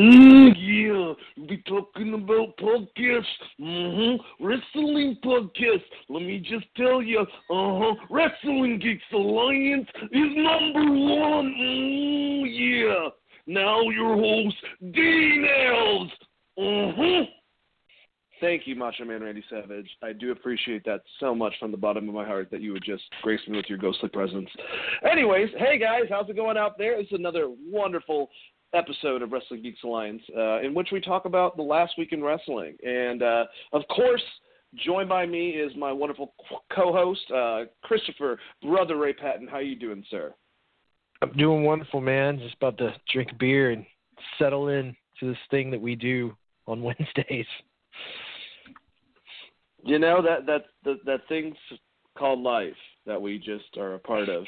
[0.00, 3.24] Mm, yeah, we be talking about podcasts.
[3.60, 4.42] Mm-hmm.
[4.42, 5.82] Wrestling podcasts.
[6.08, 7.94] Let me just tell you, uh-huh.
[8.08, 11.54] Wrestling Geeks Alliance is number one.
[11.54, 13.08] Mm, yeah.
[13.46, 16.12] Now your host, Elves.
[16.56, 17.24] Uh-huh.
[18.40, 19.90] Thank you, Macho Man Randy Savage.
[20.02, 22.84] I do appreciate that so much from the bottom of my heart that you would
[22.86, 24.48] just grace me with your ghostly presence.
[25.10, 26.98] Anyways, hey guys, how's it going out there?
[26.98, 28.30] It's another wonderful
[28.74, 32.22] episode of Wrestling Geeks Alliance, uh, in which we talk about the last week in
[32.22, 32.76] wrestling.
[32.84, 34.22] And uh, of course,
[34.84, 36.34] joined by me is my wonderful
[36.72, 39.48] co-host, uh, Christopher Brother Ray Patton.
[39.48, 40.34] How you doing, sir?
[41.22, 42.38] I'm doing wonderful, man.
[42.38, 43.84] Just about to drink beer and
[44.38, 47.46] settle in to this thing that we do on Wednesdays.
[49.82, 51.56] You know that that that, that thing's
[52.16, 52.72] called life
[53.06, 54.44] that we just are a part of.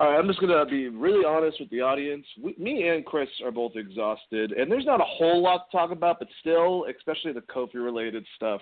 [0.00, 2.26] All right, I'm just gonna be really honest with the audience.
[2.42, 5.90] We, me and Chris are both exhausted, and there's not a whole lot to talk
[5.90, 8.60] about, but still, especially the Kofi related stuff,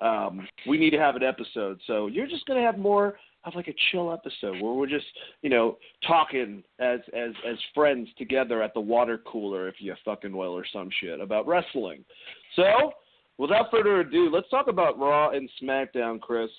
[0.00, 1.80] um, we need to have an episode.
[1.86, 5.06] So you're just gonna have more of like a chill episode where we're just,
[5.42, 5.76] you know,
[6.06, 10.64] talking as as as friends together at the water cooler, if you fucking will, or
[10.72, 12.04] some shit about wrestling.
[12.56, 12.92] So,
[13.38, 16.50] without further ado, let's talk about Raw and SmackDown, Chris.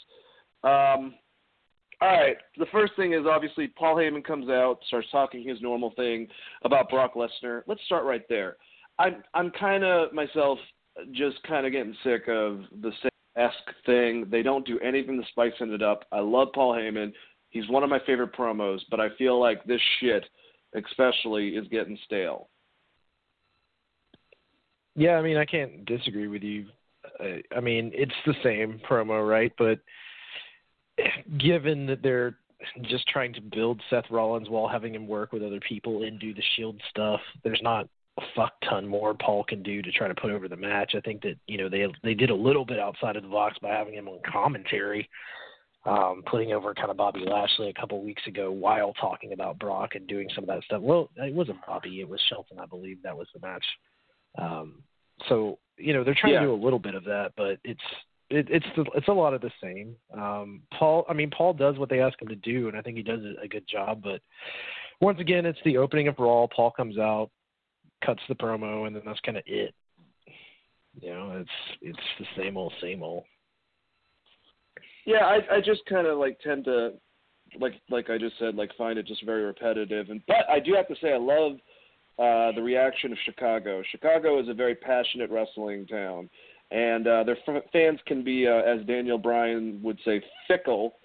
[0.63, 1.15] Um,
[2.01, 2.37] all right.
[2.57, 6.27] The first thing is obviously Paul Heyman comes out, starts talking his normal thing
[6.63, 7.63] about Brock Lesnar.
[7.67, 8.57] Let's start right there.
[8.99, 10.59] I'm I'm kind of myself
[11.11, 12.91] just kind of getting sick of the
[13.37, 14.25] esque thing.
[14.29, 16.05] They don't do anything to spice it up.
[16.11, 17.11] I love Paul Heyman.
[17.49, 20.25] He's one of my favorite promos, but I feel like this shit,
[20.75, 22.49] especially, is getting stale.
[24.95, 26.67] Yeah, I mean, I can't disagree with you.
[27.19, 29.51] I, I mean, it's the same promo, right?
[29.57, 29.79] But
[31.37, 32.37] given that they're
[32.83, 36.33] just trying to build Seth Rollins while having him work with other people and do
[36.33, 40.15] the Shield stuff, there's not a fuck ton more Paul can do to try to
[40.15, 40.93] put over the match.
[40.95, 43.57] I think that you know they they did a little bit outside of the box
[43.61, 45.09] by having him on commentary,
[45.85, 49.95] um, putting over kind of Bobby Lashley a couple weeks ago while talking about Brock
[49.95, 50.81] and doing some of that stuff.
[50.81, 53.65] Well, it wasn't Bobby, it was Shelton, I believe that was the match.
[54.37, 54.81] Um,
[55.27, 56.39] so you know they're trying Yeah.
[56.39, 57.81] to do a little bit of that, but it's
[58.29, 58.65] it, it's
[58.95, 59.95] it's a lot of the same.
[60.13, 62.97] Um, Paul, I mean, Paul does what they ask him to do, and I think
[62.97, 64.01] he does a- a good job.
[64.03, 64.21] But
[65.01, 66.47] once again, it's the opening of Raw.
[66.47, 67.29] Paul comes out,
[68.03, 69.73] cuts the promo, and then that's kind of it.
[71.01, 71.49] You know, it's
[71.81, 73.23] it's the same old, same old.
[75.05, 76.93] Yeah, I I just kind of like tend to
[77.59, 80.73] like like I just said like find it just very repetitive and but I do
[80.73, 81.53] have to say I love
[82.17, 83.83] uh the reaction of Chicago.
[83.91, 86.29] Chicago is a very passionate wrestling town
[86.71, 90.95] and uh their f- fans can be uh, as Daniel Bryan would say fickle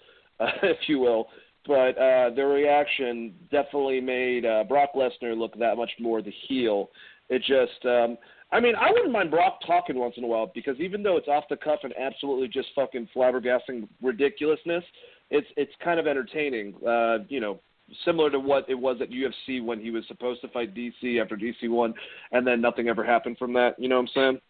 [0.41, 1.29] uh, if you will.
[1.67, 6.91] But uh their reaction definitely made uh Brock Lesnar look that much more the heel.
[7.29, 8.17] It just um
[8.53, 11.29] I mean, I wouldn't mind Brock talking once in a while because even though it's
[11.29, 14.83] off the cuff and absolutely just fucking flabbergasting ridiculousness,
[15.31, 16.75] it's it's kind of entertaining.
[16.87, 17.61] Uh, you know,
[18.05, 21.37] similar to what it was at UFC when he was supposed to fight DC after
[21.37, 21.95] DC won,
[22.33, 23.79] and then nothing ever happened from that.
[23.79, 24.41] You know what I'm saying?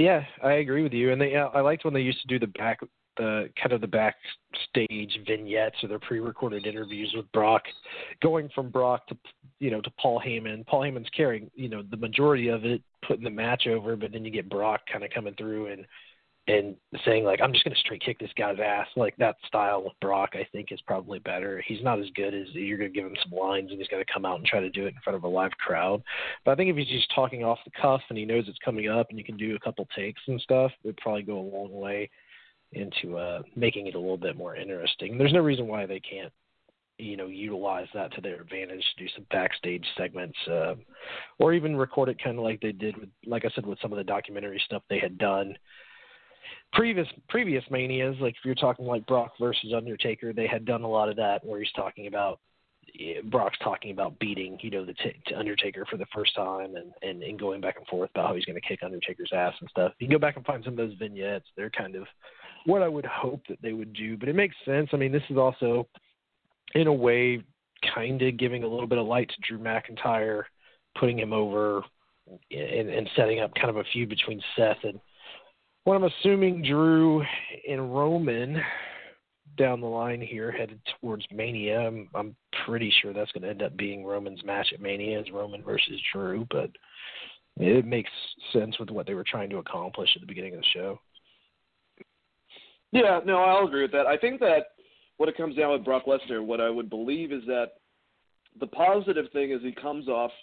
[0.00, 1.12] Yeah, I agree with you.
[1.12, 2.80] And they, uh, I liked when they used to do the back,
[3.18, 7.64] the kind of the backstage vignettes or their pre-recorded interviews with Brock,
[8.22, 9.16] going from Brock to
[9.58, 10.66] you know to Paul Heyman.
[10.66, 14.24] Paul Heyman's carrying you know the majority of it, putting the match over, but then
[14.24, 15.84] you get Brock kind of coming through and
[16.46, 18.86] and saying like I'm just going to straight kick this guy's ass.
[18.96, 21.62] Like that style of Brock, I think is probably better.
[21.66, 24.04] He's not as good as you're going to give him some lines and he's going
[24.04, 26.02] to come out and try to do it in front of a live crowd.
[26.44, 28.88] But I think if he's just talking off the cuff and he knows it's coming
[28.88, 31.52] up and you can do a couple takes and stuff, it would probably go a
[31.56, 32.10] long way
[32.72, 35.18] into uh making it a little bit more interesting.
[35.18, 36.32] There's no reason why they can't
[37.00, 40.74] you know utilize that to their advantage to do some backstage segments uh,
[41.38, 43.92] or even record it kind of like they did with like i said with some
[43.92, 45.54] of the documentary stuff they had done
[46.72, 50.88] previous previous manias, like if you're talking like Brock versus Undertaker, they had done a
[50.88, 52.40] lot of that where he's talking about
[53.24, 57.22] Brock's talking about beating, you know, the t- Undertaker for the first time, and, and
[57.22, 59.92] and going back and forth about how he's going to kick Undertaker's ass and stuff.
[59.98, 62.06] You can go back and find some of those vignettes; they're kind of
[62.66, 64.16] what I would hope that they would do.
[64.16, 64.90] But it makes sense.
[64.92, 65.88] I mean, this is also,
[66.74, 67.42] in a way,
[67.94, 70.44] kind of giving a little bit of light to Drew McIntyre,
[70.98, 71.82] putting him over,
[72.50, 75.00] and, and setting up kind of a feud between Seth and
[75.84, 77.22] what I'm assuming Drew
[77.68, 78.60] and Roman
[79.56, 81.80] down the line here headed towards Mania.
[81.80, 85.26] I'm, I'm pretty sure that's going to end up being Roman's match at Mania is
[85.32, 86.70] Roman versus Drew, but
[87.56, 88.10] it makes
[88.52, 91.00] sense with what they were trying to accomplish at the beginning of the show.
[92.92, 94.06] Yeah, no, I'll agree with that.
[94.06, 94.68] I think that
[95.16, 97.72] what it comes down with Brock Lesnar, what I would believe is that
[98.58, 100.32] the positive thing is he comes off–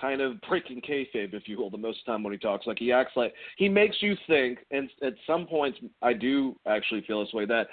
[0.00, 2.66] kind of breaking kayfabe, if you will, the most of the time when he talks.
[2.66, 7.02] Like he acts like he makes you think, and at some points I do actually
[7.06, 7.68] feel this way that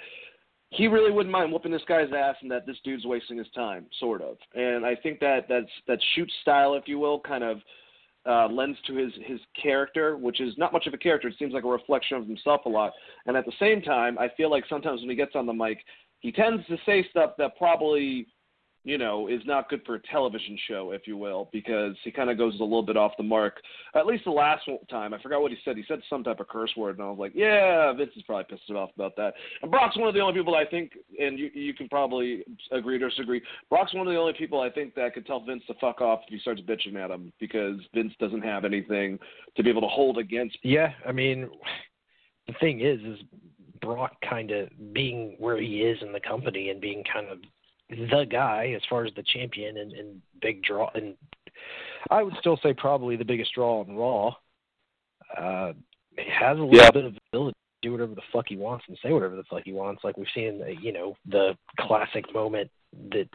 [0.70, 3.86] he really wouldn't mind whooping this guy's ass and that this dude's wasting his time,
[4.00, 4.36] sort of.
[4.54, 7.58] And I think that that's that shoot style, if you will, kind of
[8.24, 11.28] uh, lends to his his character, which is not much of a character.
[11.28, 12.92] It seems like a reflection of himself a lot.
[13.26, 15.78] And at the same time, I feel like sometimes when he gets on the mic,
[16.20, 18.28] he tends to say stuff that probably
[18.84, 22.30] you know, is not good for a television show, if you will, because he kind
[22.30, 23.60] of goes a little bit off the mark.
[23.94, 25.76] At least the last time, I forgot what he said.
[25.76, 28.44] He said some type of curse word, and I was like, yeah, Vince is probably
[28.44, 29.34] pissed off about that.
[29.62, 33.00] And Brock's one of the only people I think, and you you can probably agree
[33.00, 33.40] or disagree.
[33.70, 36.20] Brock's one of the only people I think that could tell Vince to fuck off
[36.26, 39.18] if he starts bitching at him because Vince doesn't have anything
[39.56, 40.58] to be able to hold against.
[40.64, 41.48] Yeah, I mean,
[42.48, 43.18] the thing is, is
[43.80, 47.38] Brock kind of being where he is in the company and being kind of
[48.10, 51.14] the guy as far as the champion and, and big draw and
[52.10, 54.34] I would still say probably the biggest draw on Raw.
[55.36, 55.72] Uh,
[56.16, 56.94] he has a little yep.
[56.94, 59.62] bit of ability to do whatever the fuck he wants and say whatever the fuck
[59.64, 60.04] he wants.
[60.04, 62.70] Like we've seen, you know, the classic moment
[63.10, 63.28] that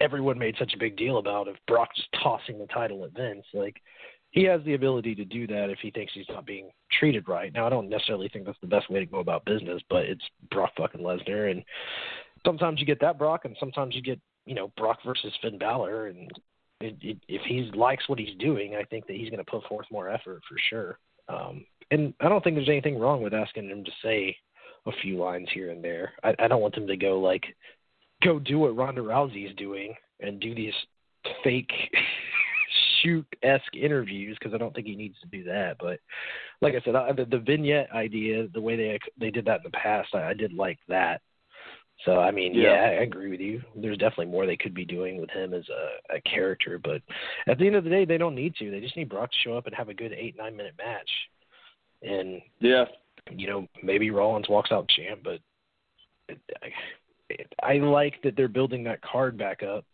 [0.00, 3.46] everyone made such a big deal about of Brock just tossing the title at Vince.
[3.54, 3.76] Like
[4.30, 6.68] he has the ability to do that if he thinks he's not being
[6.98, 7.52] treated right.
[7.52, 10.24] Now I don't necessarily think that's the best way to go about business, but it's
[10.50, 11.62] Brock fucking Lesnar and
[12.48, 16.06] sometimes you get that Brock, and sometimes you get you know Brock versus Finn Balor,
[16.06, 16.30] and
[16.80, 19.64] it, it, if he likes what he's doing, I think that he's going to put
[19.64, 20.98] forth more effort for sure.
[21.28, 24.36] Um, and I don't think there's anything wrong with asking him to say
[24.86, 26.12] a few lines here and there.
[26.24, 27.44] I, I don't want him to go like
[28.22, 30.72] go do what Ronda Rousey is doing and do these
[31.44, 31.70] fake
[33.02, 35.76] shoot esque interviews because I don't think he needs to do that.
[35.78, 36.00] But
[36.60, 39.70] like I said, I, the, the vignette idea, the way they they did that in
[39.70, 41.20] the past, I, I did like that.
[42.04, 42.92] So I mean, yeah.
[42.92, 43.00] yeah.
[43.00, 43.60] I agree with you.
[43.74, 47.02] There's definitely more they could be doing with him as a, a character, but
[47.48, 48.70] at the end of the day, they don't need to.
[48.70, 51.10] They just need Brock to show up and have a good eight nine minute match,
[52.02, 52.84] and yeah,
[53.30, 55.40] you know maybe Rollins walks out champ, but
[56.62, 59.84] I, I like that they're building that card back up.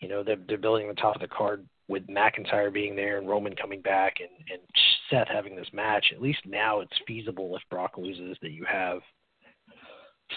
[0.00, 3.28] You know, they're they're building the top of the card with McIntyre being there and
[3.28, 4.60] Roman coming back and and
[5.10, 6.06] Seth having this match.
[6.12, 9.00] At least now it's feasible if Brock loses that you have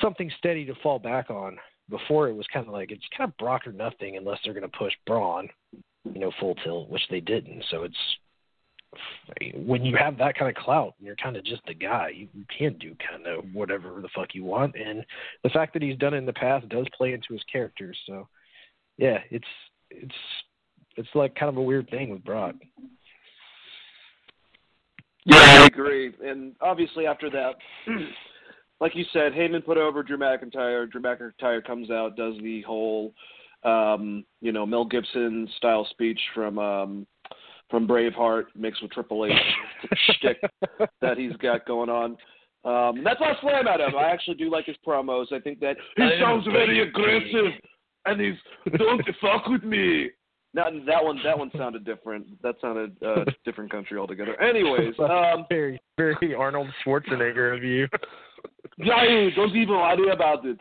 [0.01, 1.57] something steady to fall back on.
[1.89, 4.69] Before it was kind of like it's kind of Brock or nothing unless they're going
[4.69, 5.49] to push Braun,
[6.05, 7.63] you know, full tilt, which they didn't.
[7.69, 7.97] So it's
[9.55, 12.27] when you have that kind of clout and you're kind of just the guy, you,
[12.57, 14.75] can do kind of whatever the fuck you want.
[14.75, 15.05] And
[15.43, 17.93] the fact that he's done it in the past does play into his character.
[18.07, 18.27] So
[18.97, 19.45] yeah, it's
[19.89, 20.15] it's
[20.95, 22.55] it's like kind of a weird thing with Brock.
[25.25, 26.13] Yeah, I agree.
[26.23, 27.55] And obviously after that
[28.79, 30.89] like you said, Heyman put over Drew McIntyre.
[30.89, 33.13] Drew McIntyre comes out, does the whole,
[33.63, 37.07] um, you know, Mel Gibson style speech from um,
[37.69, 39.31] from Braveheart mixed with Triple H
[40.11, 40.39] shtick
[41.01, 42.17] that he's got going on.
[42.65, 43.95] Um, that's why I slam at him.
[43.97, 45.33] I actually do like his promos.
[45.33, 47.51] I think that he sounds very aggressive,
[48.05, 48.35] and he's
[48.77, 50.09] don't fuck with me.
[50.53, 52.41] Now that one, that one sounded different.
[52.43, 54.39] That sounded uh, different country altogether.
[54.39, 57.87] Anyways, um, very, very Arnold Schwarzenegger of you.
[58.77, 60.59] Yeah, don't even worry about it.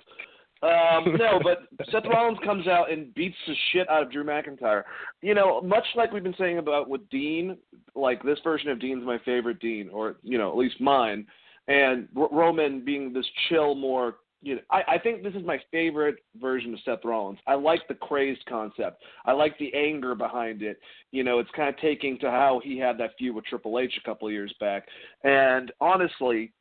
[0.62, 4.84] Um, no, but Seth Rollins comes out and beats the shit out of Drew McIntyre.
[5.20, 7.56] You know, much like we've been saying about with Dean,
[7.96, 11.26] like this version of Dean's my favorite Dean, or you know, at least mine.
[11.68, 15.60] and R- Roman being this chill, more you know, I, I think this is my
[15.70, 17.38] favorite version of Seth Rollins.
[17.46, 19.02] I like the crazed concept.
[19.24, 20.80] I like the anger behind it.
[21.12, 23.94] You know, it's kind of taking to how he had that feud with Triple H
[24.02, 24.86] a couple of years back.
[25.22, 26.52] And honestly,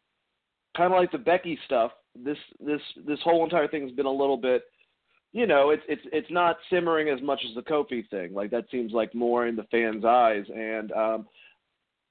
[0.75, 4.11] kind of like the Becky stuff, this this this whole entire thing has been a
[4.11, 4.63] little bit
[5.33, 8.33] you know, it's it's it's not simmering as much as the Kofi thing.
[8.33, 11.27] Like that seems like more in the fans' eyes, and um,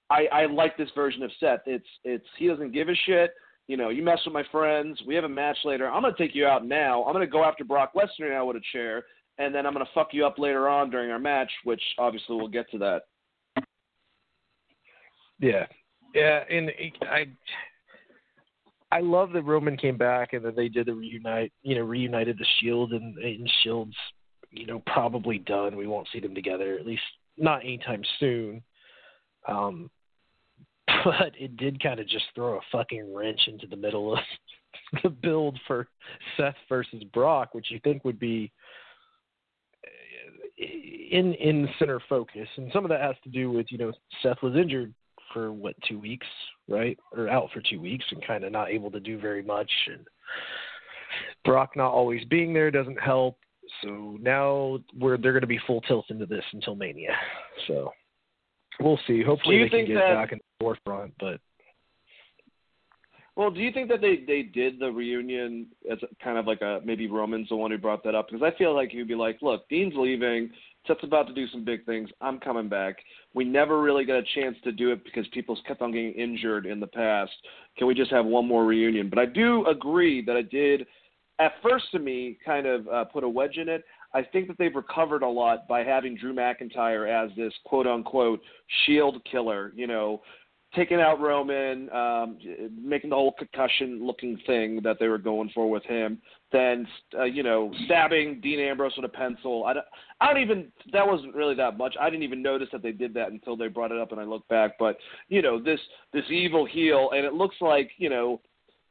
[0.08, 1.60] I I like this version of Seth.
[1.66, 3.32] It's it's he doesn't give a shit.
[3.68, 5.00] You know, you mess with my friends.
[5.06, 5.88] We have a match later.
[5.88, 7.04] I'm gonna take you out now.
[7.04, 9.04] I'm gonna go after Brock Lesnar now with a chair,
[9.38, 12.48] and then I'm gonna fuck you up later on during our match, which obviously we'll
[12.48, 13.02] get to that.
[15.38, 15.66] Yeah,
[16.14, 16.70] yeah, and
[17.02, 17.26] I
[18.92, 22.38] I love that Roman came back and that they did the reunite, you know, reunited
[22.38, 23.96] the Shield and, and Shield's,
[24.50, 25.76] you know, probably done.
[25.76, 27.02] We won't see them together, at least
[27.36, 28.62] not anytime soon.
[29.46, 29.90] Um,
[31.04, 34.18] but it did kind of just throw a fucking wrench into the middle of
[35.02, 35.86] the build for
[36.36, 38.50] Seth versus Brock, which you think would be
[39.84, 40.64] uh,
[41.10, 43.92] in in center focus, and some of that has to do with you know
[44.22, 44.92] Seth was injured
[45.32, 46.26] for what two weeks,
[46.70, 49.70] right, or out for two weeks, and kind of not able to do very much.
[49.88, 50.06] And
[51.44, 53.38] Brock not always being there doesn't help.
[53.82, 57.14] So now we're they're going to be full tilt into this until Mania.
[57.66, 57.92] So
[58.80, 59.22] we'll see.
[59.22, 61.40] Hopefully they can get that, back in the forefront, but.
[63.36, 66.80] Well, do you think that they they did the reunion as kind of like a
[66.84, 69.38] maybe Roman's the one who brought that up because I feel like he'd be like,
[69.40, 70.50] look, Dean's leaving,
[70.86, 72.08] Seth's about to do some big things.
[72.20, 72.96] I'm coming back.
[73.34, 76.66] We never really got a chance to do it because people kept on getting injured
[76.66, 77.32] in the past.
[77.76, 79.08] Can we just have one more reunion?
[79.08, 80.86] But I do agree that I did,
[81.38, 83.84] at first to me, kind of uh, put a wedge in it.
[84.12, 88.40] I think that they've recovered a lot by having Drew McIntyre as this quote unquote
[88.84, 89.72] shield killer.
[89.76, 90.22] You know,
[90.74, 92.38] taking out Roman, um,
[92.80, 96.18] making the whole concussion looking thing that they were going for with him,
[96.52, 96.86] then
[97.18, 99.64] uh, you know stabbing Dean Ambrose with a pencil.
[99.64, 99.86] I don't,
[100.20, 101.96] I don't even that wasn't really that much.
[102.00, 104.24] I didn't even notice that they did that until they brought it up and I
[104.24, 104.72] looked back.
[104.78, 104.96] But
[105.28, 105.80] you know this
[106.12, 108.40] this evil heel, and it looks like you know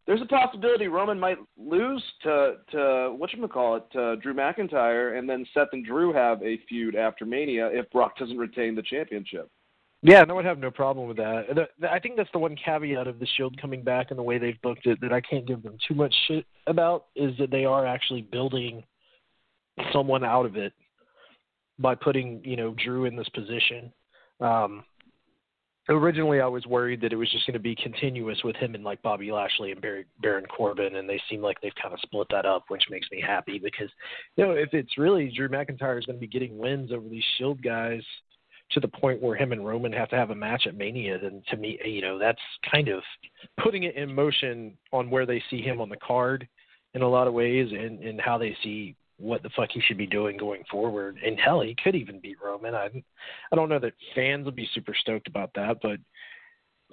[0.06, 5.18] there's a possibility Roman might lose to to what you call it to Drew McIntyre,
[5.18, 8.82] and then Seth and Drew have a feud after Mania if Brock doesn't retain the
[8.82, 9.50] championship.
[10.02, 11.68] Yeah, no, I'd have no problem with that.
[11.90, 14.62] I think that's the one caveat of the Shield coming back and the way they've
[14.62, 17.86] booked it that I can't give them too much shit about is that they are
[17.86, 18.84] actually building
[19.92, 20.74] someone out of it
[21.80, 23.92] by putting you know Drew in this position.
[24.40, 24.86] Um,
[25.90, 28.86] originally, I was worried that it was just going to be continuous with him and
[28.86, 32.28] like Bobby Lashley and Barry, Baron Corbin, and they seem like they've kind of split
[32.32, 33.90] that up, which makes me happy because
[34.38, 37.24] you know if it's really Drew McIntyre is going to be getting wins over these
[37.38, 38.02] Shield guys
[38.72, 41.42] to the point where him and Roman have to have a match at Mania, then
[41.50, 43.02] to me, you know, that's kind of
[43.62, 46.48] putting it in motion on where they see him on the card
[46.94, 49.98] in a lot of ways and, and how they see what the fuck he should
[49.98, 51.18] be doing going forward.
[51.26, 52.74] And hell, he could even beat Roman.
[52.74, 52.90] I,
[53.52, 56.00] I don't know that fans will be super stoked about that, but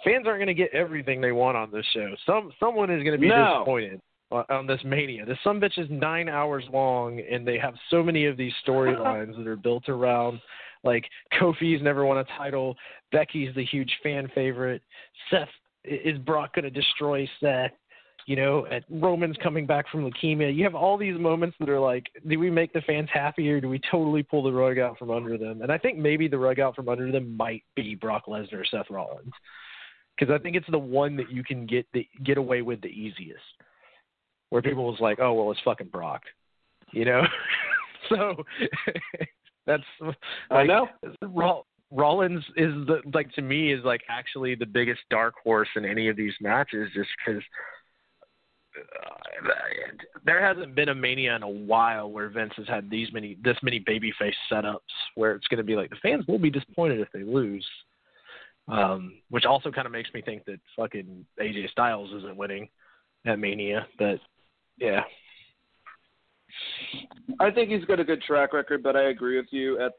[0.05, 2.15] fans aren't going to get everything they want on this show.
[2.27, 3.59] Some someone is going to be no.
[3.59, 5.25] disappointed on this mania.
[5.25, 9.37] This some bitch is nine hours long, and they have so many of these storylines
[9.37, 10.41] that are built around
[10.85, 11.05] like
[11.41, 12.77] Kofi's never won a title.
[13.13, 14.83] Becky's the huge fan favorite.
[15.31, 15.49] Seth
[15.85, 17.73] is Brock going to destroy Seth?
[18.27, 20.55] You know, at Roman's coming back from leukemia.
[20.55, 23.61] You have all these moments that are like, do we make the fans happy or
[23.61, 25.63] do we totally pull the rug out from under them?
[25.63, 28.65] And I think maybe the rug out from under them might be Brock Lesnar or
[28.65, 29.31] Seth Rollins,
[30.19, 32.89] because I think it's the one that you can get the, get away with the
[32.89, 33.45] easiest.
[34.51, 36.23] Where people was like, oh well, it's fucking Brock,
[36.93, 37.23] you know.
[38.09, 38.45] so
[39.67, 40.17] that's like,
[40.51, 40.89] I know.
[41.93, 46.09] Rollins is the like to me is like actually the biggest dark horse in any
[46.09, 47.43] of these matches, just because
[48.77, 49.89] uh,
[50.25, 53.57] there hasn't been a mania in a while where Vince has had these many this
[53.63, 54.79] many babyface setups
[55.15, 57.67] where it's going to be like the fans will be disappointed if they lose.
[58.69, 62.69] Um, which also kind of makes me think that fucking AJ Styles isn't winning
[63.25, 64.19] at Mania, but
[64.77, 65.03] yeah,
[67.41, 69.81] I think he's got a good track record, but I agree with you.
[69.81, 69.93] At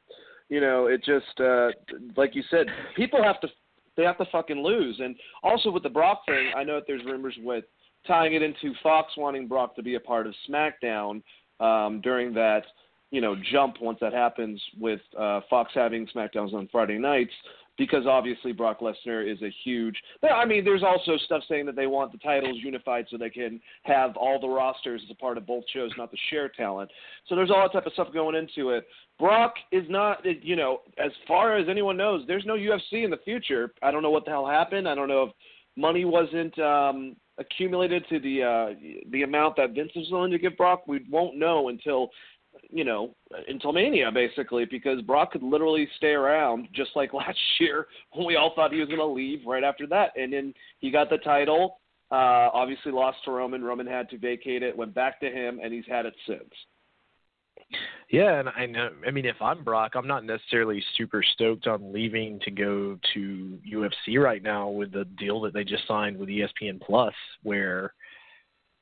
[0.50, 1.70] you know, it just uh,
[2.16, 3.48] like you said, people have to
[3.96, 5.00] they have to fucking lose.
[5.04, 7.66] And also with the Brock thing, I know that there's rumors with
[8.06, 11.22] tying it into Fox wanting Brock to be a part of SmackDown
[11.60, 12.64] um, during that
[13.12, 17.34] you know jump once that happens with uh, Fox having SmackDowns on Friday nights
[17.78, 19.96] because obviously Brock Lesnar is a huge.
[20.24, 23.62] I mean, there's also stuff saying that they want the titles unified so they can
[23.84, 26.90] have all the rosters as a part of both shows, not the share talent.
[27.28, 28.88] So there's all that type of stuff going into it.
[29.20, 33.20] Brock is not, you know, as far as anyone knows, there's no UFC in the
[33.24, 33.74] future.
[33.82, 34.88] I don't know what the hell happened.
[34.88, 35.32] I don't know if
[35.76, 40.58] money wasn't um, accumulated to the uh, the amount that Vince was willing to give
[40.58, 42.10] Brock, we won't know until
[42.70, 43.16] you know
[43.48, 48.36] until Mania basically because Brock could literally stay around just like last year when we
[48.36, 51.18] all thought he was going to leave right after that, and then he got the
[51.20, 51.80] title.
[52.10, 53.62] Uh, obviously lost to Roman.
[53.62, 54.78] Roman had to vacate it.
[54.78, 56.54] Went back to him, and he's had it since.
[58.10, 58.90] Yeah, and I know.
[59.06, 63.60] I mean, if I'm Brock, I'm not necessarily super stoked on leaving to go to
[63.70, 67.94] UFC right now with the deal that they just signed with ESPN Plus, where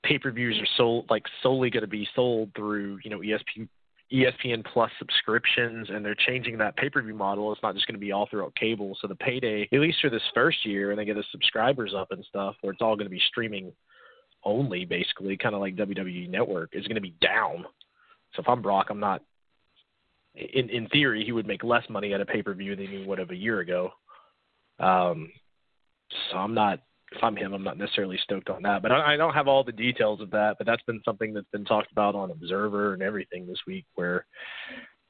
[0.08, 3.68] pay-per-views are sold like solely going to be sold through you know ESPN
[4.14, 7.52] ESPN Plus subscriptions, and they're changing that pay-per-view model.
[7.52, 8.96] It's not just going to be all throughout cable.
[9.02, 12.12] So the payday, at least for this first year, and they get the subscribers up
[12.12, 13.74] and stuff, where it's all going to be streaming
[14.44, 17.66] only, basically, kind of like WWE Network, is going to be down
[18.36, 19.22] so if I'm Brock, I'm not.
[20.36, 23.06] In in theory, he would make less money at a pay per view than he
[23.06, 23.92] would have a year ago.
[24.80, 25.32] Um,
[26.30, 26.82] so I'm not.
[27.12, 28.82] If I'm him, I'm not necessarily stoked on that.
[28.82, 30.56] But I, I don't have all the details of that.
[30.58, 34.26] But that's been something that's been talked about on Observer and everything this week, where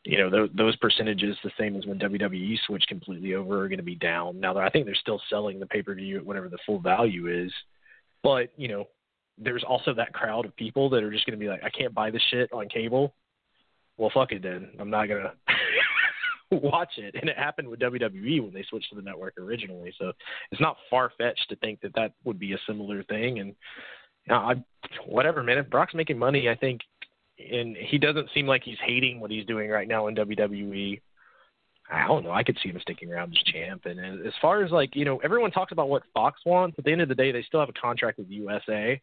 [0.04, 3.78] you know those, those percentages, the same as when WWE switched completely over, are going
[3.80, 4.40] to be down.
[4.40, 7.28] Now, I think they're still selling the pay per view at whatever the full value
[7.28, 7.52] is,
[8.24, 8.88] but you know
[9.38, 11.94] there's also that crowd of people that are just going to be like, I can't
[11.94, 13.14] buy this shit on cable.
[13.98, 14.72] Well, fuck it then.
[14.80, 15.34] I'm not going to
[16.52, 17.16] watch it.
[17.20, 19.94] And it happened with WWE when they switched to the network originally.
[20.00, 20.12] So
[20.52, 23.40] it's not far fetched to think that that would be a similar thing.
[23.40, 23.50] And
[24.26, 24.54] you know, I,
[25.06, 25.58] whatever, man.
[25.58, 26.82] If Brock's making money, I think,
[27.38, 31.02] and he doesn't seem like he's hating what he's doing right now in WWE.
[31.92, 32.32] I don't know.
[32.32, 33.86] I could see him sticking around as champ.
[33.86, 36.80] And as far as like, you know, everyone talks about what Fox wants.
[36.80, 39.00] At the end of the day, they still have a contract with USA.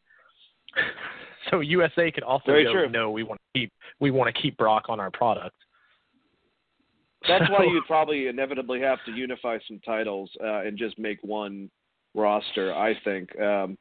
[1.51, 2.89] so USA could also Very go, true.
[2.89, 5.55] no, we want to keep we want to keep Brock on our product.
[7.29, 11.71] That's why you'd probably inevitably have to unify some titles uh, and just make one
[12.15, 12.75] roster.
[12.75, 13.79] I think um,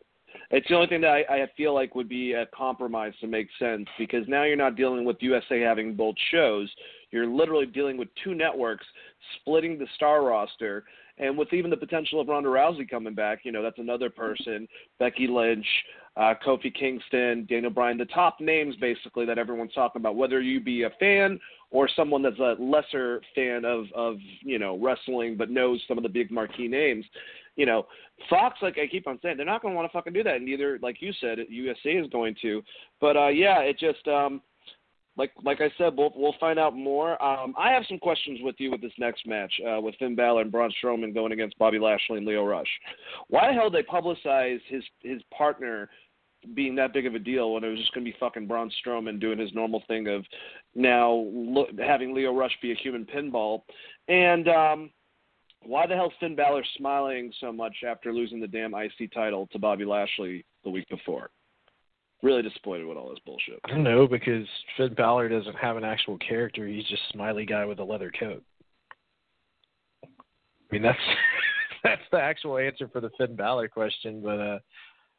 [0.50, 3.48] it's the only thing that I, I feel like would be a compromise to make
[3.60, 6.70] sense because now you're not dealing with USA having both shows.
[7.12, 8.86] You're literally dealing with two networks
[9.38, 10.86] splitting the star roster,
[11.18, 14.68] and with even the potential of Ronda Rousey coming back, you know that's another person.
[15.00, 15.66] Becky Lynch,
[16.18, 20.16] uh, Kofi Kingston, Daniel Bryan, the top names basically that everyone's talking about.
[20.16, 24.78] Whether you be a fan or someone that's a lesser fan of of you know
[24.78, 27.06] wrestling but knows some of the big marquee names,
[27.56, 27.88] you know,
[28.30, 30.36] Fox, like I keep on saying, they're not going to want to fucking do that.
[30.36, 32.62] And neither, like you said, USA is going to.
[33.00, 34.42] But uh, yeah, it just um,
[35.18, 37.22] like like I said, we'll we'll find out more.
[37.24, 40.42] Um, I have some questions with you with this next match uh, with Finn Balor
[40.42, 42.68] and Braun Strowman going against Bobby Lashley and Lio Rush.
[43.28, 45.90] Why the hell did they publicize his his partner
[46.56, 48.72] being that big of a deal when it was just going to be fucking Braun
[48.84, 50.26] Strowman doing his normal thing of
[50.74, 53.62] now look, having Lio Rush be a human pinball,
[54.08, 54.90] and um,
[55.64, 59.60] why the hell Finn Balor smiling so much after losing the damn IC title to
[59.60, 61.30] Bobby Lashley the week before?
[62.24, 63.60] Really disappointed with all this bullshit.
[63.66, 64.46] I don't know because
[64.78, 66.68] Finn Balor doesn't have an actual character.
[66.68, 68.44] He's just a smiley guy with a leather coat.
[70.04, 70.08] I
[70.72, 71.00] mean that's
[71.84, 74.60] that's the actual answer for the Finn Balor question, but uh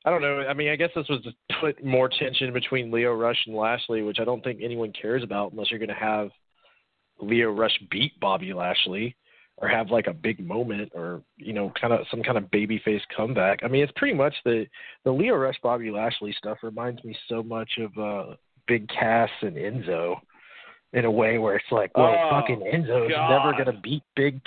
[0.04, 0.40] I don't know.
[0.40, 4.02] I mean, I guess this was to put more tension between Lio Rush and Lashley,
[4.02, 6.30] which I don't think anyone cares about unless you're going to have
[7.20, 9.14] Lio Rush beat Bobby Lashley
[9.62, 13.00] or have like a big moment or you know kind of some kind of babyface
[13.16, 13.60] comeback.
[13.62, 14.66] I mean, it's pretty much the
[15.04, 18.34] the Lio Rush Bobby Lashley stuff reminds me so much of uh
[18.66, 20.16] Big Cass and Enzo
[20.92, 23.30] in a way where it's like, well, oh, fucking Enzo's God.
[23.30, 24.40] never gonna beat Big.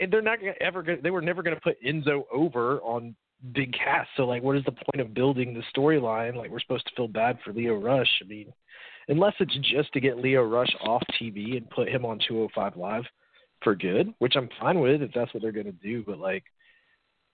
[0.00, 0.82] And they're not gonna ever.
[0.82, 3.16] Gonna, they were never gonna put Enzo over on
[3.54, 4.06] Big Cass.
[4.16, 6.36] So like, what is the point of building the storyline?
[6.36, 8.20] Like, we're supposed to feel bad for Lio Rush.
[8.22, 8.52] I mean,
[9.08, 13.04] unless it's just to get Lio Rush off TV and put him on 205 Live
[13.62, 16.02] for good, which I'm fine with if that's what they're gonna do.
[16.06, 16.44] But like.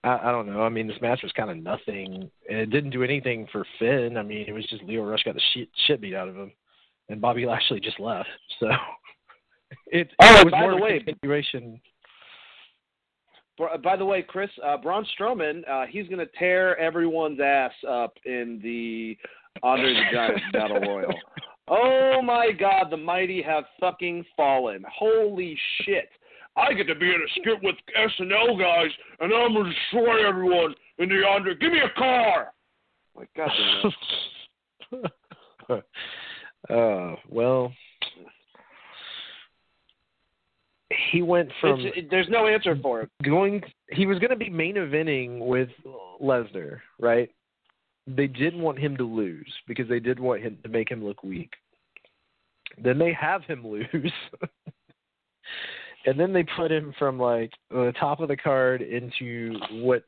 [0.03, 0.61] I, I don't know.
[0.61, 4.15] I mean, this match was kind of nothing, and it didn't do anything for Finn.
[4.15, 6.51] I mean, it was just Lio Rush got the shit, shit beat out of him
[7.09, 8.29] and Bobby Lashley just left.
[8.59, 8.67] So
[9.87, 11.81] it, Oh, it was by more the way- continuation.
[13.83, 18.13] By the way, Chris, uh, Braun Strowman, uh, he's going to tear everyone's ass up
[18.23, 19.17] in the
[19.63, 21.11] Andre the Giant Battle Royal.
[21.67, 24.83] Oh my God, the mighty have fucking fallen.
[24.89, 26.09] Holy shit.
[26.55, 30.27] I get to be in a skit with SNL guys, and I'm going to destroy
[30.27, 31.55] everyone in the Andre.
[31.55, 32.51] Give me a car!
[33.15, 33.49] Like, God
[34.91, 35.83] damn it.
[36.69, 37.73] uh, well,
[41.11, 43.09] he went from it, there's no answer for it.
[43.23, 43.61] going.
[43.91, 45.69] He was going to be main eventing with
[46.21, 47.29] Lesnar, right?
[48.07, 51.23] They didn't want him to lose because they did want him to make him look
[51.23, 51.51] weak.
[52.81, 54.13] Then they have him lose.
[56.05, 60.03] and then they put him from like the top of the card into what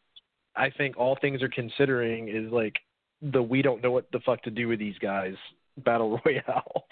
[0.55, 2.75] I think all things are considering is like
[3.21, 5.35] the we don't know what the fuck to do with these guys
[5.77, 6.85] battle royale.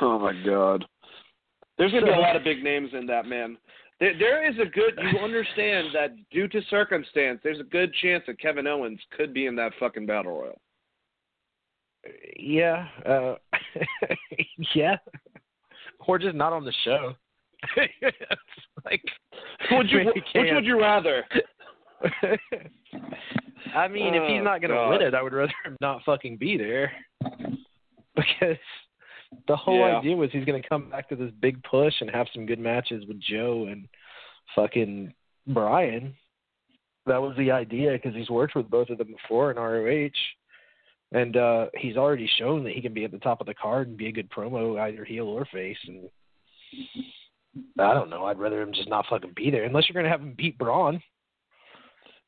[0.00, 0.84] Oh my god.
[1.78, 3.56] There's gonna be a lot of big names in that man.
[4.02, 4.98] There, there is a good.
[5.12, 9.46] You understand that due to circumstance, there's a good chance that Kevin Owens could be
[9.46, 10.60] in that fucking battle royal.
[12.36, 13.36] Yeah, uh,
[14.74, 14.96] yeah,
[16.04, 17.12] or just not on the show.
[18.84, 19.04] like,
[19.70, 21.24] would you, which would you rather?
[23.76, 25.76] I mean, oh, if he's oh, not going to win it, I would rather him
[25.80, 26.90] not fucking be there.
[28.16, 28.56] Because
[29.48, 29.98] the whole yeah.
[29.98, 32.58] idea was he's going to come back to this big push and have some good
[32.58, 33.88] matches with Joe and
[34.54, 35.12] fucking
[35.46, 36.14] Brian.
[37.06, 40.10] That was the idea because he's worked with both of them before in ROH.
[41.14, 43.88] And uh he's already shown that he can be at the top of the card
[43.88, 45.76] and be a good promo, either heel or face.
[45.86, 46.08] And
[47.78, 48.24] I don't know.
[48.24, 50.56] I'd rather him just not fucking be there, unless you're going to have him beat
[50.56, 51.02] Braun.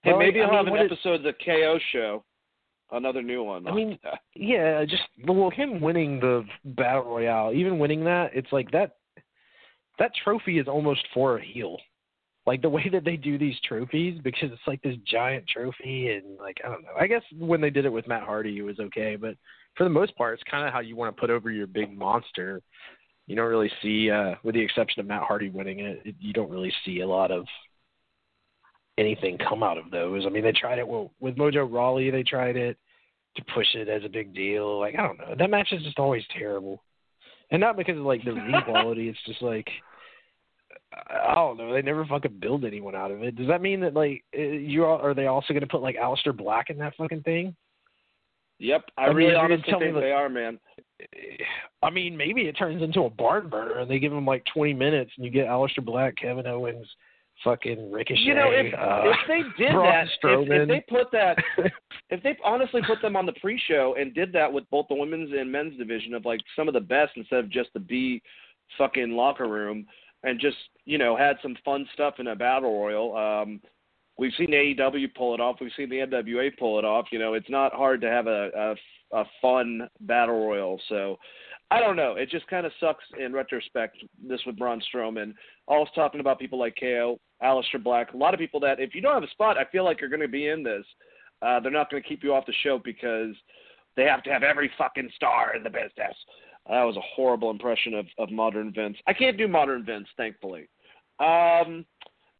[0.03, 2.25] Hey, well, maybe I will have an episode of the KO show.
[2.95, 3.67] Another new one.
[3.67, 3.99] I mean,
[4.37, 8.97] yeah, just well, him winning the battle royale, even winning that, it's like that.
[9.99, 11.77] That trophy is almost for a heel,
[12.47, 16.39] like the way that they do these trophies, because it's like this giant trophy, and
[16.39, 16.91] like I don't know.
[16.99, 19.37] I guess when they did it with Matt Hardy, it was okay, but
[19.77, 21.97] for the most part, it's kind of how you want to put over your big
[21.97, 22.63] monster.
[23.27, 26.33] You don't really see, uh, with the exception of Matt Hardy winning it, it you
[26.33, 27.45] don't really see a lot of
[28.99, 30.25] anything come out of those.
[30.27, 32.11] I mean, they tried it well, with Mojo Rawley.
[32.11, 32.77] They tried it
[33.37, 34.79] to push it as a big deal.
[34.81, 36.83] Like I don't know, that match is just always terrible,
[37.51, 39.09] and not because of like the ring quality.
[39.09, 39.69] It's just like
[41.11, 41.73] I don't know.
[41.73, 43.37] They never fucking build anyone out of it.
[43.37, 45.97] Does that mean that like uh, you are, are they also going to put like
[45.97, 47.55] Aleister Black in that fucking thing?
[48.61, 50.61] Yep, I, I mean, really honestly think they are, man.
[51.83, 54.73] I mean, maybe it turns into a barn burner and they give them like 20
[54.75, 56.87] minutes and you get Aleister Black, Kevin Owens,
[57.45, 58.21] fucking Ricochet.
[58.21, 61.37] You know, if uh, if they did that, if, if, they put that,
[62.11, 65.31] if they honestly put them on the pre-show and did that with both the women's
[65.33, 68.23] and men's division of like some of the best instead of just the B
[68.79, 69.87] fucking locker room
[70.25, 73.17] and just you know had some fun stuff in a battle royal.
[73.17, 73.61] Um,
[74.19, 75.57] we've seen AEW pull it off.
[75.61, 77.07] We've seen the NWA pull it off.
[77.13, 78.77] You know, it's not hard to have a
[79.13, 80.81] a, a fun battle royal.
[80.89, 81.19] So
[81.71, 82.15] I don't know.
[82.15, 83.97] It just kind of sucks in retrospect.
[84.23, 85.35] This with Braun Strowman.
[85.67, 88.13] Always talking about people like KO, Aleister Black.
[88.13, 90.11] A lot of people that if you don't have a spot, I feel like you're
[90.11, 90.85] going to be in this.
[91.43, 93.35] Uh, they're not going to keep you off the show because
[93.97, 96.17] they have to have every fucking star in the business.
[96.69, 98.97] that was a horrible impression of, of modern Vince.
[99.07, 100.69] I can't do modern Vince, thankfully.
[101.19, 101.85] Um,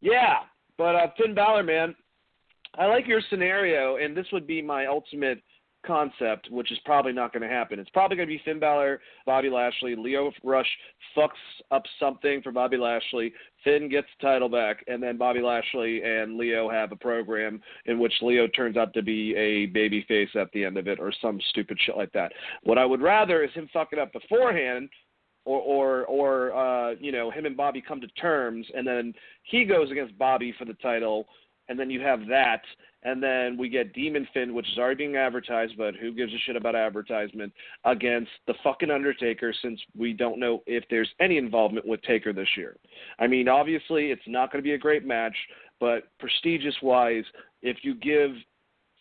[0.01, 0.41] yeah,
[0.79, 1.95] but uh, Finn Balor, man,
[2.77, 5.43] I like your scenario, and this would be my ultimate–
[5.87, 7.79] concept, which is probably not going to happen.
[7.79, 10.69] It's probably going to be Finn Balor, Bobby Lashley, Lio Rush
[11.17, 11.31] fucks
[11.71, 16.37] up something for Bobby Lashley, Finn gets the title back, and then Bobby Lashley and
[16.37, 20.51] Leo have a program in which Leo turns out to be a baby face at
[20.53, 22.33] the end of it, or some stupid shit like that.
[22.63, 24.89] What I would rather is him fucking up beforehand.
[25.47, 29.67] Or, or, or, uh, you know, him and Bobby come to terms, and then he
[29.67, 31.27] goes against Bobby for the title,
[31.69, 32.63] and then you have that,
[33.05, 36.39] and then we get Demon Finn, which is already being advertised, but who gives a
[36.47, 37.53] shit about advertisement
[37.85, 42.49] against the fucking Undertaker since we don't know if there's any involvement with Taker this
[42.57, 42.77] year.
[43.19, 45.37] I mean, obviously it's not going to be a great match,
[45.81, 47.25] but prestigious wise,
[47.63, 48.33] if you give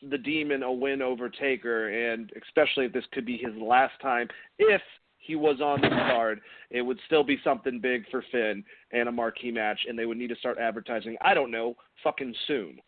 [0.09, 4.27] the Demon a win over Taker, and especially if this could be his last time,
[4.59, 4.81] if
[5.25, 9.11] he was on the card, it would still be something big for Finn and a
[9.11, 11.15] marquee match, and they would need to start advertising.
[11.21, 12.79] I don't know, fucking soon,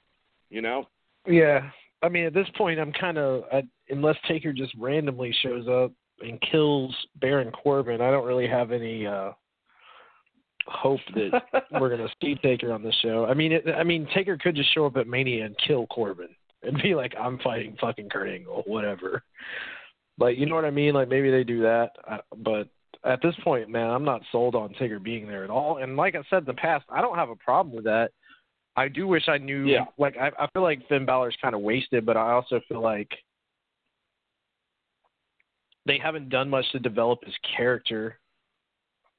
[0.50, 0.88] you know.
[1.26, 1.70] Yeah,
[2.02, 3.44] I mean at this point, I'm kind of
[3.90, 9.08] unless Taker just randomly shows up and kills Baron Corbin, I don't really have any
[9.08, 9.32] uh
[10.68, 11.42] hope that
[11.80, 13.26] we're gonna see Taker on the show.
[13.26, 16.30] I mean, it, I mean Taker could just show up at Mania and kill Corbin
[16.64, 19.24] and be like, "I'm fighting fucking Kurt Angle," whatever.
[20.18, 20.94] Like, you know what I mean?
[20.94, 22.70] Like maybe they do that, uh, but
[23.04, 25.78] at this point, man, I'm not sold on Taker being there at all.
[25.78, 28.12] And like I said in the past, I don't have a problem with that.
[28.76, 29.66] I do wish I knew.
[29.66, 29.86] Yeah.
[29.98, 33.10] Like I, I feel like Finn Balor's kind of wasted, but I also feel like
[35.86, 38.20] they haven't done much to develop his character.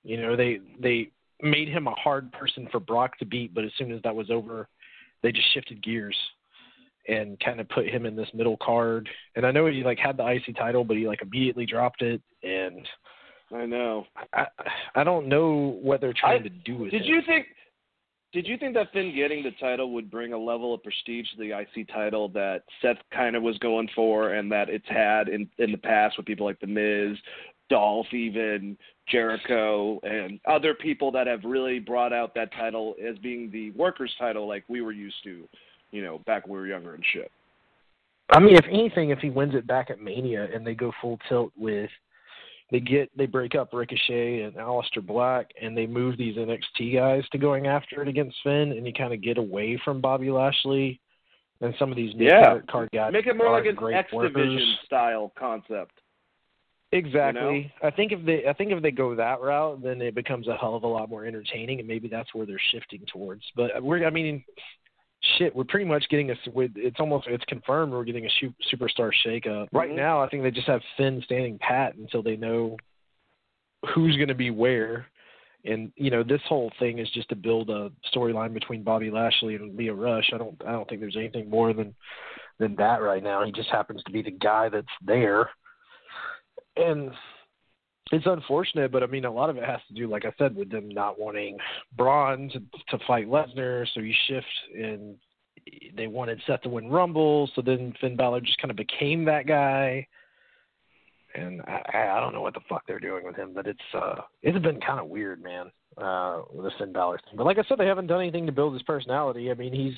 [0.02, 1.10] You know, they they
[1.42, 4.30] made him a hard person for Brock to beat, but as soon as that was
[4.30, 4.68] over,
[5.22, 6.16] they just shifted gears
[7.08, 9.08] and kind of put him in this middle card.
[9.34, 12.20] And I know he like had the IC title, but he like immediately dropped it.
[12.42, 12.86] And
[13.54, 14.46] I know I
[14.94, 17.04] I don't know what they're trying I, to do with did it.
[17.04, 17.46] Did you think
[18.32, 21.38] did you think that Finn getting the title would bring a level of prestige to
[21.38, 25.48] the IC title that Seth kind of was going for, and that it's had in
[25.58, 27.16] in the past with people like The Miz,
[27.70, 28.76] Dolph, even
[29.08, 34.14] Jericho, and other people that have really brought out that title as being the workers'
[34.18, 35.48] title, like we were used to
[35.90, 37.30] you know, back when we were younger and shit.
[38.30, 41.18] I mean, if anything, if he wins it back at Mania and they go full
[41.28, 41.90] tilt with
[42.70, 47.22] they get they break up Ricochet and Aleister Black and they move these NXT guys
[47.30, 51.00] to going after it against Finn and you kind of get away from Bobby Lashley
[51.60, 52.58] and some of these yeah.
[52.68, 53.12] card guys.
[53.12, 55.92] Make it more like an X Division style concept.
[56.92, 57.40] Exactly.
[57.40, 57.88] You know?
[57.88, 60.56] I think if they I think if they go that route, then it becomes a
[60.56, 63.42] hell of a lot more entertaining, and maybe that's where they're shifting towards.
[63.54, 64.44] But we're I mean,
[65.36, 66.34] shit, we're pretty much getting a.
[66.54, 69.68] It's almost it's confirmed we're getting a superstar shakeup.
[69.72, 69.96] Right mm-hmm.
[69.96, 72.76] now, I think they just have Finn standing pat until they know
[73.94, 75.06] who's going to be where.
[75.64, 79.56] And you know, this whole thing is just to build a storyline between Bobby Lashley
[79.56, 80.30] and Lio Rush.
[80.32, 81.94] I don't I don't think there's anything more than
[82.58, 83.44] than that right now.
[83.44, 85.50] He just happens to be the guy that's there.
[86.76, 87.10] And
[88.12, 90.54] it's unfortunate, but I mean, a lot of it has to do, like I said,
[90.54, 91.58] with them not wanting
[91.96, 92.60] Braun to,
[92.96, 93.86] to fight Lesnar.
[93.92, 94.46] So you shift,
[94.76, 95.16] and
[95.96, 97.50] they wanted Seth to win Rumble.
[97.54, 100.06] So then Finn Balor just kind of became that guy.
[101.34, 104.22] And I, I don't know what the fuck they're doing with him, but it's uh,
[104.42, 107.36] it's been kind of weird, man, uh, with the Finn Balor thing.
[107.36, 109.50] But like I said, they haven't done anything to build his personality.
[109.50, 109.94] I mean, he's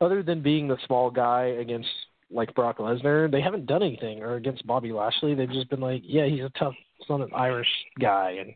[0.00, 1.88] other than being the small guy against
[2.30, 6.02] like Brock Lesnar, they haven't done anything, or against Bobby Lashley, they've just been like,
[6.04, 6.74] yeah, he's a tough
[7.06, 8.52] son of Irish guy, and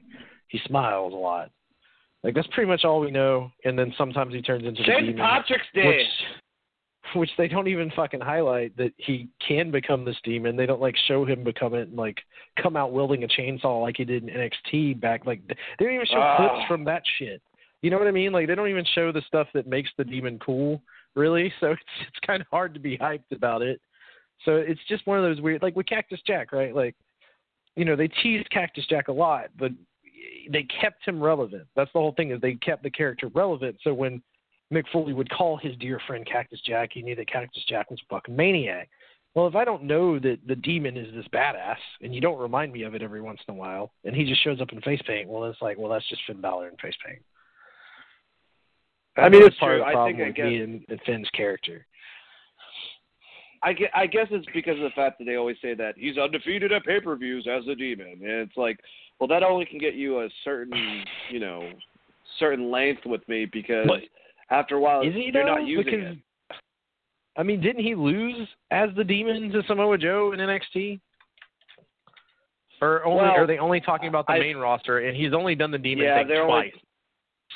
[0.48, 1.50] he smiles a lot.
[2.22, 3.50] Like that's pretty much all we know.
[3.64, 5.00] And then sometimes he turns into St.
[5.00, 10.04] the demon, Patrick's Day, which, which they don't even fucking highlight that he can become
[10.04, 10.56] this demon.
[10.56, 12.18] They don't like show him become it and like
[12.62, 15.26] come out wielding a chainsaw like he did in NXT back.
[15.26, 16.36] Like they don't even show uh.
[16.36, 17.42] clips from that shit.
[17.82, 18.32] You know what I mean?
[18.32, 20.80] Like they don't even show the stuff that makes the demon cool
[21.14, 21.52] really.
[21.60, 23.80] So it's it's kind of hard to be hyped about it.
[24.44, 26.74] So it's just one of those weird, like with Cactus Jack, right?
[26.74, 26.96] Like,
[27.76, 29.70] you know, they teased Cactus Jack a lot, but
[30.50, 31.66] they kept him relevant.
[31.76, 33.76] That's the whole thing is they kept the character relevant.
[33.82, 34.22] So when
[34.72, 38.00] Mick Foley would call his dear friend Cactus Jack, he knew that Cactus Jack was
[38.00, 38.88] a fucking maniac.
[39.34, 42.70] Well, if I don't know that the demon is this badass, and you don't remind
[42.72, 45.00] me of it every once in a while, and he just shows up in face
[45.06, 47.22] paint, well, it's like, well, that's just Finn Balor in face paint.
[49.16, 49.82] I mean, it's part true.
[49.82, 51.86] Of the I think problem I with guess me and, Finn's character.
[53.62, 56.18] I guess, I guess it's because of the fact that they always say that he's
[56.18, 58.80] undefeated at pay-per-views as a demon, and it's like,
[59.22, 60.72] well, that only can get you a certain,
[61.30, 61.70] you know,
[62.40, 64.00] certain length with me because But
[64.50, 65.58] after a while Is he you're though?
[65.58, 66.56] not using because, it.
[67.36, 70.98] I mean, didn't he lose as the demon to Samoa Joe in NXT?
[72.80, 75.54] Or only Well, are they only talking about the I- main roster and he's only
[75.54, 76.72] done the demon Yeah, thing twice.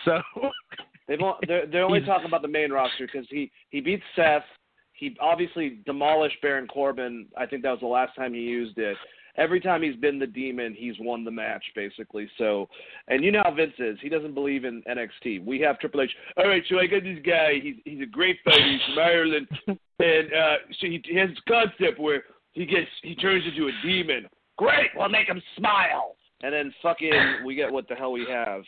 [0.05, 0.51] only- So
[1.09, 4.45] They've they're, they're only talking about the main roster because he he beat Seth.
[4.93, 7.27] He obviously demolished Baron Corbin.
[7.37, 8.97] I think that was the last time he used it.
[9.37, 12.29] Every time he's been the demon, he's won the match basically.
[12.39, 12.69] So,
[13.09, 13.99] and you know how Vince is.
[14.01, 15.45] He doesn't believe in NXT.
[15.45, 16.11] We have Triple H.
[16.37, 17.61] All right, so I got this guy.
[17.63, 18.65] He's he's a great fighter.
[18.65, 23.15] He's from Ireland, and uh, so he, he has this concept where he gets he
[23.15, 24.27] turns into a demon.
[24.57, 26.17] Great, we'll make him smile.
[26.43, 28.61] And then fucking we get what the hell we have.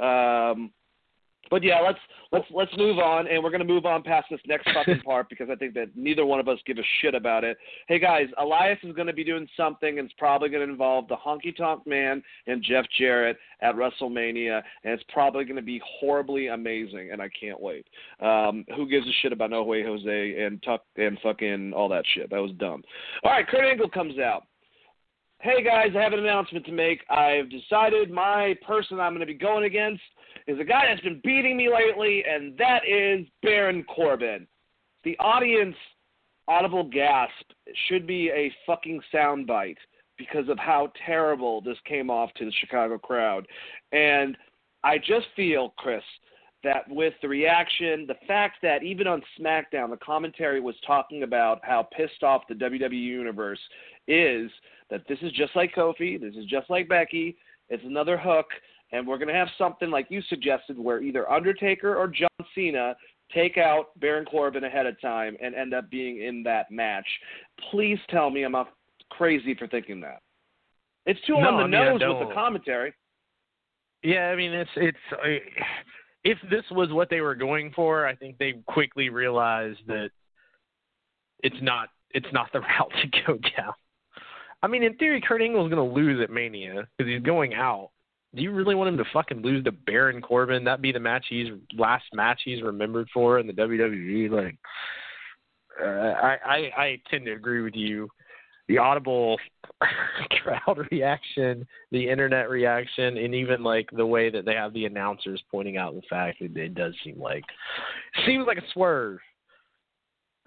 [0.00, 0.70] Um,
[1.52, 1.98] but yeah, let's
[2.32, 5.50] let's let's move on, and we're gonna move on past this next fucking part because
[5.50, 7.58] I think that neither one of us give a shit about it.
[7.88, 11.54] Hey guys, Elias is gonna be doing something, and it's probably gonna involve the Honky
[11.54, 17.20] Tonk Man and Jeff Jarrett at WrestleMania, and it's probably gonna be horribly amazing, and
[17.20, 17.86] I can't wait.
[18.20, 22.04] Um, who gives a shit about No Way Jose and Tuck and fucking all that
[22.14, 22.30] shit?
[22.30, 22.82] That was dumb.
[23.24, 24.44] All right, Kurt Angle comes out.
[25.42, 27.02] Hey guys, I have an announcement to make.
[27.10, 30.00] I've decided my person I'm going to be going against
[30.46, 34.46] is a guy that's been beating me lately, and that is Baron Corbin.
[35.02, 35.74] The audience
[36.46, 37.44] audible gasp
[37.88, 39.78] should be a fucking soundbite
[40.16, 43.44] because of how terrible this came off to the Chicago crowd.
[43.90, 44.38] And
[44.84, 46.04] I just feel, Chris,
[46.62, 51.60] that with the reaction, the fact that even on SmackDown, the commentary was talking about
[51.64, 53.58] how pissed off the WWE Universe
[54.08, 54.50] is
[54.90, 57.36] that this is just like Kofi, this is just like Becky,
[57.68, 58.46] it's another hook,
[58.92, 62.94] and we're going to have something like you suggested where either Undertaker or John Cena
[63.34, 67.06] take out Baron Corbin ahead of time and end up being in that match.
[67.70, 68.72] Please tell me I'm not
[69.10, 70.20] crazy for thinking that.
[71.06, 72.92] It's too No, on the I mean, nose with the commentary.
[74.02, 75.38] Yeah, I mean it's it's uh,
[76.24, 80.10] if this was what they were going for, I think they quickly realized that
[81.42, 83.72] it's not it's not the route to go down.
[84.62, 87.90] I mean, in theory, Kurt Angle's going to lose at Mania because he's going out.
[88.34, 90.64] Do you really want him to fucking lose to Baron Corbin?
[90.64, 94.30] That be the match he's last match he's remembered for in the WWE.
[94.30, 94.56] Like,
[95.82, 98.08] uh, I, I I tend to agree with you.
[98.68, 99.38] The audible
[100.42, 105.42] crowd reaction, the internet reaction, and even like the way that they have the announcers
[105.50, 107.44] pointing out the fact that it does seem like
[108.24, 109.18] seems like a swerve.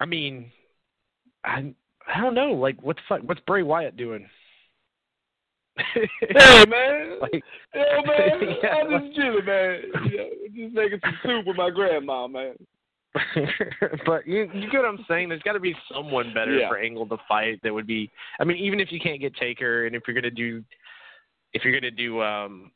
[0.00, 0.50] I mean,
[1.44, 1.72] I
[2.12, 2.52] I don't know.
[2.52, 3.20] Like, what the fuck?
[3.22, 4.26] What's Bray Wyatt doing?
[5.94, 7.42] hey man, like,
[7.72, 9.82] hey man, yeah, I'm just chilling, man.
[10.10, 12.54] You know, just making some soup with my grandma, man.
[14.06, 15.28] but you you get what I'm saying.
[15.28, 16.68] There's got to be someone better Yeah.
[16.68, 18.10] for Angle to fight that would be.
[18.40, 20.62] I mean, even if you can't get Taker, and if you're gonna do,
[21.52, 22.70] if you're gonna do, um,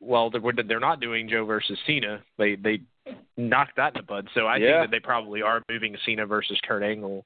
[0.00, 2.22] well, they're they're not doing Joe versus Cena.
[2.38, 2.80] They they
[3.36, 4.28] knocked that in the bud.
[4.34, 4.80] So I Yeah.
[4.80, 7.24] think that they probably are moving Cena versus Kurt Angle,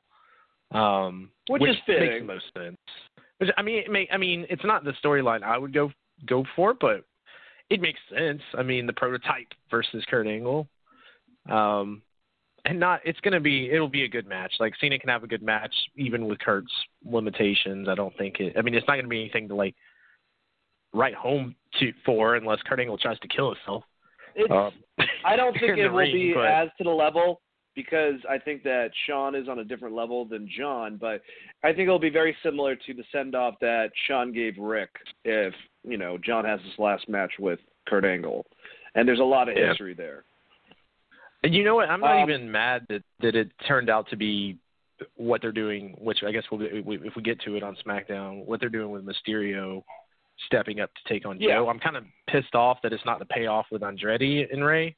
[0.73, 2.27] um, Which is makes fitting.
[2.27, 2.77] the most sense.
[3.39, 5.91] Which, I mean, it may, I mean, it's not the storyline I would go
[6.27, 7.05] go for, but
[7.71, 8.43] it makes sense.
[8.57, 10.67] I mean, the prototype versus Kurt Angle.
[11.51, 12.03] Um,
[12.65, 14.53] and not it's going to be it'll be a good match.
[14.61, 16.73] Like Cena can have a good match even with Kurt's
[17.05, 17.89] limitations.
[17.89, 18.57] I don't think it.
[18.59, 19.75] I mean, it's not going to be anything to like
[20.93, 23.85] write home to for unless Kurt Angle tries to kill himself.
[24.51, 24.71] Um,
[25.25, 27.41] I don't think it will ring, be but- as to the level
[27.79, 31.23] because I think that Shawn is on a different level than John, but
[31.63, 34.89] I think it'll be very similar to the send off that Shawn gave Ric
[35.25, 38.45] if, you know, John has his last match with Kurt Angle.
[38.97, 39.69] And there's a lot of Yeah.
[39.69, 40.25] history there.
[41.45, 41.89] And you know what?
[41.89, 44.59] I'm not Um, even mad that that it turned out to be
[45.15, 48.45] what they're doing, which I guess we'll we- if we get to it on SmackDown,
[48.45, 49.85] what they're doing with Mysterio
[50.47, 51.59] stepping up to take on Yeah.
[51.59, 51.69] Joe.
[51.69, 54.97] I'm kind of pissed off that it's not the payoff with Andrade and Rey,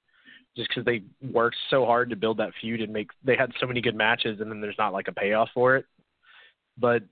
[0.57, 3.67] just because they worked so hard to build that feud and make they had so
[3.67, 5.87] many good matches, and then there's not like a payoff for it.
[6.79, 7.03] But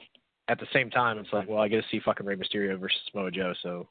[0.48, 2.98] at the same time, it's like, well, I get to see fucking Rey Mysterio versus
[3.10, 3.88] Samoa Joe, so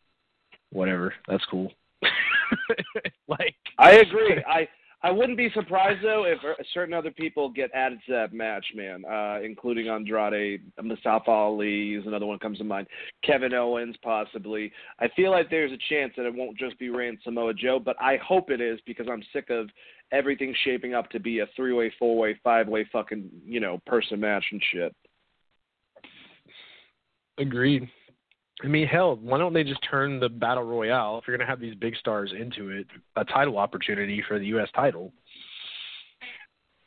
[0.72, 1.72] whatever, that's cool.
[3.28, 4.44] like I agree.
[4.48, 4.68] I
[5.04, 8.66] I wouldn't be surprised though if uh, certain other people get added to that match,
[8.76, 12.88] man, uh, including Andrade, Mustafa Ali is another one comes to mind.
[13.24, 14.72] Kevin Owens, possibly.
[15.00, 17.80] I feel like there's a chance that it won't just be Rey and Samoa Joe,
[17.80, 19.70] but I hope it is because I'm sick of
[20.12, 24.62] everything shaping up to be a three-way, four-way, five-way fucking you know person match and
[24.72, 24.96] shit.
[27.38, 27.88] Agreed.
[28.63, 31.50] I mean, hell, why don't they just turn the battle royale if you're going to
[31.50, 34.70] have these big stars into it, a title opportunity for the U.S.
[34.76, 35.13] title?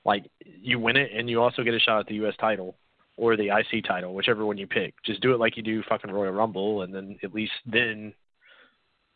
[0.04, 2.34] Like, you win it, and you also get a shot at the U.S.
[2.40, 2.76] title
[3.16, 4.94] or the IC title, whichever one you pick.
[5.04, 8.14] Just do it like you do fucking Royal Rumble, and then at least then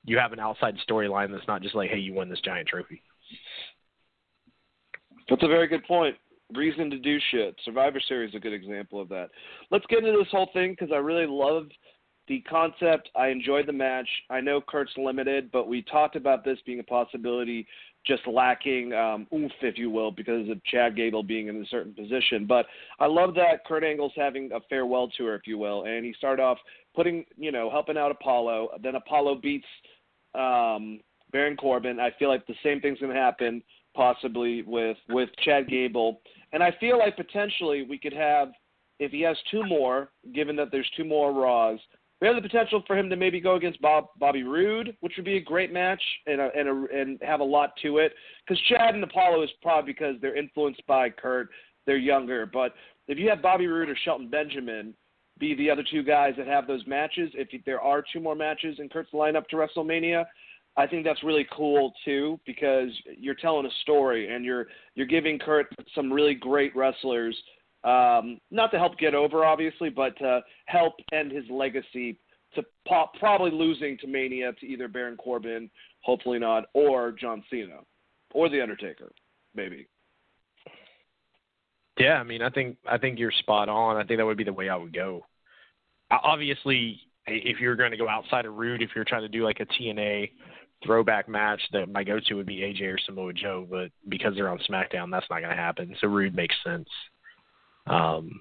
[0.04, 3.02] you have an outside storyline that's not just like, hey, you won this giant trophy.
[5.28, 6.16] That's a very good point.
[6.54, 7.56] Reason to do shit.
[7.64, 9.30] Survivor Series is a good example of that.
[9.70, 11.64] Let's get into this whole thing because I really love
[12.28, 13.10] the concept.
[13.16, 14.08] I enjoyed the match.
[14.30, 17.66] I know Kurt's limited, but we talked about this being a possibility,
[18.06, 21.92] just lacking um, oomph, if you will, because of Chad Gable being in a certain
[21.92, 22.46] position.
[22.46, 22.66] But
[22.98, 26.42] I love that Kurt Angle's having a farewell tour, if you will, and he started
[26.42, 26.58] off
[26.94, 28.70] putting, you know, helping out Apollo.
[28.82, 29.66] Then Apollo beats
[30.34, 31.00] um,
[31.32, 32.00] Baron Corbin.
[32.00, 33.62] I feel like the same thing's going to happen
[33.94, 36.20] possibly with with Chad Gable,
[36.52, 38.48] and I feel like potentially we could have
[38.98, 41.78] if he has two more, given that there's two more Raws.
[42.24, 45.26] We have the potential for him to maybe go against Bob Bobby Roode, which would
[45.26, 48.14] be a great match and a, and a, and have a lot to it.
[48.48, 51.50] Because Chad and Apollo is probably because they're influenced by Kurt,
[51.84, 52.46] they're younger.
[52.46, 52.72] But
[53.08, 54.94] if you have Bobby Roode or Shelton Benjamin
[55.38, 58.78] be the other two guys that have those matches, if there are two more matches
[58.78, 60.24] in Kurt's lineup to WrestleMania,
[60.78, 65.38] I think that's really cool too because you're telling a story and you're you're giving
[65.38, 67.36] Kurt some really great wrestlers,
[67.84, 72.18] um, not to help get over obviously, but to help end his legacy
[72.54, 75.70] to po- probably losing to Mania to either Baron Corbin,
[76.02, 77.80] hopefully not, or John Cena,
[78.32, 79.12] or The Undertaker,
[79.54, 79.86] maybe.
[81.98, 83.96] Yeah, I mean, I think I think you're spot on.
[83.96, 85.24] I think that would be the way I would go.
[86.10, 89.60] Obviously, if you're going to go outside of Roode, if you're trying to do like
[89.60, 90.30] a TNA
[90.84, 93.66] throwback match, that my go-to would be AJ or Samoa Joe.
[93.68, 95.94] But because they're on SmackDown, that's not going to happen.
[96.00, 96.88] So Roode makes sense.
[97.86, 98.40] Um,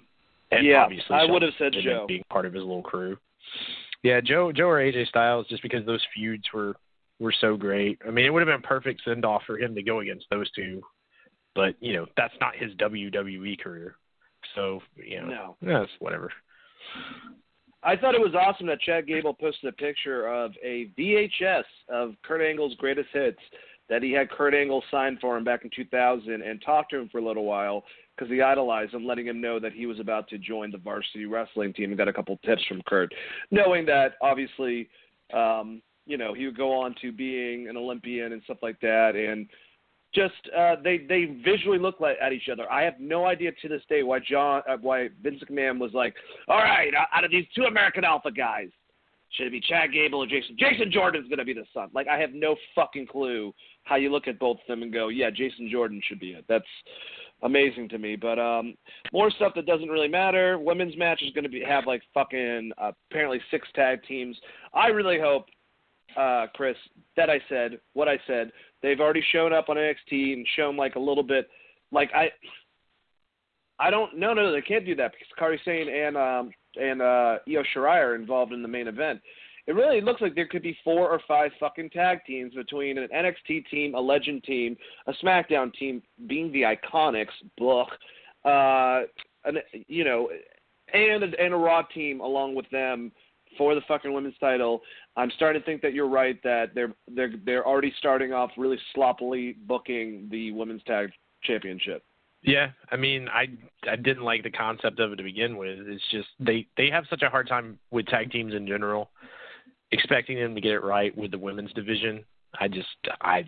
[0.52, 2.06] and Yeah, obviously, I Shelton would have said Joe.
[2.08, 3.18] being part of his little crew.
[4.04, 6.76] Yeah, Joe, Joe or AJ Styles, just because those feuds were
[7.20, 8.00] were so great.
[8.06, 10.50] I mean, it would have been perfect send off for him to go against those
[10.52, 10.82] two,
[11.56, 13.96] but you know that's not his WWE career.
[14.56, 15.56] So you know, No.
[15.62, 16.32] that's whatever.
[17.82, 22.16] I thought it was awesome that Chad Gable posted a picture of a VHS of
[22.24, 23.40] Kurt Angle's greatest hits
[23.90, 27.10] that he had Kurt Angle sign for him back in 2000 and talked to him
[27.10, 27.84] for a little while
[28.16, 31.26] because he idolized him, letting him know that he was about to join the varsity
[31.26, 33.14] wrestling team and got a couple tips from Kurt,
[33.52, 34.90] knowing that obviously,
[35.34, 39.16] um, you know, he would go on to being an Olympian and stuff like that,
[39.16, 39.48] and
[40.14, 42.72] just uh, they they visually look like at each other.
[42.72, 46.14] I have no idea to this day why John uh, why Vince McMahon was like,
[46.48, 48.70] all right, out of these two American Alpha guys,
[49.34, 50.56] should it be Chad Gable or Jason?
[50.58, 51.90] Jason Jordan's going to be the son.
[51.94, 53.54] Like I have no fucking clue
[53.84, 56.46] how you look at both of them and go, yeah, Jason Jordan should be it.
[56.48, 56.66] That's
[57.42, 58.16] amazing to me.
[58.16, 58.76] But um,
[59.12, 60.58] more stuff that doesn't really matter.
[60.60, 64.38] Women's match is going to be have like fucking uh, apparently six tag teams.
[64.74, 65.46] I really hope,
[66.16, 66.78] uh, Chris,
[67.18, 68.52] that I said what I said.
[68.82, 71.50] They've already shown up on NXT and shown like a little bit.
[71.92, 72.30] Like I,
[73.80, 74.16] I don't.
[74.18, 78.04] No, no, they can't do that because Kairi Sane and um and uh, Io Shirai
[78.04, 79.22] are involved in the main event
[79.66, 83.08] it really looks like there could be four or five fucking tag teams between an
[83.16, 84.76] NXT team, a Legend team,
[85.08, 87.88] a SmackDown team, being the Iconics, book,
[88.44, 89.04] uh,
[89.46, 90.30] and you know,
[90.94, 93.12] and and a Raw team along with them
[93.58, 94.82] for the fucking women's title.
[95.16, 98.80] I'm starting to think that you're right that they're they're they're already starting off really
[98.94, 101.12] sloppily booking the women's tag
[101.44, 102.04] championship.
[102.44, 103.48] Yeah, I mean, I
[103.90, 105.80] I didn't like the concept of it to begin with.
[105.88, 109.10] It's just they they have such a hard time with tag teams in general
[109.94, 112.26] expecting them to get it right with the women's division,
[112.60, 112.88] I just
[113.22, 113.46] I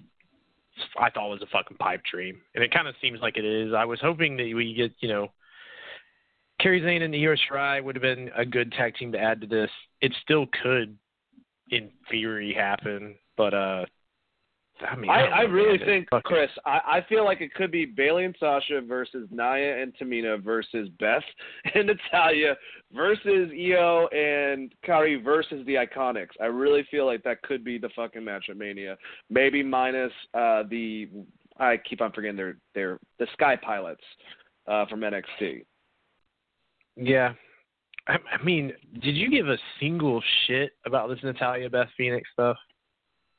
[1.00, 3.46] I thought it was a fucking pipe dream, and it kind of seems like it
[3.46, 3.74] is.
[3.74, 5.28] I was hoping that we get you know.
[6.62, 9.48] Kairi Sane and Io Shirai would have been a good tag team to add to
[9.48, 9.70] this.
[10.00, 10.98] It still could,
[11.70, 13.86] in theory, happen, but uh,
[14.82, 17.86] I mean, I, I, I really think, Chris, I, I feel like it could be
[17.86, 21.24] Bayley and Sasha versus Nia and Tamina versus Beth
[21.76, 22.56] and Natalya
[22.94, 26.36] versus Io and Kairi versus the Iconics.
[26.42, 28.98] I really feel like that could be the fucking match at Mania.
[29.30, 31.10] Maybe minus uh, the
[31.58, 34.04] I keep on forgetting their their the Sky Pilots
[34.68, 35.64] uh, from NXT.
[36.98, 37.34] Yeah,
[38.08, 42.58] I, I mean, did you give a single shit about this Natalya Beth Phoenix stuff?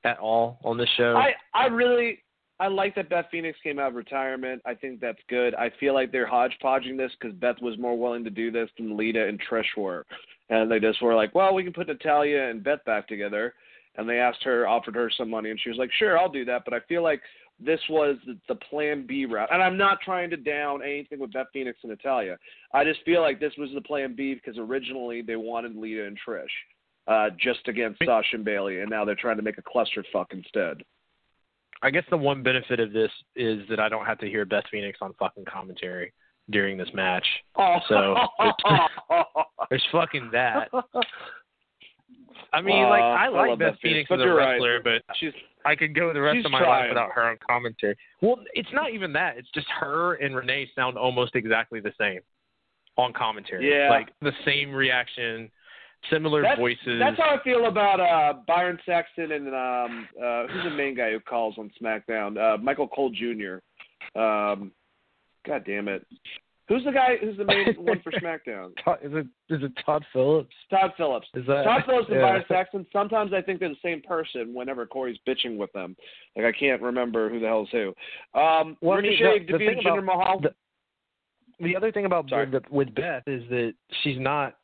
[0.06, 1.16] At all on this show?
[1.16, 2.22] I I really
[2.58, 4.62] I like that Beth Phoenix came out of retirement.
[4.64, 5.54] I think that's good.
[5.54, 8.96] I feel like they're hodgepodging this because Beth was more willing to do this than
[8.96, 10.06] Lita and Trish were,
[10.48, 13.54] and they just were like, well, we can put Natalya and Beth back together.
[13.98, 16.44] And they asked her, offered her some money, and she was like, sure, I'll do
[16.44, 16.66] that.
[16.66, 17.22] But I feel like
[17.58, 19.48] this was the, plan B route.
[19.50, 22.36] And I'm not trying to down anything with Beth Phoenix and Natalya.
[22.74, 26.18] I just feel like this was the plan B because originally they wanted Lita and
[26.26, 26.44] Trish
[27.06, 30.82] uh, just against Sasha and Bayley, and now they're trying to make a clusterfuck instead.
[31.82, 34.64] I guess the one benefit of this is that I don't have to hear Beth
[34.70, 36.12] Phoenix on fucking commentary
[36.50, 37.26] during this match.
[37.88, 38.54] So there's,
[39.70, 40.70] there's fucking that.
[42.52, 45.02] I mean, uh, like I like I Beth, Beth Phoenix, as a wrestler, right.
[45.06, 45.32] but she's
[45.66, 46.82] I could go the rest of my trying.
[46.82, 47.96] life without her on commentary.
[48.22, 49.36] Well, it's not even that.
[49.36, 52.20] It's just her and Renee sound almost exactly the same
[52.96, 53.68] on commentary.
[53.68, 53.90] Yeah.
[53.90, 55.50] Like the same reaction,
[56.10, 57.00] similar that's, voices.
[57.00, 61.10] That's how I feel about uh, Byron Saxton and um, uh, who's the main guy
[61.12, 62.36] who calls on SmackDown?
[62.38, 63.58] Uh, Michael Cole Jr.
[64.18, 64.72] Um,
[65.46, 66.06] God damn it.
[66.68, 67.16] Who's the guy?
[67.20, 68.70] Who's the main one for SmackDown?
[69.02, 70.54] Is it is it Todd Phillips?
[70.68, 71.28] Todd Phillips.
[71.34, 72.22] Is that, Todd Phillips and yeah.
[72.22, 72.86] Byron Saxton.
[72.92, 74.52] Sometimes I think they're the same person.
[74.52, 75.96] Whenever Corey's bitching with them,
[76.34, 77.94] like I can't remember who the hell's who.
[78.38, 80.40] Um, well, Ricochet the, the defeated Jinder Mahal.
[80.40, 80.54] The,
[81.60, 82.50] the other thing about Sorry.
[82.50, 84.56] with, with Beth is that she's not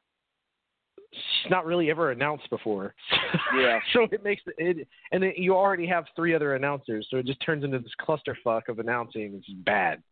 [1.13, 2.95] she's not really ever announced before.
[3.55, 3.81] Yeah.
[3.93, 7.41] so it makes it, and then you already have three other announcers, so it just
[7.45, 10.03] turns into this clusterfuck of announcing, which is bad.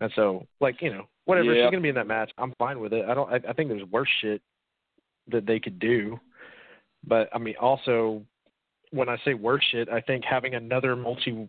[0.00, 1.64] And so, like you know, whatever Yeah.
[1.64, 3.04] she's gonna be in that match, I'm fine with it.
[3.08, 3.32] I don't.
[3.32, 4.42] I, I think there's worse shit
[5.28, 6.18] that they could do,
[7.06, 8.24] but I mean, also
[8.90, 11.48] when I say worse shit, I think having another multi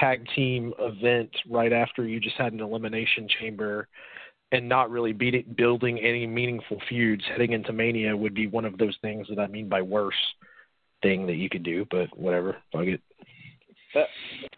[0.00, 3.88] tag team event right after you just had an elimination chamber
[4.54, 8.96] and not really building any meaningful feuds heading into Mania would be one of those
[9.02, 10.14] things that I mean by worse
[11.02, 11.84] thing that you could do.
[11.90, 13.00] But whatever, fuck it.
[13.94, 14.06] That,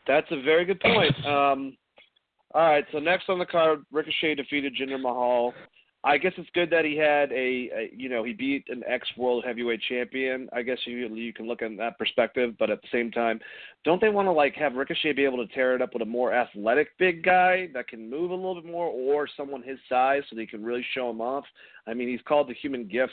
[0.06, 1.14] that's a very good point.
[1.26, 1.76] Um,
[2.54, 5.52] all right, so next on the card, Ricochet defeated Jinder Mahal.
[6.06, 7.34] I guess it's good that he had a,
[7.74, 10.48] a you know, he beat an ex world heavyweight champion.
[10.52, 13.40] I guess you you can look at that perspective, but at the same time,
[13.84, 16.06] don't they want to like have Ricochet be able to tear it up with a
[16.06, 20.22] more athletic big guy that can move a little bit more, or someone his size
[20.30, 21.44] so they can really show him off?
[21.88, 23.12] I mean, he's called the human gift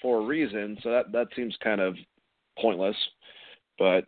[0.00, 1.94] for a reason, so that that seems kind of
[2.58, 2.96] pointless.
[3.78, 4.06] But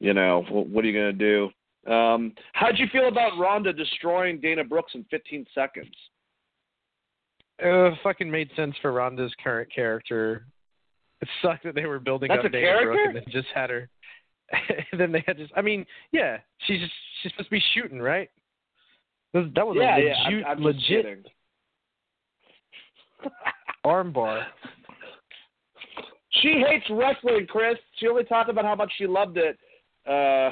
[0.00, 1.50] you know, what, are you gonna do?
[1.86, 5.94] Um, how'd you feel about Ronda destroying Dana Brooks in 15 seconds?
[7.64, 10.46] Uh, fucking made sense for Ronda's current character.
[11.20, 12.80] It sucked that they were building That's up Dana?
[12.82, 13.88] Brooke and then just had her.
[14.92, 15.52] and then they had just.
[15.56, 16.92] I mean, yeah, she's just,
[17.22, 18.30] she's supposed to be shooting, right?
[19.32, 21.26] That was, yeah, a yeah, legit, I'm, I'm legit
[23.86, 24.44] armbar.
[26.42, 27.76] She hates wrestling, Chris.
[27.98, 29.56] She only talked about how much she loved it
[30.08, 30.50] uh,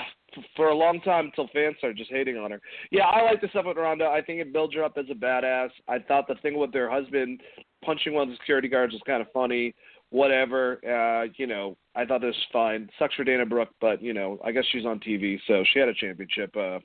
[0.57, 2.61] for a long time until fans started just hating on her.
[2.91, 4.07] Yeah, I like the stuff with Ronda.
[4.07, 5.70] I think it builds her up as a badass.
[5.89, 7.41] I thought the thing with her husband
[7.84, 9.74] punching one of the security guards was kind of funny.
[10.11, 12.89] Whatever, uh, you know, I thought this was fine.
[12.99, 15.89] Sucks for Dana Brooke, but you know, I guess she's on TV, so she had
[15.89, 16.78] a championship uh,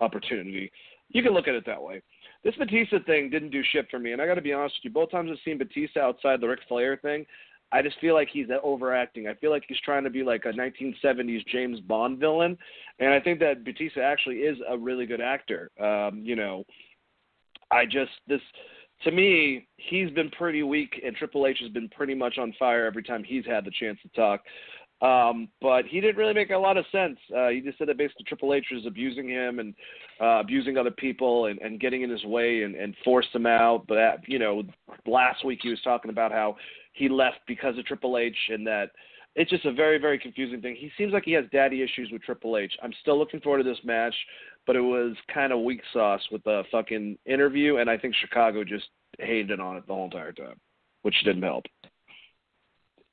[0.00, 0.72] opportunity.
[1.10, 2.00] You can look at it that way.
[2.44, 4.90] This Batista thing didn't do shit for me, and I got to be honest with
[4.90, 4.90] you.
[4.90, 7.26] Both times I've seen Batista outside the Ric Flair thing,
[7.72, 9.26] I just feel like he's overacting.
[9.28, 12.56] I feel like he's trying to be like a 1970s James Bond villain,
[12.98, 15.70] and I think that Batista actually is a really good actor.
[15.80, 16.64] Um, you know,
[17.70, 18.40] I just this
[19.04, 22.86] to me, he's been pretty weak, and Triple H has been pretty much on fire
[22.86, 24.42] every time he's had the chance to talk.
[25.00, 27.18] Um, but he didn't really make a lot of sense.
[27.36, 29.74] Uh, he just said that basically Triple H was abusing him and
[30.20, 33.84] uh, abusing other people and, and getting in his way and, and forced him out.
[33.88, 34.62] But that, you know,
[35.04, 36.56] last week he was talking about how
[36.92, 38.90] he left because of Triple H and that
[39.34, 40.76] it's just a very very confusing thing.
[40.78, 42.72] He seems like he has daddy issues with Triple H.
[42.82, 44.14] I'm still looking forward to this match,
[44.66, 48.64] but it was kind of weak sauce with the fucking interview, and I think Chicago
[48.64, 48.88] just
[49.18, 50.56] hated on it the whole entire time,
[51.02, 51.64] which didn't help.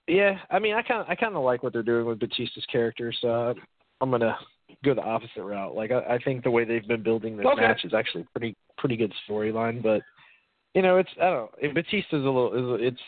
[0.08, 2.66] Yeah, I mean, I kind of I kind of like what they're doing with Batista's
[2.72, 3.54] character, so
[4.02, 4.38] I'm gonna
[4.84, 5.76] go the opposite route.
[5.76, 7.62] Like I, I think the way they've been building this okay.
[7.62, 10.02] match is actually pretty pretty good storyline, but
[10.74, 11.74] you know, it's I don't know.
[11.74, 13.00] Batista's a little it's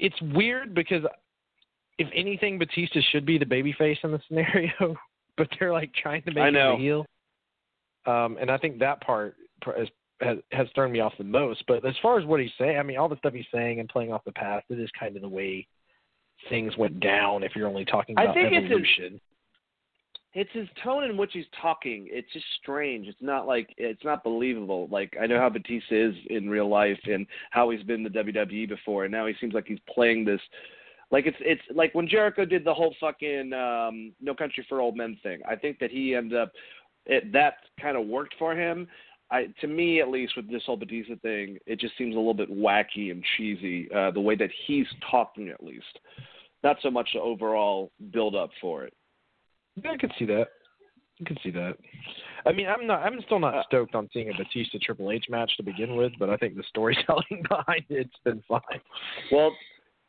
[0.00, 1.02] it's weird because
[1.98, 4.96] if anything, Batista should be the babyface in the scenario,
[5.36, 7.06] but they're like trying to make him a heel.
[8.06, 9.34] Um, and I think that part
[9.64, 9.88] has,
[10.20, 11.64] has has turned me off the most.
[11.66, 13.88] But as far as what he's saying, I mean, all the stuff he's saying and
[13.88, 15.66] playing off the past, it is kind of the way
[16.48, 17.42] things went down.
[17.42, 19.22] If you're only talking I about think it's a- evolution, it's
[20.32, 22.06] his tone in which he's talking.
[22.10, 23.06] It's just strange.
[23.08, 24.88] It's not like it's not believable.
[24.90, 28.32] Like I know how Batista is in real life and how he's been in the
[28.32, 30.40] WWE before, and now he seems like he's playing this.
[31.10, 34.96] Like it's it's like when Jericho did the whole fucking um, No Country for Old
[34.96, 35.40] Men thing.
[35.48, 36.52] I think that he ended up
[37.06, 38.86] it, that kind of worked for him.
[39.30, 42.34] I, to me, at least, with this whole Batista thing, it just seems a little
[42.34, 43.88] bit wacky and cheesy.
[43.94, 45.98] Uh, the way that he's talking, at least,
[46.62, 48.94] not so much the overall build up for it.
[49.84, 50.46] I could see that.
[51.20, 51.74] I could see that.
[52.46, 53.02] I mean, I'm not.
[53.02, 56.12] I'm still not Uh, stoked on seeing a Batista Triple H match to begin with,
[56.18, 58.60] but I think the storytelling behind it's been fine.
[59.32, 59.52] Well,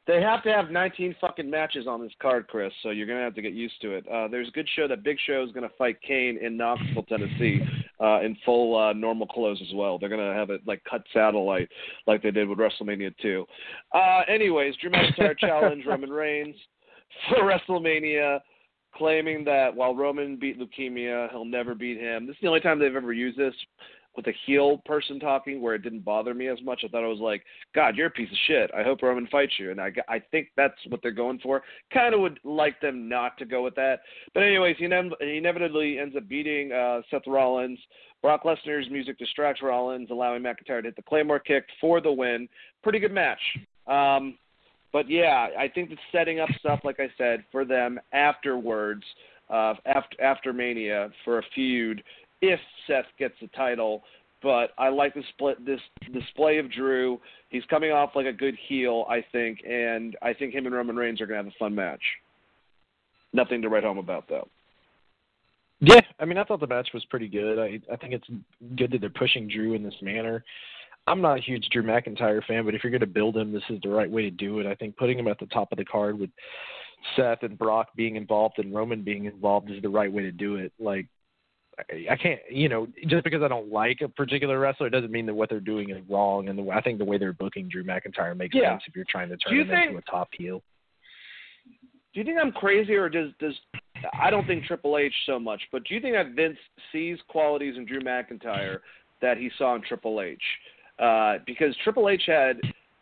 [0.08, 2.72] they have to have 19 fucking matches on this card, Chris.
[2.82, 4.08] So you're gonna have to get used to it.
[4.08, 7.62] Uh, there's a good show that Big Show is gonna fight Kane in Knoxville, Tennessee,
[8.00, 9.98] uh, in full uh, normal clothes as well.
[10.00, 11.70] They're gonna have it like cut satellite,
[12.08, 13.46] like they did with WrestleMania 2.
[13.94, 16.56] Uh, anyways, Drew McIntyre challenge Roman Reigns
[17.30, 18.40] for WrestleMania,
[18.96, 22.28] claiming that while Roman beat leukemia, he'll never beat him.
[22.28, 23.54] This is the only time they've ever used this
[24.16, 26.82] with a heel person talking where it didn't bother me as much.
[26.84, 28.72] I thought it was like, God, you're a piece of shit.
[28.76, 29.72] I hope Roman fights you.
[29.72, 31.62] And I, I think that's what they're going for.
[31.94, 34.00] Kind of would like them not to go with that.
[34.34, 34.90] But anyways, he,
[35.22, 37.80] he inevitably ends up beating uh, Seth Rollins.
[38.22, 42.50] Brock Lesnar's music distracts Rollins, allowing McIntyre to hit the Claymore kick for the win.
[42.84, 43.40] Pretty good match.
[43.88, 44.38] Um,
[44.92, 49.04] but yeah, I think it's setting up stuff, like I said, for them afterwards,
[49.50, 52.04] uh, after after Mania for a feud
[52.42, 54.04] if Seth gets the title.
[54.42, 55.82] But I like the split this
[56.14, 57.20] display of Drew.
[57.50, 60.96] He's coming off like a good heel, I think, and I think him and Roman
[60.96, 62.02] Reigns are gonna have a fun match.
[63.34, 64.48] Nothing to write home about though.
[65.82, 67.60] Yeah, I mean, I thought the match was pretty good.
[67.60, 68.28] I I think it's
[68.76, 70.44] good that they're pushing Drew in this manner.
[71.10, 73.64] I'm not a huge Drew McIntyre fan, but if you're going to build him, this
[73.70, 74.66] is the right way to do it.
[74.68, 76.30] I think putting him at the top of the card with
[77.16, 80.56] Seth and Brock being involved and Roman being involved is the right way to do
[80.58, 80.72] it.
[80.80, 81.08] Like,
[82.10, 85.34] I- can't, you know, just because I don't like a particular wrestler doesn't mean that
[85.34, 86.50] what they're doing is wrong.
[86.50, 88.72] And the, I think the way they're booking Drew McIntyre makes Yeah.
[88.72, 90.62] sense if you're trying to turn him think- into a top heel.
[92.14, 93.54] Do you think I'm crazy, or does does
[94.20, 96.58] I don't think Triple H so much, but do you think that Vince
[96.92, 98.80] sees qualities in Drew McIntyre
[99.22, 100.42] that he saw in Triple H?
[101.00, 102.60] Uh, because Triple H had,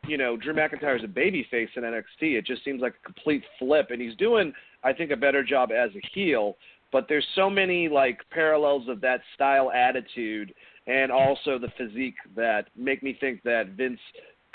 [0.08, 2.38] you know, Drew McIntyre as a babyface in NXT.
[2.38, 5.72] It just seems like a complete flip, and he's doing, I think, a better job
[5.72, 6.58] as a heel.
[6.92, 10.54] But there's so many like parallels of that style attitude
[10.86, 14.00] and also the physique that make me think that Vince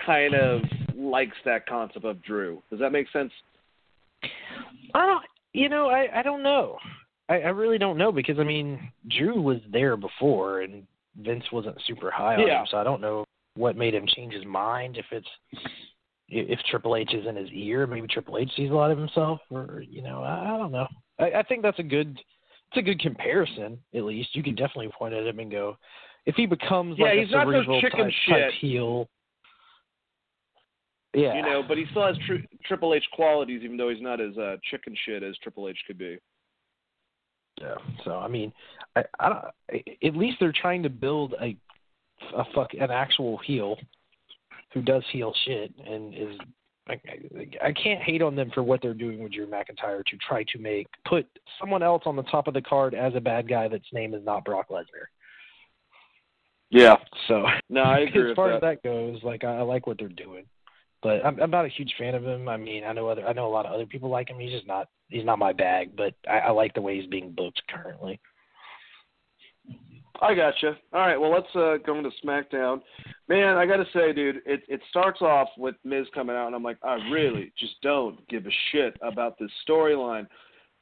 [0.04, 0.62] kind of
[0.96, 2.62] likes that concept of Drew.
[2.70, 3.32] Does that make sense?
[4.94, 6.78] I don't, you know, I I don't know.
[7.28, 10.86] I, I really don't know because I mean, Drew was there before, and
[11.20, 12.60] Vince wasn't super high on Yeah.
[12.60, 13.24] him, so I don't know
[13.54, 14.96] what made him change his mind.
[14.96, 15.28] If it's
[16.28, 19.40] if Triple H is in his ear, maybe Triple H sees a lot of himself,
[19.50, 20.86] or you know, I, I don't know.
[21.18, 22.18] I, I think that's a good,
[22.70, 23.78] it's a good comparison.
[23.94, 25.76] At least you can definitely point at him and go,
[26.24, 28.34] if he becomes Yeah, like he's a not cerebral chicken type, shit.
[28.34, 29.08] type heel.
[31.14, 34.18] Yeah, You know, but he still has tr- Triple H qualities, even though he's not
[34.18, 36.16] as uh, chicken shit as Triple H could be.
[37.60, 37.74] Yeah.
[38.04, 38.50] So I mean,
[38.96, 41.54] I, I don't, at least they're trying to build a
[42.36, 43.76] a fuck an actual heel
[44.72, 46.38] who does heel shit and is.
[46.88, 50.16] I, I I can't hate on them for what they're doing with Drew McIntyre to
[50.16, 51.26] try to make put
[51.60, 54.24] someone else on the top of the card as a bad guy that's name is
[54.24, 55.06] not Brock Lesnar.
[56.72, 56.96] Yeah.
[57.28, 58.30] So no, I agree.
[58.30, 58.56] as far that.
[58.56, 60.44] as that goes, like I, I like what they're doing,
[61.02, 62.48] but I'm, I'm not a huge fan of him.
[62.48, 64.40] I mean, I know other I know a lot of other people like him.
[64.40, 67.32] He's just not he's not my bag, but I, I like the way he's being
[67.32, 68.18] booked currently.
[70.20, 70.76] I gotcha.
[70.92, 72.80] All right, well let's uh, go into SmackDown.
[73.28, 76.62] Man, I gotta say, dude, it it starts off with Miz coming out, and I'm
[76.62, 80.26] like, I really just don't give a shit about this storyline.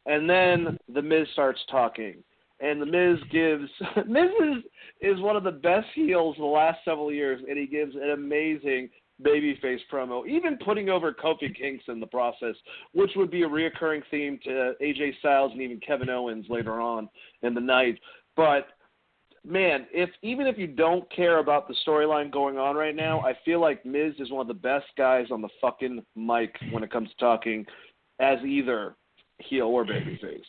[0.07, 2.23] And then the Miz starts talking,
[2.61, 3.71] and the Miz gives
[4.07, 4.65] Miz is
[5.01, 8.11] is one of the best heels in the last several years, and he gives an
[8.11, 8.91] amazing
[9.23, 12.55] babyface promo, even putting over Kofi Kingston in the process,
[12.93, 17.09] which would be a reoccurring theme to AJ Styles and even Kevin Owens later on
[17.43, 17.99] in the night.
[18.37, 18.69] But
[19.47, 23.35] man, if even if you don't care about the storyline going on right now, I
[23.45, 26.91] feel like Miz is one of the best guys on the fucking mic when it
[26.91, 27.65] comes to talking
[28.21, 28.97] as either
[29.39, 30.41] heel or babyface.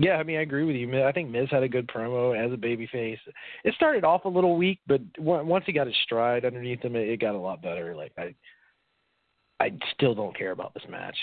[0.00, 1.04] Yeah, I mean, I agree with you.
[1.04, 3.18] I think Miz had a good promo as a babyface.
[3.64, 7.20] It started off a little weak, but once he got his stride underneath him, it
[7.20, 7.96] got a lot better.
[7.96, 8.32] Like I,
[9.58, 11.16] I still don't care about this match.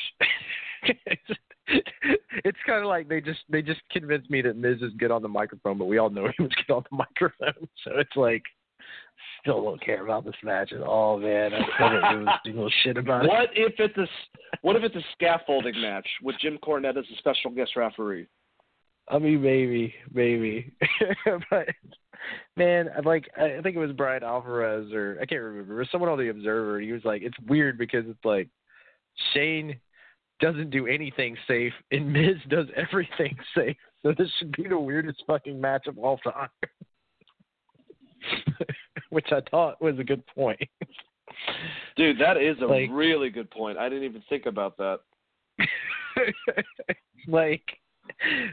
[2.43, 5.22] it's kind of like they just they just convinced me that Miz is good on
[5.22, 7.68] the microphone, but we all know he was good on the microphone.
[7.84, 8.43] So it's like
[9.41, 11.53] still don't care about this match at all, man.
[11.53, 13.30] I still don't give a single shit about it.
[13.30, 14.07] What if it's a
[14.61, 18.28] what if it's a scaffolding match with Jim Cornette as a special guest referee?
[19.07, 20.74] I mean, maybe, maybe,
[21.51, 21.68] but
[22.57, 25.76] man, like I think it was Brian Alvarez or I can't remember.
[25.76, 26.80] It was someone on the Observer.
[26.80, 28.49] He was like, it's weird because it's like
[29.34, 29.80] Shane
[30.45, 33.75] doesn't do anything safe and Miz does everything safe.
[34.03, 36.49] So this should be the weirdest fucking match of all time.
[39.09, 40.59] Which I thought was a good point.
[41.97, 43.77] Dude, that is a like, really good point.
[43.77, 44.99] I didn't even think about that.
[47.27, 47.63] like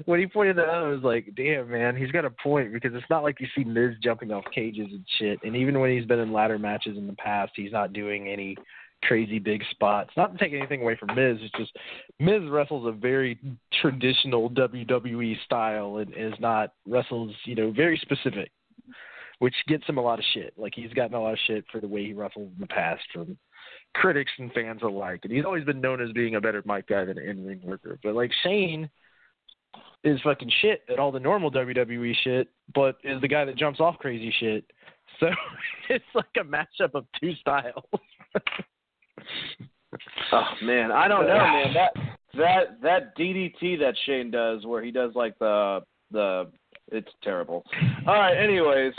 [0.06, 2.92] when he pointed that out, I was like, damn, man, he's got a point because
[2.94, 5.38] it's not like you see Miz jumping off cages and shit.
[5.44, 8.56] And even when he's been in ladder matches in the past, he's not doing any
[9.02, 10.10] crazy big spots.
[10.16, 11.76] Not to take anything away from Miz, it's just
[12.18, 13.38] Miz wrestles a very
[13.80, 18.50] traditional WWE style and is not wrestles, you know, very specific,
[19.38, 20.54] which gets him a lot of shit.
[20.56, 23.02] Like he's gotten a lot of shit for the way he wrestled in the past
[23.12, 23.36] from
[23.94, 25.20] critics and fans alike.
[25.24, 27.98] And he's always been known as being a better mic guy than an in-ring worker.
[28.02, 28.88] But like Shane
[30.04, 33.80] is fucking shit at all the normal WWE shit, but is the guy that jumps
[33.80, 34.64] off crazy shit.
[35.20, 35.28] So
[35.88, 37.84] it's like a matchup of two styles.
[40.32, 41.74] oh man, I don't know, man.
[41.74, 41.92] That
[42.34, 45.80] that that DDT that Shane does, where he does like the
[46.10, 46.50] the
[46.92, 47.64] it's terrible.
[48.06, 48.36] All right.
[48.36, 48.92] Anyways,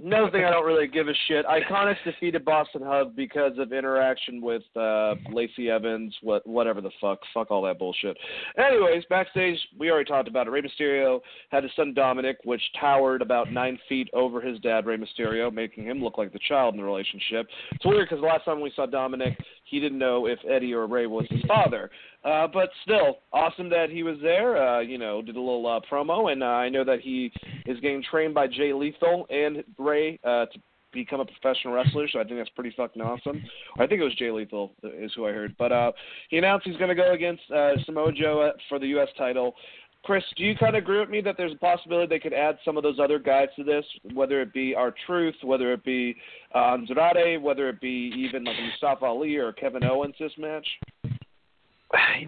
[0.00, 1.44] another thing I don't really give a shit.
[1.46, 6.14] Iconics defeated Boston Hug because of interaction with uh, Lacey Evans.
[6.22, 7.20] What whatever the fuck.
[7.32, 8.16] Fuck all that bullshit.
[8.58, 10.50] Anyways, backstage we already talked about it.
[10.50, 14.96] Rey Mysterio had his son Dominic, which towered about nine feet over his dad Rey
[14.96, 17.46] Mysterio, making him look like the child in the relationship.
[17.72, 19.38] It's weird because the last time we saw Dominic,
[19.70, 21.90] he didn't know if Eddie or Rey was his father.
[22.24, 24.62] Uh, but still, awesome that he was there.
[24.62, 27.32] Uh, you know, did a little uh, promo, and uh, I know that he
[27.66, 30.58] is getting trained by Jay Lethal and Rey uh, to
[30.92, 32.08] become a professional wrestler.
[32.08, 33.42] So I think that's pretty fucking awesome.
[33.78, 35.54] I think it was Jay Lethal is who I heard.
[35.56, 35.92] But uh,
[36.28, 39.08] he announced he's going to go against uh, Samoa Joe for the U.S.
[39.16, 39.54] title.
[40.02, 42.56] Chris, do you kind of agree with me that there's a possibility they could add
[42.64, 43.84] some of those other guys to this,
[44.14, 46.16] whether it be our truth, whether it be
[46.54, 50.66] uh, Andrade, whether it be even like Mustafa Ali or Kevin Owens this match?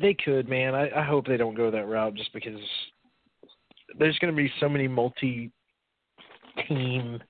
[0.01, 0.75] They could, man.
[0.75, 2.59] I, I hope they don't go that route just because
[3.99, 5.51] there's going to be so many multi
[6.69, 7.23] team.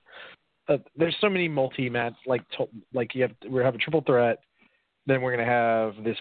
[0.67, 2.41] Uh, there's so many multi match like
[2.93, 4.39] like you have we have a triple threat,
[5.05, 6.17] then we're going to have this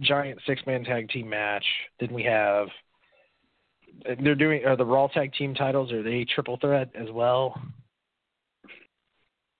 [0.00, 1.64] giant six man tag team match.
[2.00, 2.68] Then we have
[4.22, 7.60] they're doing are the Raw tag team titles are they triple threat as well?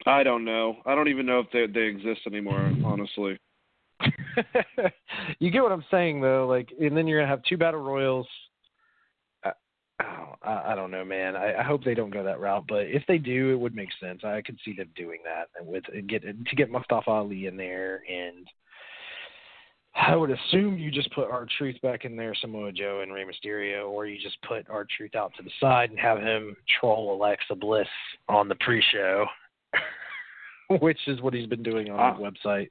[0.06, 0.78] I don't know.
[0.84, 3.38] I don't even know if they they exist anymore, honestly.
[5.38, 8.26] you get what I'm saying though, like, and then you're gonna have two battle royals.
[9.44, 9.52] I,
[10.42, 11.36] I, I don't know, man.
[11.36, 13.90] I, I hope they don't go that route, but if they do, it would make
[14.00, 14.22] sense.
[14.24, 17.56] I could see them doing that and with and get to get Mustafa Ali in
[17.56, 18.46] there, and
[19.94, 23.24] I would assume you just put our truth back in there, Samoa Joe and Rey
[23.24, 27.14] Mysterio, or you just put our truth out to the side and have him troll
[27.14, 27.86] Alexa Bliss
[28.28, 29.26] on the pre-show,
[30.80, 32.70] which is what he's been doing on uh, his website.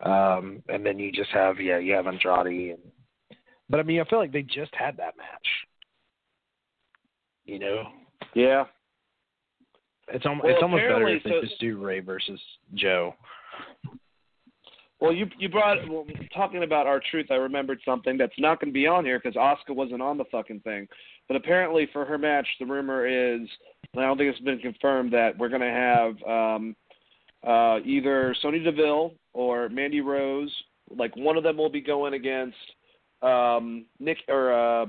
[0.00, 2.78] Um, and then you just have yeah, you have Andrade and
[3.68, 5.46] but I mean I feel like they just had that match.
[7.44, 7.82] You know?
[8.34, 8.64] Yeah.
[10.08, 12.40] It's almost well, it's almost better if they so, just do Rey versus
[12.74, 13.14] Joe.
[15.00, 17.26] Well, you you brought well, talking about R-Truth.
[17.30, 20.24] I remembered something that's not going to be on here because Asuka wasn't on the
[20.30, 20.88] fucking thing.
[21.28, 23.48] But apparently, for her match, the rumor is,
[23.92, 26.76] and I don't think it's been confirmed that we're going to have um,
[27.46, 30.52] uh, either Sonya Deville or Mandy Rose.
[30.90, 32.56] Like one of them will be going against
[33.22, 34.86] um, Nick or uh,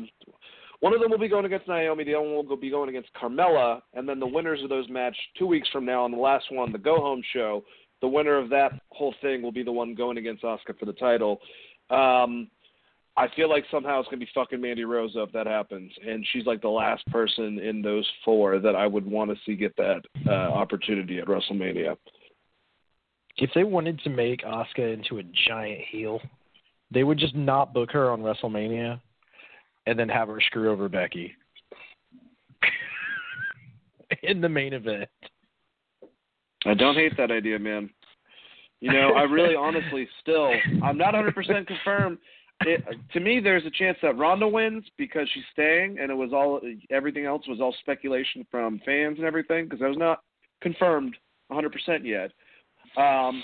[0.79, 2.03] one of them will be going against Naomi.
[2.03, 5.15] The other one will be going against Carmella, and then the winners of those match
[5.37, 7.63] two weeks from now on the last one, the Go Home Show.
[8.01, 10.93] The winner of that whole thing will be the one going against Asuka for the
[10.93, 11.39] title.
[11.89, 12.49] Um,
[13.17, 16.45] I feel like somehow it's gonna be fucking Mandy Rose if that happens, and she's
[16.45, 20.01] like the last person in those four that I would want to see get that
[20.25, 21.97] uh, opportunity at WrestleMania.
[23.37, 26.21] If they wanted to make Asuka into a giant heel,
[26.91, 28.99] they would just not book her on WrestleMania
[29.85, 31.33] and then have her screw over Becky
[34.23, 35.09] in the main event.
[36.65, 37.89] I don't hate that idea, man.
[38.81, 40.51] You know, I really honestly still
[40.83, 42.17] I'm not 100% confirmed.
[42.61, 42.83] It,
[43.13, 46.59] to me, there's a chance that Ronda wins because she's staying, and it was all
[46.89, 50.23] everything else was all speculation from fans and everything because that was not
[50.61, 51.15] confirmed
[51.51, 51.69] 100%
[52.03, 52.31] yet.
[52.97, 53.41] Um,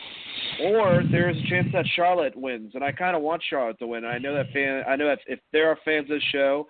[0.63, 4.05] or there's a chance that Charlotte wins, and I kind of want Charlotte to win.
[4.05, 4.83] I know that fan.
[4.87, 6.67] I know that if there are fans of the show,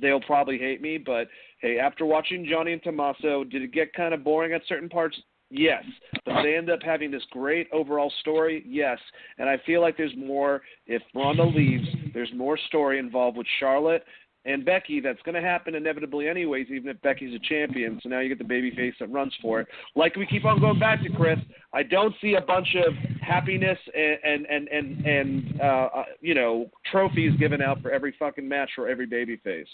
[0.00, 0.98] they'll probably hate me.
[0.98, 1.28] But
[1.60, 5.16] hey, after watching Johnny and Tommaso, did it get kind of boring at certain parts?
[5.50, 5.84] Yes.
[6.24, 8.64] But they end up having this great overall story?
[8.66, 8.98] Yes.
[9.38, 14.04] And I feel like there's more, if Ronda leaves, there's more story involved with Charlotte
[14.44, 18.00] and Becky that's going to happen inevitably anyways, even if Becky's a champion.
[18.02, 19.68] So now you get the baby face that runs for it.
[19.94, 21.38] Like we keep on going back to Chris,
[21.72, 26.70] I don't see a bunch of happiness and and and and, uh, uh, you know
[26.90, 29.68] trophies given out for every fucking match for every baby face.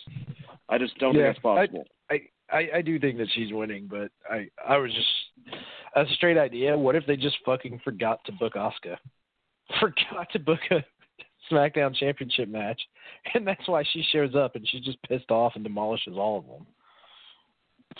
[0.68, 1.84] I just don't yeah, think that's possible.
[2.10, 2.20] I, I
[2.50, 5.56] I I do think that she's winning, but I I was just
[5.96, 6.76] a straight idea.
[6.76, 8.96] What if they just fucking forgot to book Asuka?
[9.80, 10.84] Forgot to book a
[11.50, 12.80] SmackDown Championship match,
[13.32, 16.44] and that's why she shows up and she's just pissed off and demolishes all of
[16.46, 16.66] them.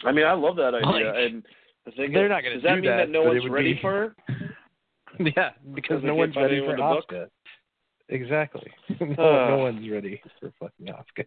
[0.04, 1.42] I mean, I love that idea, Like, and
[1.86, 2.62] the thing they're is, not gonna do that.
[2.62, 4.16] does that mean that, that, no one's ready be- for her?
[5.20, 7.04] Yeah, because Because no one's ready for to book?
[7.10, 7.28] Asuka.
[8.08, 8.70] Exactly.
[9.00, 9.48] no, Uh.
[9.50, 11.24] no one's ready for fucking Asuka.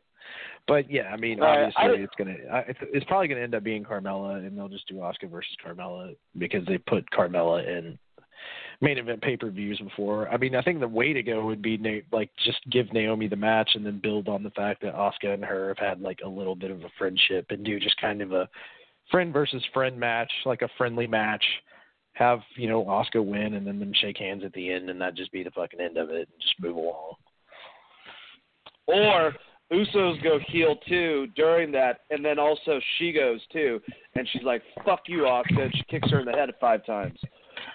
[0.67, 2.35] But yeah, I mean, obviously I- it's gonna
[2.67, 6.15] it's, it's probably gonna end up being Carmella, and they'll just do Asuka versus Carmella
[6.37, 7.97] because they put Carmella in
[8.79, 10.29] main event pay per views before.
[10.29, 13.27] I mean, I think the way to go would be Na- like just give Naomi
[13.27, 16.19] the match and then build on the fact that Asuka and her have had like
[16.23, 18.47] a little bit of a friendship and do just kind of a
[19.09, 21.43] friend versus friend match, like a friendly match.
[22.17, 25.15] Have you know Asuka win and then them shake hands at the end, and that
[25.15, 27.13] just be the fucking end of it, and just move along.
[28.87, 29.33] Or
[29.71, 33.81] Usos go heel too during that, and then also she goes too,
[34.15, 37.19] and she's like, "Fuck you, Asuka," and she kicks her in the head five times.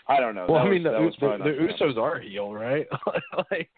[0.09, 0.47] I don't know.
[0.49, 1.85] Well, That I mean, was, the, the, the.
[1.85, 2.87] Usos are heel, right?
[3.51, 3.71] like,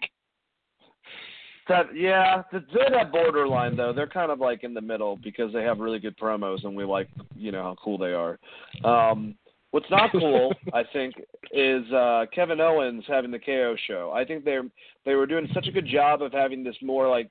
[1.69, 3.93] That yeah, they're that borderline though.
[3.93, 6.85] They're kind of like in the middle because they have really good promos, and we
[6.85, 8.39] like you know how cool they are.
[8.85, 9.35] Um,
[9.75, 11.17] what's not cool, I think,
[11.51, 14.13] is uh, Kevin Owens having the KO show.
[14.15, 14.63] I think they're
[15.05, 17.29] they were doing such a good job of having this more like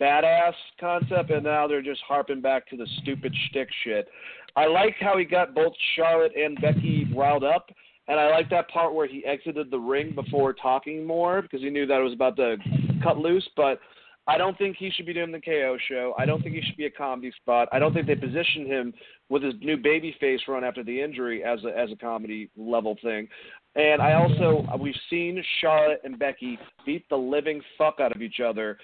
[0.00, 4.06] badass concept, and now they're just harping back to the stupid shtick shit.
[4.54, 7.70] I like how he got both Charlotte and Becky riled up,
[8.06, 11.70] and I like that part where he exited the ring before talking more because he
[11.70, 12.56] knew that it was about to
[13.02, 13.48] cut loose.
[13.56, 13.80] But
[14.26, 16.14] I don't think he should be doing the KO show.
[16.18, 17.68] I don't think he should be a comedy spot.
[17.72, 18.92] I don't think they positioned him
[19.28, 22.96] with his new baby face run after the injury as a as a comedy level
[23.02, 23.28] thing.
[23.76, 28.40] And I also we've seen Charlotte and Becky beat the living fuck out of each
[28.40, 28.78] other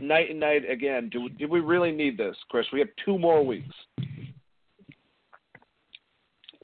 [0.00, 1.08] night and night again.
[1.10, 2.66] Do do we really need this, Chris?
[2.72, 3.74] We have two more weeks.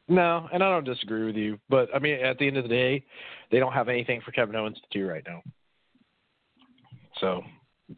[0.09, 2.69] no, and I don't disagree with you, but I mean, at the end of the
[2.69, 3.05] day,
[3.51, 5.43] they don't have anything for Kevin Owens to do right now.
[7.21, 7.43] So,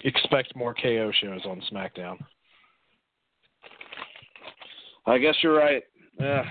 [0.04, 2.16] expect more KO shows on SmackDown.
[5.06, 5.82] I guess you're right.
[6.18, 6.44] Yeah.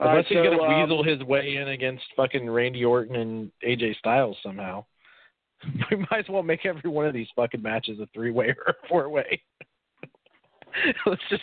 [0.00, 3.50] Unless right, he's so, gonna um, weasel his way in against fucking Randy Orton and
[3.66, 4.84] AJ Styles somehow.
[5.90, 8.74] We might as well make every one of these fucking matches a three way or
[8.74, 9.42] a four way.
[11.06, 11.42] let's just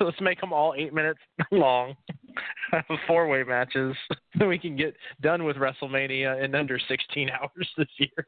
[0.00, 1.20] let's make them all eight minutes
[1.50, 1.94] long.
[3.06, 3.94] Four way matches.
[4.38, 8.26] Then we can get done with WrestleMania in under sixteen hours this year.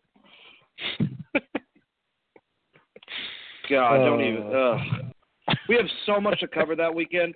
[3.68, 4.24] God, don't Uh.
[4.24, 4.54] even.
[4.54, 5.56] Ugh.
[5.68, 7.34] We have so much to cover that weekend.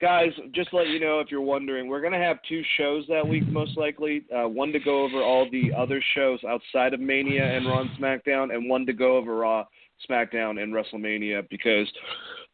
[0.00, 3.04] Guys, just to let you know if you're wondering, we're going to have two shows
[3.08, 4.22] that week, most likely.
[4.32, 7.90] Uh, one to go over all the other shows outside of Mania and Raw and
[7.98, 9.64] SmackDown, and one to go over Raw,
[10.08, 11.90] SmackDown, and WrestleMania because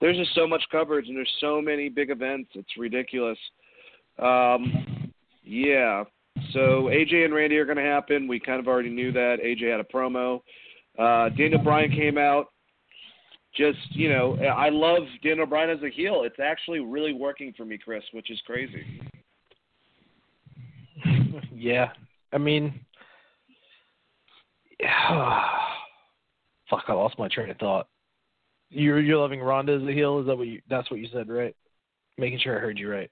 [0.00, 2.48] there's just so much coverage and there's so many big events.
[2.54, 3.38] It's ridiculous.
[4.18, 5.12] Um,
[5.42, 6.04] yeah.
[6.52, 8.26] So AJ and Randy are going to happen.
[8.26, 9.36] We kind of already knew that.
[9.44, 10.40] AJ had a promo.
[10.98, 12.46] Uh, Daniel Bryan came out.
[13.56, 16.22] Just you know, I love Daniel Bryan as a heel.
[16.24, 18.84] It's actually really working for me, Chris, which is crazy.
[21.54, 21.90] yeah,
[22.32, 22.80] I mean,
[26.70, 27.88] fuck, I lost my train of thought.
[28.70, 30.18] You're you're loving Ronda as a heel.
[30.20, 30.60] Is that what you?
[30.68, 31.54] That's what you said, right?
[32.18, 33.10] Making sure I heard you right.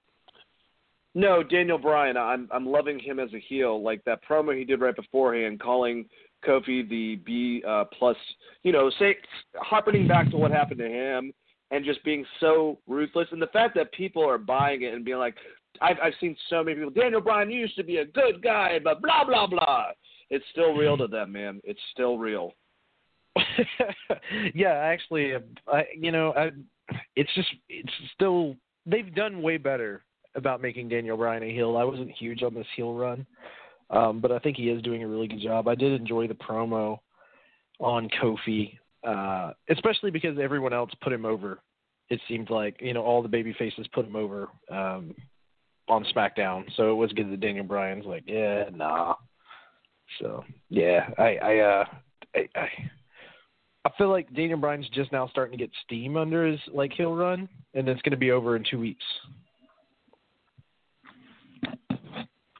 [1.15, 2.17] No, Daniel Bryan.
[2.17, 3.83] I'm I'm loving him as a heel.
[3.83, 6.07] Like that promo he did right beforehand, calling
[6.47, 8.17] Kofi the B uh, plus.
[8.63, 9.17] You know, say
[9.57, 11.33] harping back to what happened to him,
[11.71, 13.29] and just being so ruthless.
[13.33, 15.35] And the fact that people are buying it and being like,
[15.81, 16.91] I've I've seen so many people.
[16.91, 19.87] Daniel Bryan used to be a good guy, but blah blah blah.
[20.31, 21.61] It's still real to them, man.
[21.65, 22.53] It's still real.
[24.55, 25.35] yeah, actually,
[25.67, 26.51] I you know, I,
[27.17, 31.77] it's just it's still they've done way better about making Daniel Bryan a heel.
[31.77, 33.27] I wasn't huge on this heel run,
[33.93, 35.69] um, but I think he is doing a really good job.
[35.69, 36.99] I did enjoy the promo
[37.79, 41.61] on Kofi, uh, especially because everyone else put him over.
[42.09, 45.15] It seemed like you know all the baby faces put him over um,
[45.89, 49.15] on SmackDown, so it was good that Daniel Bryan's like, yeah, nah.
[50.21, 51.85] So yeah, I I uh,
[52.35, 52.69] I, I
[53.85, 57.15] I feel like Daniel Bryan's just now starting to get steam under his like heel
[57.15, 59.05] run, and it's going to be over in two weeks.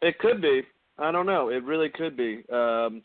[0.03, 0.63] It could be.
[0.99, 1.49] I don't know.
[1.49, 2.45] It really could be.
[2.53, 3.03] Um,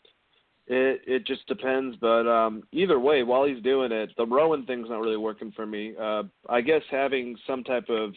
[0.66, 1.96] it it just depends.
[2.00, 5.66] But um, either way, while he's doing it, the Rowan thing's not really working for
[5.66, 5.94] me.
[6.00, 8.12] Uh, I guess having some type of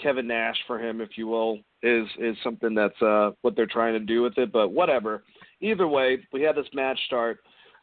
[0.00, 3.92] Kevin Nash for him, if you will, is is something that's uh, what they're trying
[3.94, 4.52] to do with it.
[4.52, 5.24] But whatever.
[5.60, 7.38] Either way, we had this match start.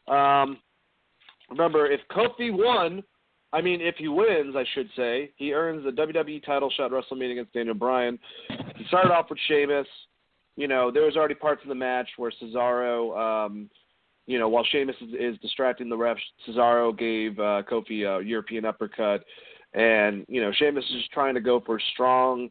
[0.06, 0.58] Um,
[1.50, 3.02] remember, if Kofi won,
[3.52, 7.32] I mean, if he wins, I should say, he earns the WWE title shot WrestleMania
[7.32, 8.18] against Daniel Bryan.
[8.76, 9.86] He started off with Sheamus.
[10.56, 13.70] You know, there was already parts of the match where Cesaro, um,
[14.26, 18.64] you know, while Sheamus is, is distracting the refs, Cesaro gave uh, Kofi a European
[18.64, 19.24] uppercut.
[19.74, 22.50] And, you know, Sheamus is trying to go for strong,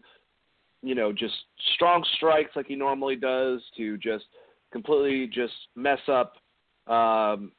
[0.82, 1.36] you know, just
[1.76, 4.26] strong strikes like he normally does to just
[4.72, 6.34] completely just mess up
[6.88, 7.52] um,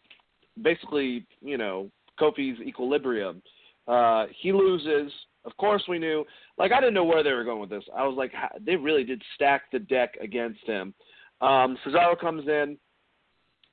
[0.60, 1.90] basically, you know,
[2.20, 3.42] Kofi's equilibrium.
[3.86, 5.12] Uh, he loses.
[5.44, 6.24] Of course, we knew.
[6.58, 7.84] Like, I didn't know where they were going with this.
[7.96, 8.32] I was like,
[8.64, 10.94] they really did stack the deck against him.
[11.40, 12.78] Um, Cesaro comes in.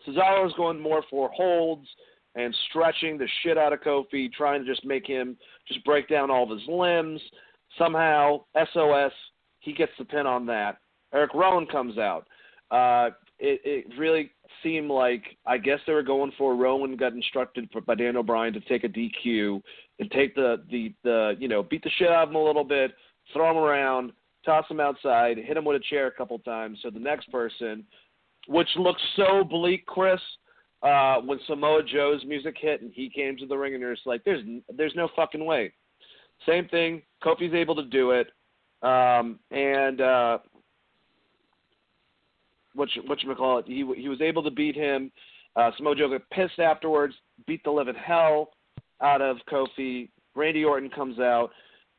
[0.07, 1.87] Cesaro is going more for holds
[2.35, 6.31] and stretching the shit out of Kofi, trying to just make him just break down
[6.31, 7.21] all of his limbs.
[7.77, 8.41] Somehow,
[8.73, 9.11] SOS,
[9.59, 10.77] he gets the pin on that.
[11.13, 12.27] Eric Rowan comes out.
[12.71, 13.09] Uh,
[13.39, 14.31] it, it really
[14.63, 18.59] seemed like I guess they were going for Rowan got instructed by Daniel Bryan to
[18.61, 19.61] take a DQ
[19.99, 22.63] and take the the the you know beat the shit out of him a little
[22.63, 22.91] bit,
[23.33, 24.11] throw him around,
[24.45, 26.79] toss him outside, hit him with a chair a couple times.
[26.81, 27.85] So the next person,
[28.47, 30.21] which looks so bleak, Chris,
[30.81, 34.23] uh, when Samoa Joe's music hit and he came to the ring and just like,
[34.23, 34.43] there's
[34.75, 35.73] there's no fucking way.
[36.47, 37.01] Same thing.
[37.23, 38.27] Kofi's able to do it,
[38.81, 40.37] um, and uh,
[42.75, 43.65] what you, what you call it.
[43.67, 45.11] He he was able to beat him.
[45.55, 47.13] Uh, Samoa Joe got pissed afterwards,
[47.47, 48.51] beat the living hell
[49.01, 50.09] out of Kofi.
[50.35, 51.49] Randy Orton comes out.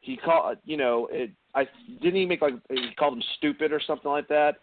[0.00, 1.66] He called, you know, it, I
[2.00, 4.56] didn't he make like he called him stupid or something like that.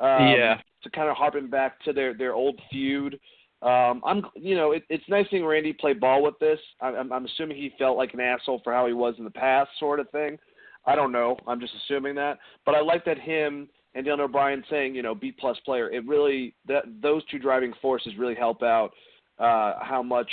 [0.00, 0.60] Um, yeah.
[0.82, 3.18] To kind of harping back to their their old feud.
[3.62, 6.58] Um, I'm, you know, it, it's nice seeing Randy play ball with this.
[6.80, 9.70] I'm, I'm assuming he felt like an asshole for how he was in the past,
[9.78, 10.36] sort of thing.
[10.84, 11.36] I don't know.
[11.46, 12.38] I'm just assuming that.
[12.66, 15.90] But I like that him and Daniel Bryan saying, you know, B plus player.
[15.90, 18.92] It really that those two driving forces really help out
[19.38, 20.30] uh, how much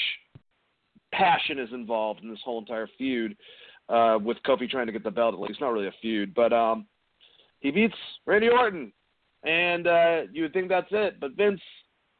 [1.11, 3.35] passion is involved in this whole entire feud
[3.89, 5.33] uh, with Kofi trying to get the belt.
[5.33, 6.85] At least not really a feud, but um,
[7.59, 7.95] he beats
[8.25, 8.93] Randy Orton,
[9.43, 11.19] and uh, you would think that's it.
[11.19, 11.61] But Vince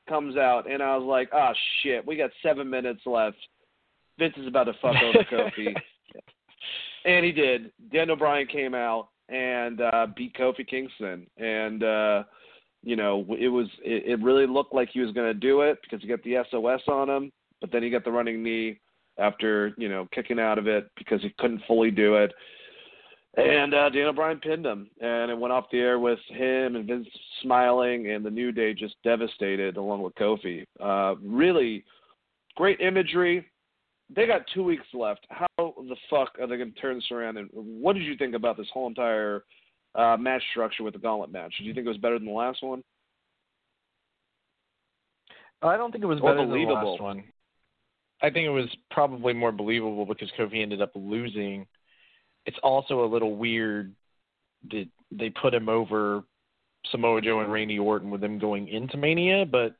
[0.08, 3.38] comes out, and I was like, oh shit, we got seven minutes left.
[4.18, 5.74] Vince is about to fuck over Kofi.
[7.06, 7.72] And he did.
[7.94, 12.24] Daniel Bryan came out and uh, beat Kofi Kingston, and uh,
[12.84, 15.80] you know it was it, it really looked like he was going to do it
[15.84, 18.80] because he got the SOS on him, but then he got the running knee
[19.18, 22.34] after you know kicking out of it because he couldn't fully do it.
[23.38, 27.08] And uh, Bryan pinned him, and it went off the air with him and Vince
[27.44, 30.66] smiling, and the New Day just devastated along with Kofi.
[30.80, 31.86] Uh, really
[32.56, 33.46] great imagery
[34.16, 35.26] they got two weeks left.
[35.30, 37.38] How the fuck are they going to turn this around?
[37.38, 39.44] And what did you think about this whole entire
[39.96, 41.54] uh, match structure with the gauntlet match?
[41.58, 42.84] Did you think it was better than the last one?
[45.62, 46.76] I don't think it was or better believable.
[46.76, 47.24] than the last one.
[48.22, 51.68] I think it was probably more believable because Kofi ended up losing.
[52.46, 53.94] It's also a little weird
[54.72, 56.24] that they put him over
[56.92, 59.76] Samoa Joe and Randy Orton with them going into Mania, but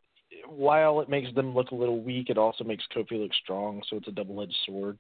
[0.52, 3.98] while it makes them look a little weak, it also makes Kofi look strong, so
[3.98, 4.98] it's a double-edged sword.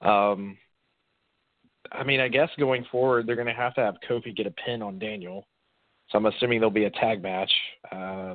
[0.00, 0.56] Um,
[1.90, 4.50] I mean, I guess going forward, they're going to have to have Kofi get a
[4.50, 5.46] pin on Daniel.
[6.10, 7.50] So I'm assuming there'll be a tag match,
[7.90, 8.34] uh,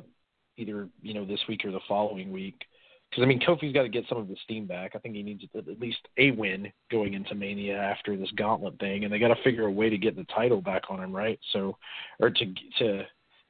[0.56, 2.60] either you know this week or the following week.
[3.08, 4.92] Because I mean, Kofi's got to get some of his steam back.
[4.94, 9.04] I think he needs at least a win going into Mania after this gauntlet thing,
[9.04, 11.38] and they got to figure a way to get the title back on him, right?
[11.52, 11.76] So,
[12.20, 13.06] or to to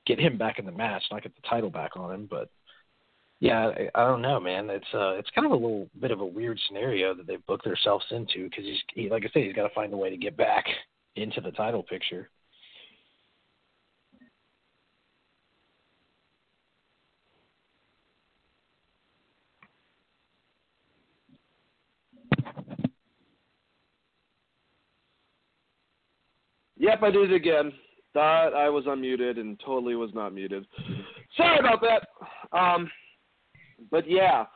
[0.06, 2.28] get him back in the match, not get the title back on him.
[2.30, 2.50] But
[3.40, 4.68] yeah, I, I don't know, man.
[4.68, 7.64] It's uh, it's kind of a little bit of a weird scenario that they've booked
[7.64, 10.16] themselves into because he's, he, like I said, he's got to find a way to
[10.16, 10.64] get back
[11.16, 12.30] into the title picture.
[26.76, 27.72] Yep, I did it again.
[28.14, 30.64] Thought I was unmuted and totally was not muted.
[31.36, 32.56] Sorry about that.
[32.56, 32.88] Um,
[33.90, 34.46] but yeah,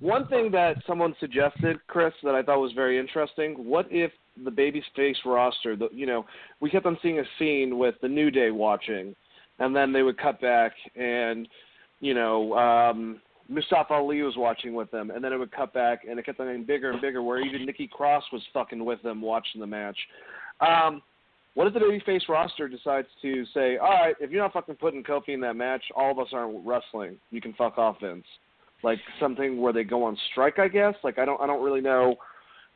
[0.00, 3.54] one thing that someone suggested, Chris, that I thought was very interesting.
[3.54, 4.12] What if
[4.44, 6.24] the babyface roster, the, you know,
[6.60, 9.14] we kept on seeing a scene with the New Day watching,
[9.58, 11.48] and then they would cut back and,
[12.00, 16.02] you know, um, Mustafa Ali was watching with them, and then it would cut back,
[16.08, 19.02] and it kept on getting bigger and bigger, where even Nikki Cross was fucking with
[19.02, 19.98] them watching the match.
[20.60, 21.02] Um,
[21.54, 25.02] what if the babyface roster decides to say, all right, if you're not fucking putting
[25.02, 27.18] Kofi in that match, all of us aren't wrestling.
[27.30, 28.24] You can fuck off, Vince.
[28.82, 30.94] Like something where they go on strike, I guess.
[31.02, 32.16] Like I don't, I don't really know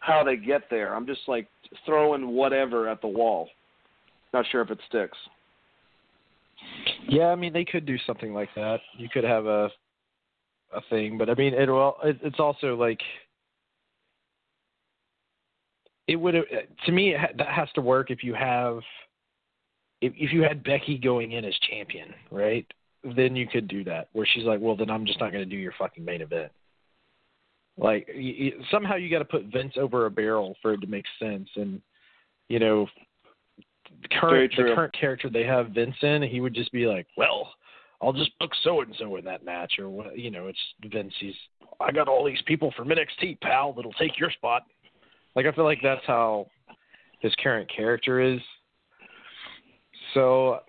[0.01, 0.95] how they get there.
[0.95, 1.49] I'm just like
[1.87, 3.49] throwing whatever at the wall.
[4.33, 5.17] Not sure if it sticks.
[7.09, 8.81] Yeah, I mean they could do something like that.
[8.97, 9.71] You could have a
[10.75, 13.01] a thing, but I mean it well it, it's also like
[16.07, 18.81] it would have uh, to me that has to work if you have
[20.01, 22.67] if if you had Becky going in as champion, right?
[23.17, 25.51] Then you could do that where she's like, "Well, then I'm just not going to
[25.51, 26.53] do your fucking main event."
[27.77, 31.07] Like you, somehow you got to put Vince over a barrel for it to make
[31.19, 31.81] sense, and
[32.49, 32.87] you know,
[34.03, 37.53] the current the current character they have Vince in, he would just be like, "Well,
[38.01, 40.19] I'll just book so and so in that match," or what?
[40.19, 40.59] You know, it's
[40.93, 41.13] Vince.
[41.19, 41.35] He's
[41.81, 44.63] I got all these people from NXT, pal, that'll take your spot.
[45.37, 46.47] Like I feel like that's how
[47.21, 48.41] his current character is.
[50.13, 50.61] So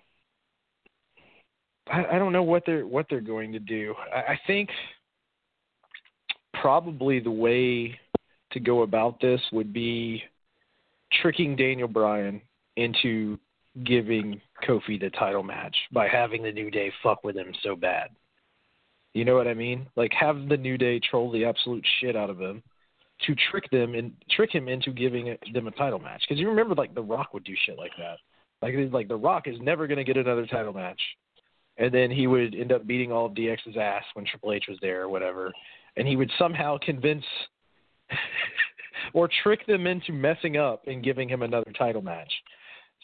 [1.88, 3.94] I, I don't know what they're what they're going to do.
[4.14, 4.70] I, I think
[6.60, 7.98] probably the way
[8.52, 10.22] to go about this would be
[11.20, 12.40] tricking Daniel Bryan
[12.76, 13.38] into
[13.84, 18.08] giving Kofi the title match by having the New Day fuck with him so bad.
[19.12, 19.86] You know what I mean?
[19.96, 22.62] Like have the New Day troll the absolute shit out of him
[23.26, 26.22] to trick them and trick him into giving them a title match.
[26.28, 28.18] Because you remember, like The Rock would do shit like that.
[28.62, 31.00] Like like The Rock is never going to get another title match,
[31.78, 34.78] and then he would end up beating all of DX's ass when Triple H was
[34.80, 35.52] there or whatever,
[35.96, 37.24] and he would somehow convince
[39.12, 42.32] or trick them into messing up and giving him another title match.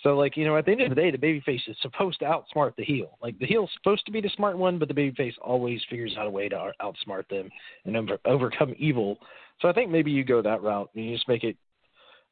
[0.03, 2.25] So like you know, at the end of the day, the babyface is supposed to
[2.25, 3.19] outsmart the heel.
[3.23, 6.27] Like the heel's supposed to be the smart one, but the babyface always figures out
[6.27, 7.49] a way to outsmart them
[7.85, 9.19] and over, overcome evil.
[9.61, 11.57] So I think maybe you go that route and you just make it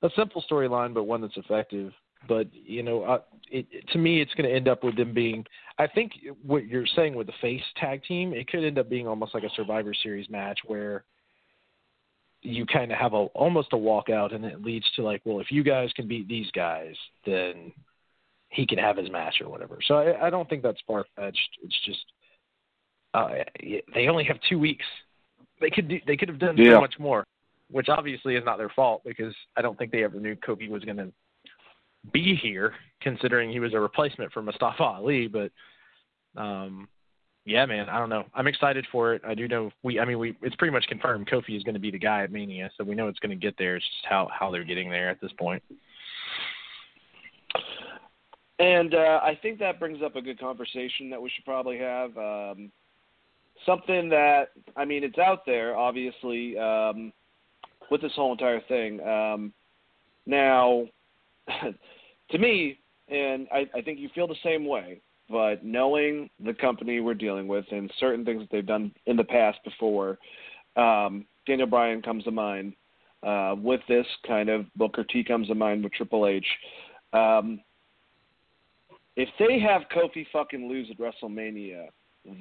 [0.02, 1.92] a simple storyline, but one that's effective.
[2.28, 5.44] But you know, uh, it, to me, it's going to end up with them being.
[5.78, 6.12] I think
[6.44, 9.44] what you're saying with the face tag team, it could end up being almost like
[9.44, 11.04] a Survivor Series match where
[12.42, 15.50] you kind of have a almost a walkout, and it leads to like, well, if
[15.50, 16.94] you guys can beat these guys,
[17.24, 17.72] then
[18.50, 19.78] he can have his match or whatever.
[19.86, 21.58] So I, I don't think that's far fetched.
[21.62, 22.04] It's just
[23.14, 23.28] uh,
[23.94, 24.84] they only have two weeks.
[25.60, 26.74] They could do, they could have done yeah.
[26.74, 27.26] so much more,
[27.70, 30.84] which obviously is not their fault because I don't think they ever knew Kofi was
[30.84, 31.12] going to
[32.12, 35.28] be here, considering he was a replacement for Mustafa Ali.
[35.28, 35.50] But
[36.40, 36.88] um,
[37.44, 38.24] yeah, man, I don't know.
[38.34, 39.22] I'm excited for it.
[39.26, 39.98] I do know we.
[40.00, 40.36] I mean, we.
[40.42, 42.94] It's pretty much confirmed Kofi is going to be the guy at Mania, so we
[42.94, 43.76] know it's going to get there.
[43.76, 45.62] It's just how how they're getting there at this point.
[48.58, 52.16] And uh, I think that brings up a good conversation that we should probably have.
[52.18, 52.70] Um,
[53.66, 57.12] something that I mean, it's out there, obviously, um,
[57.90, 59.00] with this whole entire thing.
[59.00, 59.52] Um,
[60.26, 60.86] now,
[62.30, 65.00] to me, and I, I think you feel the same way
[65.30, 69.24] but knowing the company we're dealing with and certain things that they've done in the
[69.24, 70.18] past before,
[70.76, 72.74] um, Daniel Bryan comes to mind.
[73.22, 76.46] Uh, with this kind of Booker T comes to mind with Triple H.
[77.12, 77.60] Um,
[79.14, 81.88] if they have Kofi fucking lose at WrestleMania,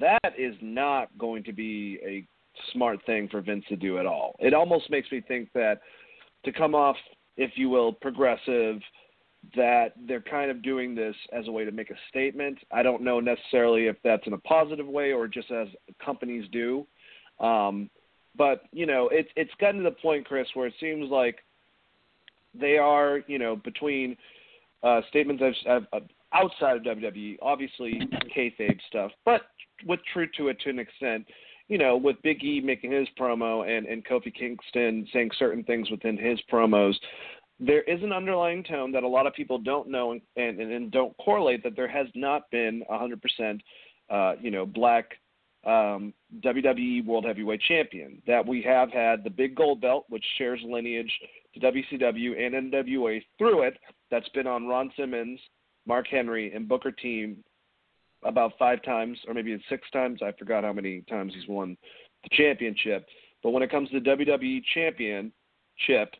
[0.00, 2.26] that is not going to be a
[2.72, 4.36] smart thing for Vince to do at all.
[4.38, 5.80] It almost makes me think that
[6.44, 6.96] to come off,
[7.36, 8.80] if you will, progressive,
[9.56, 12.58] that they're kind of doing this as a way to make a statement.
[12.70, 15.68] I don't know necessarily if that's in a positive way or just as
[16.04, 16.86] companies do.
[17.38, 17.88] Um,
[18.36, 21.38] but you know, it's it's gotten to the point, Chris, where it seems like
[22.54, 24.16] they are, you know, between
[24.82, 26.02] uh, statements of, of,
[26.32, 28.00] outside of WWE, obviously
[28.36, 29.42] kayfabe stuff, but
[29.86, 31.26] with true to it to an extent.
[31.68, 35.88] You know, with Big E making his promo and and Kofi Kingston saying certain things
[35.90, 36.94] within his promos,
[37.60, 40.90] there is an underlying tone that a lot of people don't know and and, and
[40.90, 43.60] don't correlate that there has not been 100%,
[44.10, 45.12] uh, you know, black
[45.64, 48.20] um, WWE World Heavyweight Champion.
[48.26, 51.12] That we have had the big gold belt, which shares lineage
[51.54, 53.78] to WCW and NWA through it.
[54.10, 55.38] That's been on Ron Simmons,
[55.86, 57.36] Mark Henry, and Booker T
[58.22, 60.20] about five times, or maybe it's six times.
[60.22, 61.76] I forgot how many times he's won
[62.22, 63.06] the championship.
[63.42, 66.14] But when it comes to the WWE Championship,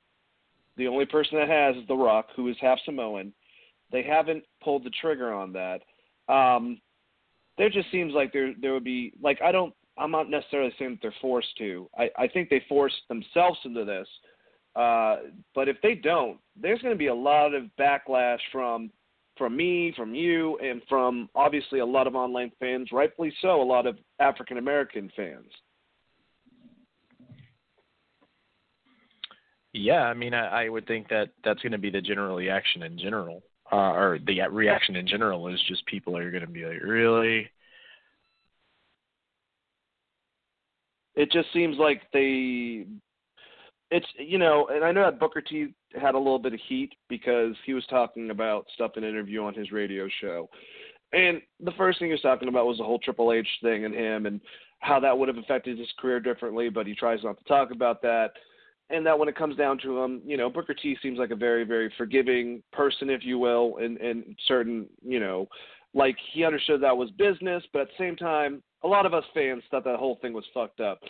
[0.77, 3.33] the only person that has is The Rock, who is half Samoan.
[3.93, 5.83] They haven't pulled the trigger on that.
[6.33, 6.81] Um,
[7.59, 10.93] there just seems like there there would be like I don't I'm not necessarily saying
[10.93, 11.91] that they're forced to.
[11.99, 14.09] I, I think they force themselves into this.
[14.75, 15.17] Uh,
[15.55, 18.91] but if they don't, there's going to be a lot of backlash from
[19.41, 23.65] from me, from you, and from obviously a lot of online fans, rightfully so, a
[23.65, 25.51] lot of African American fans.
[29.73, 32.83] Yeah, I mean, I, I would think that that's going to be the general reaction
[32.83, 36.67] in general uh, or the reaction in general is just people are going to be
[36.67, 37.49] like, really?
[41.15, 42.87] It just seems like they,
[43.91, 46.93] it's you know, and I know that Booker T had a little bit of heat
[47.09, 50.49] because he was talking about stuff in an interview on his radio show,
[51.13, 53.95] and the first thing he was talking about was the whole Triple H thing and
[53.95, 54.41] him and
[54.81, 58.01] how that would have affected his career differently, but he tries not to talk about
[58.03, 58.31] that
[58.91, 61.37] and that when it comes down to him, you know, Booker T seems like a
[61.37, 65.47] very, very forgiving person, if you will, and, and certain, you know,
[65.95, 69.25] like he understood that was business, but at the same time, a lot of us
[69.33, 71.01] fans thought that whole thing was fucked up.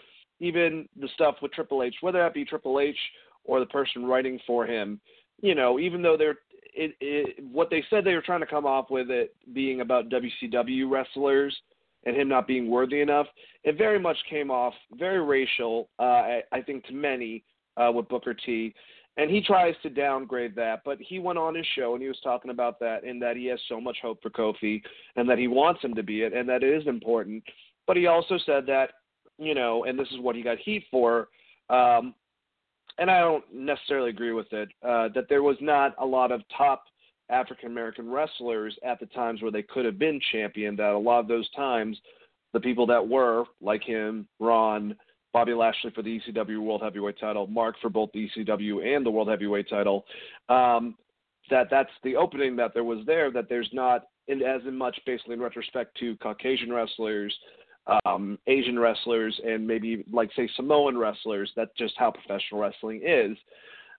[0.41, 2.97] Even the stuff with Triple H, whether that be Triple H
[3.45, 5.01] or the person writing for him,
[5.43, 6.39] you know, even though they're
[6.75, 10.09] it, it, what they said they were trying to come off with it being about
[10.09, 11.57] WCW wrestlers
[12.05, 13.27] and him not being worthy enough,
[13.65, 15.89] it very much came off very racial.
[15.99, 17.45] Uh, I, I think to many,
[17.77, 18.75] uh, with Booker T.
[19.17, 22.21] And he tries to downgrade that, but he went on his show and he was
[22.23, 24.81] talking about that and that he has so much hope for Kofi
[25.17, 27.43] and that he wants him to be it and that it is important.
[27.87, 28.93] But he also said that,
[29.41, 31.29] you know, and this is what he got heat for,
[31.71, 32.15] um,
[32.99, 36.43] and I don't necessarily agree with it, uh, that there was not a lot of
[36.57, 36.85] top
[37.31, 41.21] African American wrestlers at the times where they could have been champion, that a lot
[41.21, 41.97] of those times
[42.53, 44.97] the people that were, like him, Ron,
[45.33, 49.11] Bobby Lashley for the ECW World Heavyweight title, Mark for both the ECW and the
[49.11, 50.05] World Heavyweight title.
[50.49, 50.97] Um,
[51.51, 53.31] that that's the opening that there was there.
[53.31, 57.35] That there's not in, as in much basically in retrospect to Caucasian wrestlers,
[58.05, 61.51] um, Asian wrestlers, and maybe like say Samoan wrestlers.
[61.57, 63.37] That's just how professional wrestling is.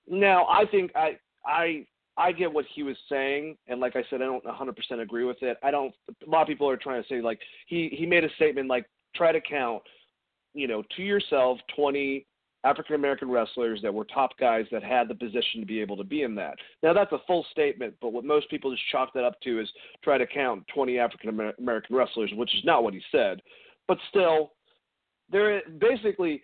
[0.07, 1.85] Now I think I I
[2.17, 5.41] I get what he was saying, and like I said, I don't 100% agree with
[5.41, 5.57] it.
[5.63, 5.93] I don't.
[6.25, 8.85] A lot of people are trying to say like he he made a statement like
[9.15, 9.81] try to count
[10.53, 12.25] you know, to yourself 20
[12.63, 16.03] African American wrestlers that were top guys that had the position to be able to
[16.03, 16.55] be in that.
[16.83, 19.69] Now that's a full statement, but what most people just chalk that up to is
[20.03, 23.41] try to count 20 African American wrestlers, which is not what he said.
[23.87, 24.53] But still,
[25.31, 26.41] they're basically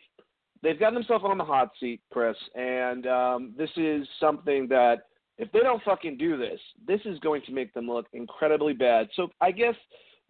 [0.64, 5.04] they've gotten themselves on the hot seat, Chris, and um, this is something that
[5.38, 9.08] if they don't fucking do this, this is going to make them look incredibly bad.
[9.16, 9.76] So I guess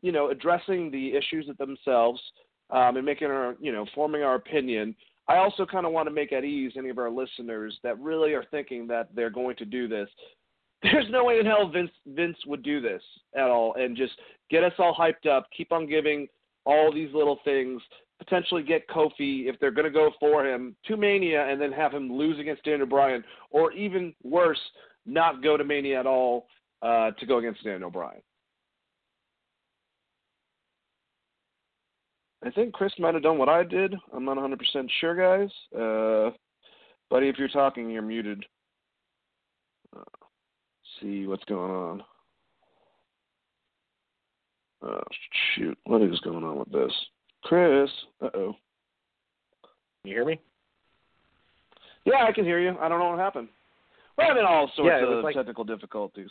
[0.02, 2.22] you know addressing the issues of themselves
[2.70, 4.96] um, and making our, you know, forming our opinion.
[5.30, 8.34] I also kind of want to make at ease any of our listeners that really
[8.34, 10.10] are thinking that they're going to do this.
[10.84, 13.02] There's no way in hell Vince Vince would do this
[13.36, 14.14] at all and just
[14.52, 16.28] get us all hyped up, keep on giving
[16.68, 17.82] all these little things,
[18.20, 21.94] potentially get Kofi if they're going to go for him to Mania and then have
[21.94, 24.60] him lose against Daniel Bryan, or even worse,
[25.06, 26.48] not go to Mania at all
[26.82, 28.22] uh, to go against Daniel Bryan.
[32.46, 33.96] I think Chris might have done what I did.
[34.14, 34.58] I'm not 100%
[35.00, 35.50] sure, guys.
[35.74, 36.36] Uh,
[37.10, 38.46] buddy, if you're talking, you're muted.
[39.96, 40.04] Uh,
[41.00, 42.04] see what's going on.
[44.82, 45.02] Oh,
[45.56, 45.78] shoot.
[45.86, 46.94] What is going on with this?
[47.44, 47.90] Chris.
[48.22, 48.56] Uh oh.
[50.04, 50.40] You hear me?
[52.06, 52.78] Yeah, I can hear you.
[52.80, 53.50] I don't know what happened.
[54.18, 56.30] We're having all sorts yeah, of like, technical difficulties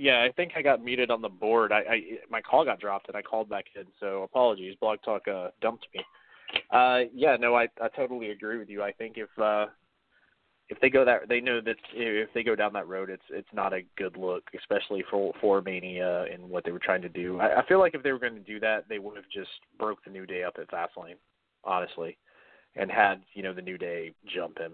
[0.00, 1.72] yeah, I think I got muted on the board.
[1.72, 4.76] I, I my call got dropped and I called back in, so apologies.
[4.80, 6.02] Blog Talk uh, dumped me.
[6.70, 8.82] Uh, yeah, no, I I totally agree with you.
[8.82, 9.66] I think if uh,
[10.70, 13.48] if they go that they know that if they go down that road it's it's
[13.52, 17.38] not a good look especially for for mania and what they were trying to do.
[17.38, 19.50] I, I feel like if they were going to do that they would have just
[19.78, 21.16] broke the new day up at fastlane
[21.64, 22.16] honestly
[22.76, 24.72] and had you know the new day jump him.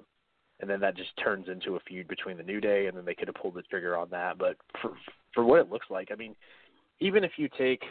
[0.59, 3.15] And then that just turns into a feud between the new day and then they
[3.15, 4.39] could have pulled the trigger on that.
[4.39, 4.93] But for
[5.37, 6.35] for what it looks like i mean
[6.99, 7.83] even if you take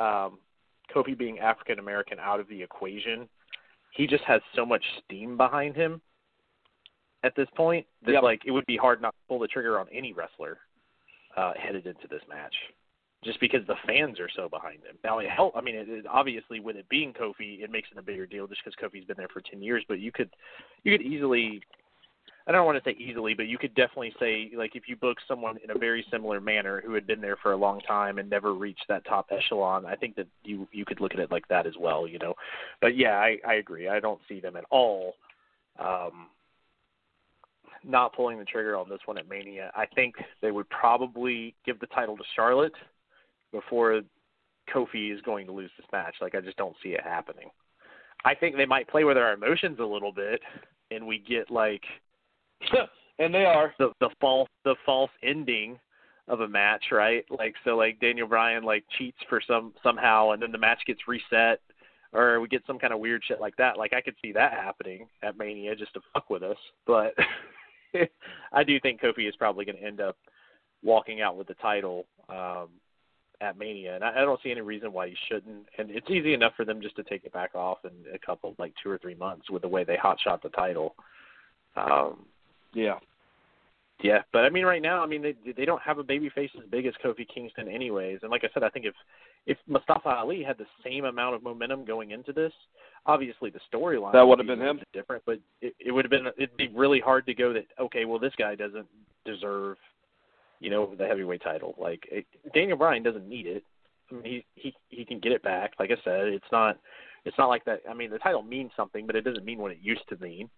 [0.00, 0.38] um
[0.92, 3.28] kofi being african american out of the equation
[3.92, 6.00] he just has so much steam behind him
[7.24, 8.22] at this point that Yep.
[8.22, 10.58] like it would be hard not to pull the trigger on any wrestler
[11.36, 12.54] uh, headed into this match,
[13.24, 14.96] just because the fans are so behind him.
[15.04, 15.56] Now it help.
[15.56, 18.46] I mean, it, it, obviously with it being Kofi, it makes it a bigger deal
[18.46, 19.84] just because Kofi's been there for ten years.
[19.88, 20.30] But you could
[20.84, 21.60] you could easily.
[22.46, 25.18] I don't want to say easily, but you could definitely say like if you book
[25.28, 28.30] someone in a very similar manner who had been there for a long time and
[28.30, 31.46] never reached that top echelon, I think that you you could look at it like
[31.48, 32.32] that as well, you know.
[32.80, 33.88] But yeah, I, I agree.
[33.88, 35.14] I don't see them at all
[35.78, 36.28] um,
[37.84, 39.70] not pulling the trigger on this one at Mania.
[39.74, 42.74] I think they would probably give the title to Charlotte
[43.52, 44.00] before
[44.72, 46.16] Kofi is going to lose this match.
[46.20, 47.50] Like I just don't see it happening.
[48.24, 50.40] I think they might play with our emotions a little bit,
[50.90, 51.82] and we get like
[53.18, 53.74] and they are.
[53.78, 55.78] the the false the false ending
[56.28, 57.24] of a match, right?
[57.30, 61.00] Like so like Daniel Bryan like cheats for some somehow and then the match gets
[61.08, 61.60] reset
[62.12, 63.76] or we get some kind of weird shit like that.
[63.78, 66.56] Like I could see that happening at Mania just to fuck with us.
[66.86, 67.14] But
[68.52, 70.16] I do think Kofi is probably going to end up
[70.82, 72.68] walking out with the title um
[73.40, 75.66] at Mania, and I, I don't see any reason why he shouldn't.
[75.78, 78.54] And it's easy enough for them just to take it back off in a couple,
[78.58, 80.96] like two or three months, with the way they hot shot the title.
[81.76, 82.26] Um,
[82.74, 82.98] Yeah.
[84.00, 86.50] Yeah, but I mean, right now, I mean, they they don't have a baby face
[86.56, 88.20] as big as Kofi Kingston, anyways.
[88.22, 88.94] And like I said, I think if
[89.46, 92.52] if Mustafa Ali had the same amount of momentum going into this,
[93.06, 94.80] obviously the storyline That would have been him.
[94.92, 95.24] different.
[95.26, 98.20] But it, it would have been it'd be really hard to go that okay, well,
[98.20, 98.86] this guy doesn't
[99.24, 99.76] deserve,
[100.60, 101.74] you know, the heavyweight title.
[101.76, 103.64] Like it, Daniel Bryan doesn't need it.
[104.12, 105.72] I mean, he he he can get it back.
[105.80, 106.78] Like I said, it's not
[107.24, 107.80] it's not like that.
[107.90, 110.48] I mean, the title means something, but it doesn't mean what it used to mean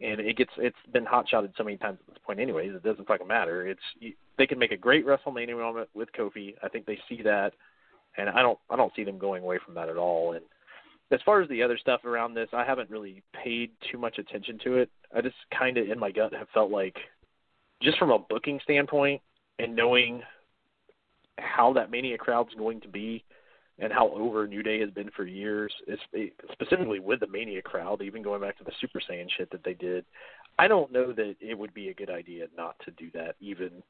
[0.00, 2.82] and it gets it's been hot shotted so many times at this point anyways it
[2.82, 3.66] doesn't fucking matter.
[3.66, 6.54] It's you, they can make a great wrestlemania moment with kofi.
[6.62, 7.52] I think they see that.
[8.16, 10.32] And i don't i don't see them going away from that at all.
[10.32, 10.44] And
[11.10, 14.58] as far as the other stuff around this i haven't really paid too much attention
[14.64, 14.90] to it.
[15.14, 16.96] I just kind of in my gut have felt like
[17.82, 19.20] just from a booking standpoint
[19.58, 20.22] and knowing
[21.38, 23.24] how that mania crowd's going to be
[23.78, 25.72] and how over New Day has been for years,
[26.52, 29.74] specifically with the Mania crowd, even going back to the Super Saiyan shit that they
[29.74, 30.04] did.
[30.58, 33.82] I don't know that it would be a good idea not to do that, even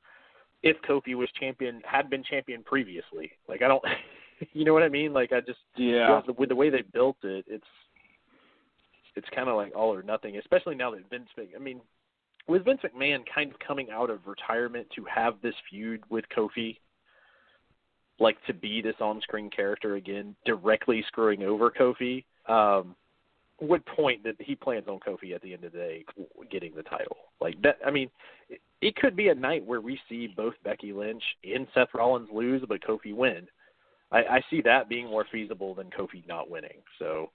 [0.62, 3.32] if Kofi was champion, had been champion previously.
[3.48, 3.84] Like I don't,
[4.54, 5.12] you know what I mean?
[5.12, 6.22] Like I just, Yeah.
[6.38, 7.66] with the way they built it, it's
[9.16, 10.38] it's kind of like all or nothing.
[10.38, 11.80] Especially now that Vince, I mean,
[12.48, 16.78] with Vince McMahon kind of coming out of retirement to have this feud with Kofi
[18.20, 22.94] like to be this on-screen character again, directly screwing over Kofi, um,
[23.60, 26.04] would point that he plans on Kofi at the end of the day
[26.50, 27.16] getting the title.
[27.40, 28.10] Like that, I mean,
[28.48, 32.28] it, it could be a night where we see both Becky Lynch and Seth Rollins
[32.32, 33.46] lose, but Kofi win.
[34.12, 36.82] I, I see that being more feasible than Kofi not winning.
[36.98, 37.30] So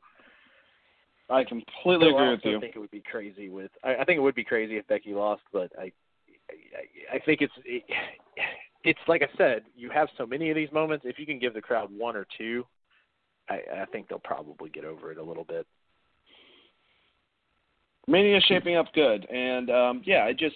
[1.30, 2.58] I completely so I agree with you.
[2.58, 3.72] I think it would be crazy with.
[3.84, 5.92] I, I think it would be crazy if Becky lost, but I,
[6.50, 7.54] I, I think it's.
[7.66, 7.84] It,
[8.84, 11.06] it's like I said, you have so many of these moments.
[11.08, 12.66] If you can give the crowd one or two,
[13.50, 15.66] I, I think they'll probably get over it a little bit.
[18.08, 20.56] Mania is shaping up good, and um, yeah, I just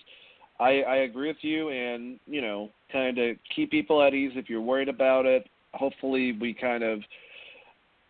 [0.60, 4.50] I, I agree with you, and you know, kind of keep people at ease if
[4.50, 5.48] you're worried about it.
[5.74, 7.00] Hopefully, we kind of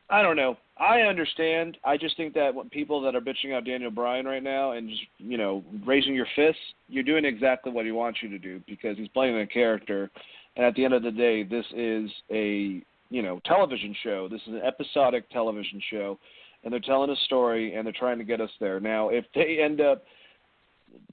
[0.10, 0.57] I don't know.
[0.78, 1.78] I understand.
[1.84, 4.90] I just think that when people that are bitching out Daniel Bryan right now and
[4.90, 8.62] just you know raising your fists, you're doing exactly what he wants you to do
[8.68, 10.10] because he's playing a character,
[10.56, 14.28] and at the end of the day, this is a you know television show.
[14.28, 16.18] This is an episodic television show
[16.64, 18.80] and they're telling a story and they're trying to get us there.
[18.80, 20.04] Now, if they end up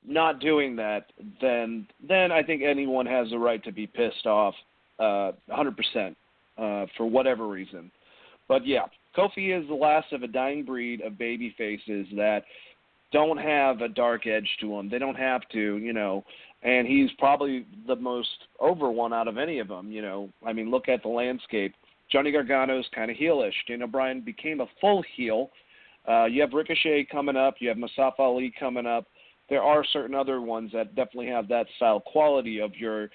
[0.06, 1.06] not doing that,
[1.40, 4.54] then then I think anyone has the right to be pissed off,
[4.98, 6.14] uh, 100%
[6.58, 7.90] uh, for whatever reason.
[8.50, 8.86] But yeah,
[9.16, 12.42] Kofi is the last of a dying breed of baby faces that
[13.12, 14.90] don't have a dark edge to them.
[14.90, 16.24] They don't have to, you know.
[16.64, 18.28] And he's probably the most
[18.58, 19.92] over one out of any of them.
[19.92, 21.76] You know, I mean, look at the landscape.
[22.10, 23.52] Johnny Gargano's kind of heelish.
[23.68, 25.50] Daniel Bryan became a full heel.
[26.08, 27.54] Uh, you have Ricochet coming up.
[27.60, 29.06] You have Mustafa Ali coming up.
[29.48, 33.10] There are certain other ones that definitely have that style quality of your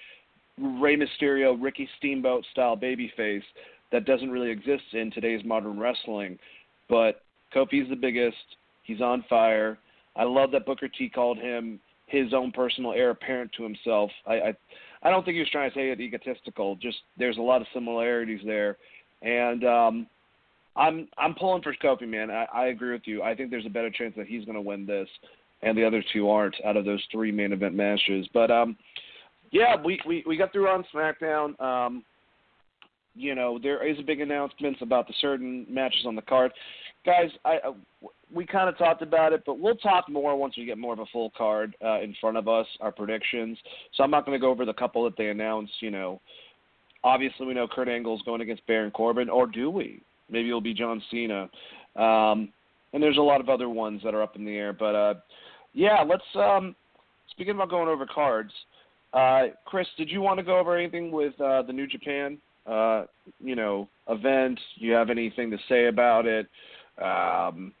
[0.58, 3.42] Rey Mysterio, Ricky Steamboat style babyface
[3.96, 6.38] that doesn't really exist in today's modern wrestling.
[6.86, 7.22] But
[7.54, 8.36] Kofi's the biggest.
[8.82, 9.78] He's on fire.
[10.14, 14.10] I love that Booker T called him his own personal heir apparent to himself.
[14.26, 14.54] I, I
[15.02, 16.76] I don't think he was trying to say it egotistical.
[16.76, 18.76] Just there's a lot of similarities there,
[19.22, 20.06] and um,
[20.76, 22.30] I'm I'm pulling for Kofi, man.
[22.30, 23.22] I, I agree with you.
[23.22, 25.08] I think there's a better chance that he's going to win this,
[25.62, 28.28] and the other two aren't out of those three main event matches.
[28.34, 28.76] But um,
[29.52, 31.58] yeah, we we we got through on SmackDown.
[31.60, 32.04] Um,
[33.16, 36.52] you know, there is a big announcements about the certain matches on the card.
[37.04, 37.58] Guys, I
[38.34, 40.98] we kind of talked about it, but we'll talk more once we get more of
[40.98, 43.56] a full card uh, in front of us, our predictions.
[43.94, 45.72] So I'm not going to go over the couple that they announced.
[45.80, 46.20] You know,
[47.04, 50.02] obviously we know Kurt Angle's going against Baron Corbin, or do we?
[50.28, 51.48] Maybe it'll be John Cena.
[51.94, 52.52] Um,
[52.92, 54.72] and there's a lot of other ones that are up in the air.
[54.72, 55.14] But uh,
[55.72, 56.24] yeah, let's.
[56.34, 56.74] Um,
[57.30, 58.52] speaking about going over cards,
[59.12, 63.04] uh, Chris, did you want to go over anything with uh, the New Japan, uh,
[63.40, 64.58] you know, event?
[64.76, 66.48] You have anything to say about it?
[67.02, 67.72] Um,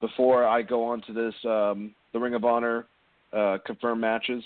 [0.00, 2.86] before I go on to this, um, the Ring of Honor
[3.32, 4.42] uh, confirmed matches.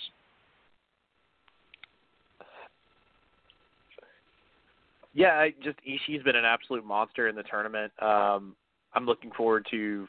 [5.13, 7.93] Yeah, I just Ishii's been an absolute monster in the tournament.
[8.01, 8.55] Um,
[8.95, 10.07] I'm looking forward to,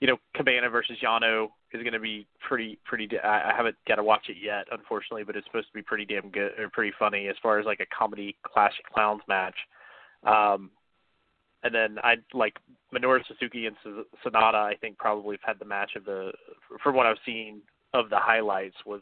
[0.00, 3.08] you know, Cabana versus Yano is going to be pretty pretty.
[3.18, 6.30] I haven't got to watch it yet, unfortunately, but it's supposed to be pretty damn
[6.30, 9.56] good or pretty funny as far as like a comedy classic clowns match.
[10.24, 10.70] Um,
[11.62, 12.56] and then I like
[12.94, 13.76] Minoru Suzuki and
[14.24, 14.54] Sanada.
[14.54, 16.32] I think probably have had the match of the,
[16.82, 17.62] from what I've seen
[17.94, 19.00] of the highlights, was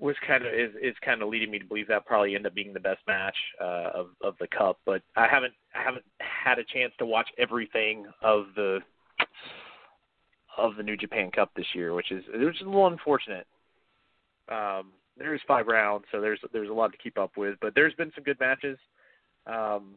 [0.00, 2.54] was kind of is is kind of leading me to believe that probably end up
[2.54, 4.78] being the best match uh, of of the cup.
[4.86, 8.80] But I haven't I haven't had a chance to watch everything of the
[10.56, 13.46] of the New Japan Cup this year, which is which is a little unfortunate.
[14.48, 17.56] Um, there's five rounds, so there's there's a lot to keep up with.
[17.60, 18.78] But there's been some good matches.
[19.46, 19.96] Um,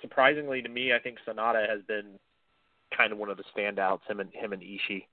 [0.00, 2.18] surprisingly to me, I think Sanada has been
[2.96, 4.00] kind of one of the standouts.
[4.08, 5.04] Him and him and Ishii.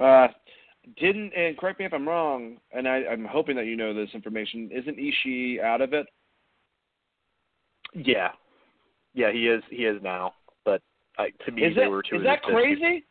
[0.00, 0.28] Uh,
[0.96, 4.10] didn't and correct me if I'm wrong, and I, I'm hoping that you know this
[4.14, 4.70] information.
[4.72, 6.06] Isn't Ishii out of it?
[7.94, 8.30] Yeah,
[9.14, 9.62] yeah, he is.
[9.70, 10.34] He is now.
[10.64, 10.82] But
[11.18, 12.16] uh, to me, is they it, were two.
[12.16, 13.04] Is that crazy?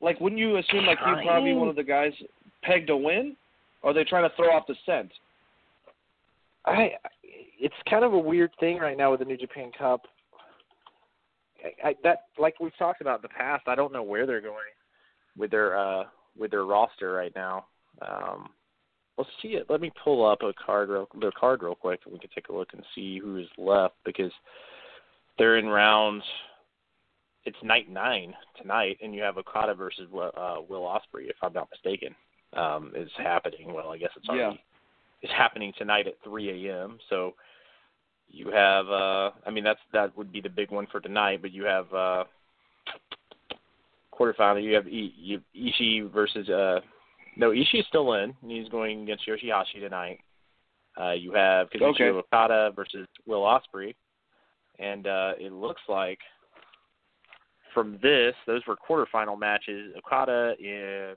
[0.00, 2.12] Like, wouldn't you assume like he's probably one of the guys
[2.62, 3.36] pegged to win?
[3.82, 5.12] Or are they trying to throw off the scent?
[6.64, 6.90] I.
[7.58, 10.02] It's kind of a weird thing right now with the New Japan Cup.
[11.64, 14.42] I, I, that, like we've talked about in the past, I don't know where they're
[14.42, 14.56] going
[15.36, 16.04] with their uh
[16.36, 17.66] with their roster right now.
[18.02, 18.50] Um,
[19.16, 19.66] let's see it.
[19.68, 22.48] Let me pull up a card real, their card real quick, and we can take
[22.48, 24.32] a look and see who's left because
[25.38, 26.24] they're in rounds.
[27.44, 31.68] It's night nine tonight, and you have Okada versus uh, Will Ospreay, if I'm not
[31.70, 32.14] mistaken,
[32.54, 33.72] um, is happening.
[33.72, 34.60] Well, I guess it's already yeah.
[35.22, 36.98] it's happening tonight at 3 a.m.
[37.08, 37.34] So
[38.28, 41.52] you have, uh, I mean, that's that would be the big one for tonight, but
[41.52, 41.92] you have.
[41.94, 42.24] Uh,
[44.18, 44.62] quarterfinal.
[44.62, 46.80] You have I, you Ishii versus uh
[47.36, 48.34] no Ishii is still in.
[48.46, 50.20] He's going against Yoshihashi tonight.
[50.98, 52.08] Uh, you have Kazuchika okay.
[52.32, 53.94] Okada versus Will Ospreay,
[54.78, 56.18] and uh, it looks like
[57.74, 59.92] from this those were quarterfinal matches.
[59.98, 61.16] Okada and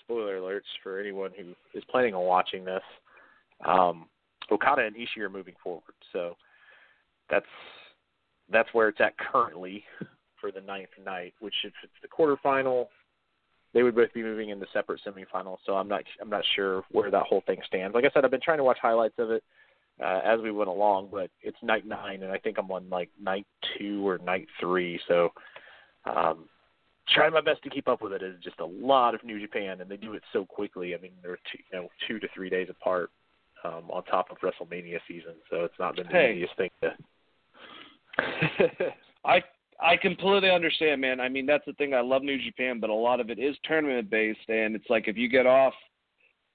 [0.00, 2.82] spoiler alerts for anyone who is planning on watching this.
[3.66, 4.06] Um,
[4.50, 6.36] Okada and Ishii are moving forward, so
[7.28, 7.46] that's
[8.50, 9.84] that's where it's at currently
[10.42, 12.88] for the ninth night, which if it's the quarterfinal,
[13.72, 15.58] they would both be moving into separate semifinals.
[15.64, 17.94] So I'm not I'm not sure where that whole thing stands.
[17.94, 19.42] Like I said, I've been trying to watch highlights of it
[20.02, 23.08] uh, as we went along, but it's night nine, and I think I'm on like
[23.20, 23.46] night
[23.78, 25.00] two or night three.
[25.08, 25.30] So
[26.04, 26.48] um,
[27.14, 29.80] trying my best to keep up with it is just a lot of New Japan,
[29.80, 30.94] and they do it so quickly.
[30.94, 33.10] I mean, they're two, you know two to three days apart
[33.64, 36.34] um, on top of WrestleMania season, so it's not been the hey.
[36.34, 36.92] easiest thing to.
[39.24, 39.42] I
[39.82, 41.20] I completely understand, man.
[41.20, 41.92] I mean, that's the thing.
[41.92, 45.08] I love New Japan, but a lot of it is tournament based, and it's like
[45.08, 45.74] if you get off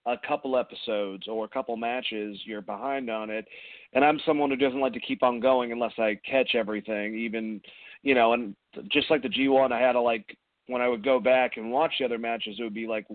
[0.06, 3.46] a couple episodes or a couple matches, you're behind on it.
[3.94, 7.62] And I'm someone who doesn't like to keep on going unless I catch everything, even
[8.04, 8.34] you know.
[8.34, 8.56] And
[8.90, 10.38] just like the G1, I had to like
[10.68, 13.06] when I would go back and watch the other matches, it would be like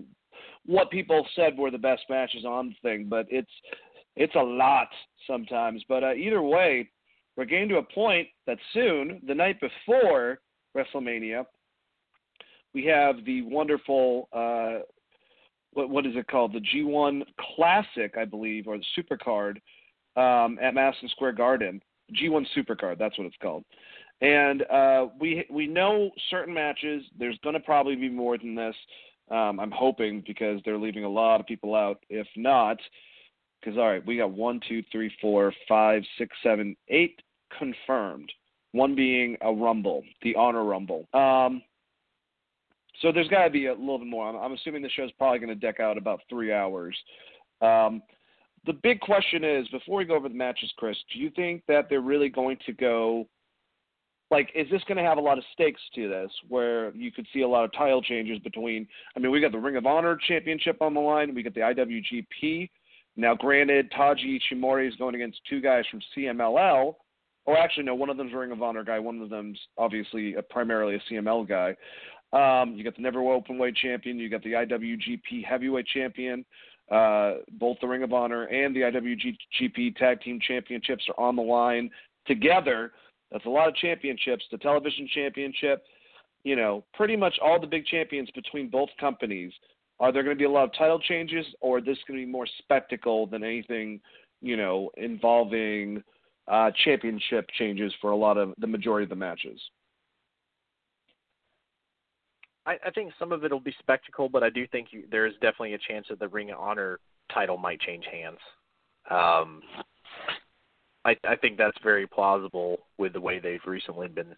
[0.65, 3.51] what people said were the best matches on the thing, but it's
[4.15, 4.89] it's a lot
[5.25, 5.83] sometimes.
[5.89, 6.89] But uh, either way,
[7.35, 10.39] we're getting to a point that soon, the night before
[10.75, 11.45] WrestleMania,
[12.73, 14.79] we have the wonderful uh,
[15.73, 16.53] what what is it called?
[16.53, 17.23] The G1
[17.55, 19.57] Classic, I believe, or the Supercard
[20.15, 21.81] um, at Madison Square Garden.
[22.21, 23.63] G1 Supercard, that's what it's called.
[24.21, 27.03] And uh, we we know certain matches.
[27.17, 28.75] There's going to probably be more than this.
[29.31, 32.03] Um, I'm hoping because they're leaving a lot of people out.
[32.09, 32.77] If not,
[33.63, 37.21] because all right, we got one, two, three, four, five, six, seven, eight
[37.57, 38.31] confirmed.
[38.71, 41.07] one being a Rumble, the Honor Rumble.
[41.13, 41.61] Um,
[43.01, 44.27] so there's got to be a little bit more.
[44.27, 46.97] I'm, I'm assuming the show's probably going to deck out about three hours.
[47.61, 48.01] Um,
[48.65, 51.87] the big question is, before we go over the matches, Chris, do you think that
[51.89, 53.27] they're really going to go?
[54.31, 57.27] Like, is this going to have a lot of stakes to this, where you could
[57.33, 58.87] see a lot of title changes between?
[59.15, 61.59] I mean, we got the Ring of Honor Championship on the line, we got the
[61.61, 62.69] IWGP.
[63.15, 66.95] Now, granted, Taiji Ishimori is going against two guys from CMLL.
[67.45, 70.35] Or actually, no, one of them's a Ring of Honor guy, one of them's obviously
[70.35, 71.75] a, primarily a CML guy.
[72.31, 76.45] Um, you got the Never Openweight champion, you got the IWGP Heavyweight champion.
[76.91, 81.41] Uh, both the Ring of Honor and the IWGP Tag Team Championships are on the
[81.41, 81.89] line
[82.27, 82.91] together.
[83.31, 84.43] That's a lot of championships.
[84.51, 85.83] The television championship,
[86.43, 89.51] you know, pretty much all the big champions between both companies.
[90.03, 92.25] Are there going to be a lot of title changes, or is this going to
[92.25, 94.01] be more spectacle than anything,
[94.41, 96.03] you know, involving
[96.49, 99.57] uh, championship changes for a lot of the majority of the matches?
[102.65, 105.25] I, I think some of it will be spectacle, but I do think you, there
[105.25, 106.99] is definitely a chance that the Ring of Honor
[107.33, 108.39] title might change hands.
[109.09, 109.61] Um,
[111.05, 114.35] I, I think that's very plausible with the way they've recently been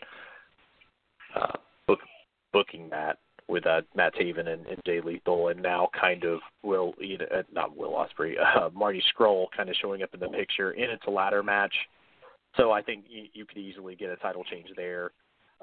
[1.35, 2.01] uh, book,
[2.53, 3.17] booking that
[3.47, 7.25] with uh, Matt Taven and, and Jay Lethal, and now kind of Will, you know,
[7.33, 10.91] uh, not Will Ospreay, uh, Marty Scurll kind of showing up in the picture, and
[10.91, 11.73] it's a ladder match.
[12.57, 15.11] So I think you, you could easily get a title change there.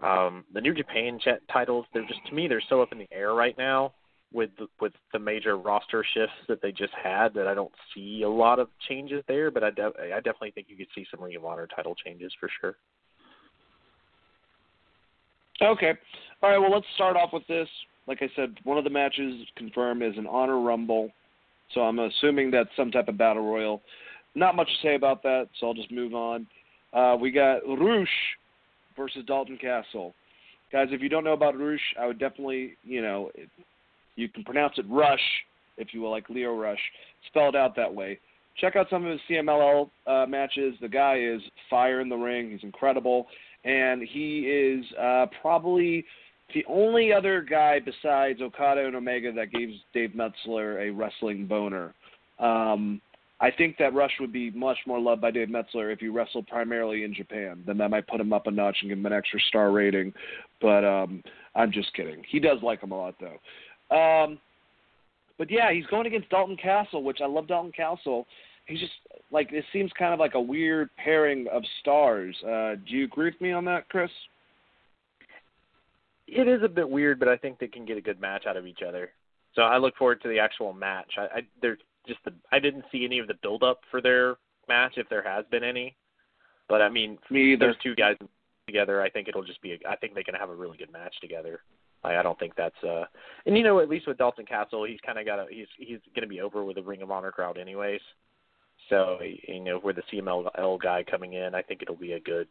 [0.02, 3.08] Um, the New Japan jet titles, they're just to me they're so up in the
[3.12, 3.92] air right now
[4.32, 8.22] with the, with the major roster shifts that they just had that I don't see
[8.22, 9.50] a lot of changes there.
[9.50, 12.32] But I, de- I definitely think you could see some Ring of Honor title changes
[12.40, 12.76] for sure.
[15.62, 15.92] Okay,
[16.42, 16.58] all right.
[16.58, 17.68] Well, let's start off with this.
[18.08, 21.10] Like I said, one of the matches confirmed is an Honor Rumble,
[21.72, 23.80] so I'm assuming that's some type of battle royal.
[24.34, 26.48] Not much to say about that, so I'll just move on.
[26.92, 28.08] Uh, we got Rush
[28.96, 30.14] versus Dalton Castle.
[30.72, 33.48] Guys, if you don't know about Rush, I would definitely, you know, it,
[34.16, 35.20] you can pronounce it Rush,
[35.78, 36.80] if you will, like Lio Rush,
[37.28, 38.18] spelled out that way.
[38.60, 40.74] Check out some of his CMLL uh, matches.
[40.80, 41.40] The guy is
[41.70, 42.50] fire in the ring.
[42.50, 43.28] He's incredible,
[43.64, 46.04] and he is uh, probably
[46.54, 51.94] the only other guy besides Okada and Omega that gives Dave Meltzer a wrestling boner.
[52.38, 53.00] Um,
[53.40, 56.46] I think that Rush would be much more loved by Dave Meltzer if he wrestled
[56.46, 57.62] primarily in Japan.
[57.66, 60.12] Then that might put him up a notch and give him an extra star rating.
[60.60, 61.22] But um,
[61.56, 62.22] I'm just kidding.
[62.28, 63.96] He does like him a lot though.
[63.96, 64.38] Um,
[65.38, 68.26] but yeah, he's going against Dalton Castle, which I love Dalton Castle.
[68.66, 68.92] He's just
[69.30, 72.36] like it seems kind of like a weird pairing of stars.
[72.42, 74.10] Uh, do you agree with me on that, Chris?
[76.28, 78.56] It is a bit weird, but I think they can get a good match out
[78.56, 79.10] of each other.
[79.54, 81.12] So I look forward to the actual match.
[81.18, 81.76] I, I there
[82.06, 84.36] just the I didn't see any of the build up for their
[84.68, 85.96] match if there has been any.
[86.68, 87.66] But I mean, me either.
[87.66, 88.16] Those two guys
[88.66, 89.72] together, I think it'll just be.
[89.72, 91.60] A, I think they can have a really good match together.
[92.04, 93.04] I, I don't think that's uh
[93.46, 95.98] and you know at least with Dalton Castle, he's kind of got a he's he's
[96.14, 98.00] going to be over with a Ring of Honor crowd anyways.
[98.92, 102.46] So you know with the CMLL guy coming in, I think it'll be a good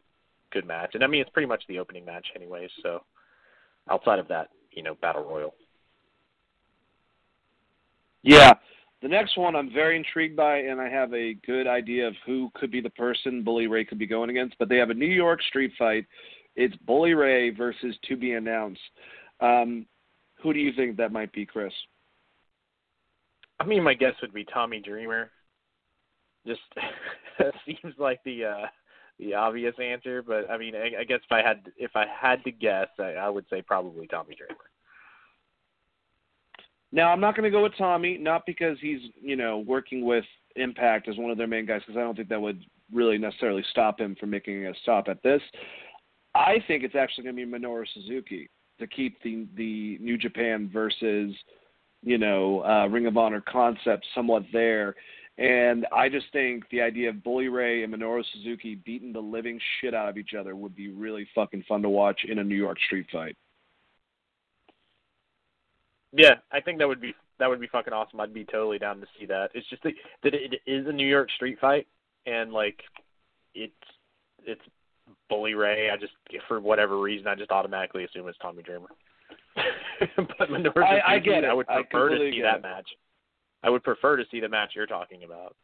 [0.52, 0.90] good match.
[0.94, 2.68] And I mean it's pretty much the opening match anyway.
[2.82, 3.04] So
[3.88, 5.54] outside of that, you know, battle royal.
[8.24, 8.54] Yeah,
[9.02, 12.50] the next one I'm very intrigued by, and I have a good idea of who
[12.54, 14.56] could be the person Bully Ray could be going against.
[14.58, 16.06] But they have a New York street fight.
[16.56, 18.80] It's Bully Ray versus to be announced.
[19.40, 19.86] Um,
[20.42, 21.72] who do you think that might be, Chris?
[23.60, 25.30] I mean, my guess would be Tommy Dreamer.
[26.46, 26.60] Just
[27.66, 28.66] seems like the uh,
[29.18, 32.42] the obvious answer, but I mean, I, I guess if I had if I had
[32.44, 34.56] to guess, I, I would say probably Tommy Dreamer.
[36.92, 40.24] Now, I'm not going to go with Tommy, not because he's, you know, working with
[40.56, 42.62] Impact as one of their main guys, because I don't think that would
[42.92, 45.40] really necessarily stop him from making a stop at this.
[46.34, 50.68] I think it's actually going to be Minoru Suzuki to keep the the New Japan
[50.70, 51.34] versus,
[52.02, 54.94] you know, uh, Ring of Honor concept somewhat there.
[55.38, 59.58] And I just think the idea of Bully Ray and Minoru Suzuki beating the living
[59.80, 62.56] shit out of each other would be really fucking fun to watch in a New
[62.56, 63.36] York street fight.
[66.12, 68.20] Yeah, I think that would be that would be fucking awesome.
[68.20, 69.50] I'd be totally down to see that.
[69.54, 71.86] It's just that, that it is a New York street fight,
[72.26, 72.82] and like
[73.54, 73.72] it's
[74.44, 74.60] it's
[75.30, 75.88] Bully Ray.
[75.90, 76.12] I just
[76.46, 78.88] for whatever reason I just automatically assume it's Tommy Dreamer.
[80.16, 81.50] but Minoru I, I get it.
[81.50, 82.88] I would prefer I to see that match.
[83.62, 85.56] I would prefer to see the match you're talking about.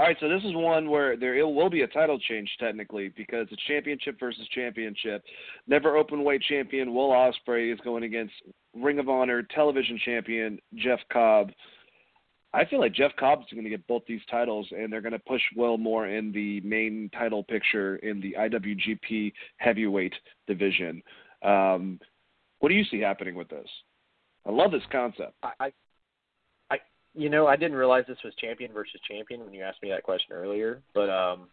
[0.00, 3.46] All right, so this is one where there will be a title change technically because
[3.50, 5.22] it's championship versus championship.
[5.66, 8.32] Never open weight champion Will Ospreay is going against
[8.74, 11.50] Ring of Honor television champion Jeff Cobb.
[12.54, 15.12] I feel like Jeff Cobb is going to get both these titles, and they're going
[15.12, 20.14] to push Will more in the main title picture in the IWGP Heavyweight
[20.46, 21.02] division.
[21.42, 22.00] Um,
[22.60, 23.68] what do you see happening with this?
[24.46, 25.34] I love this concept.
[25.42, 25.72] I,
[26.70, 26.78] I,
[27.14, 30.02] you know, I didn't realize this was champion versus champion when you asked me that
[30.02, 31.48] question earlier, but um,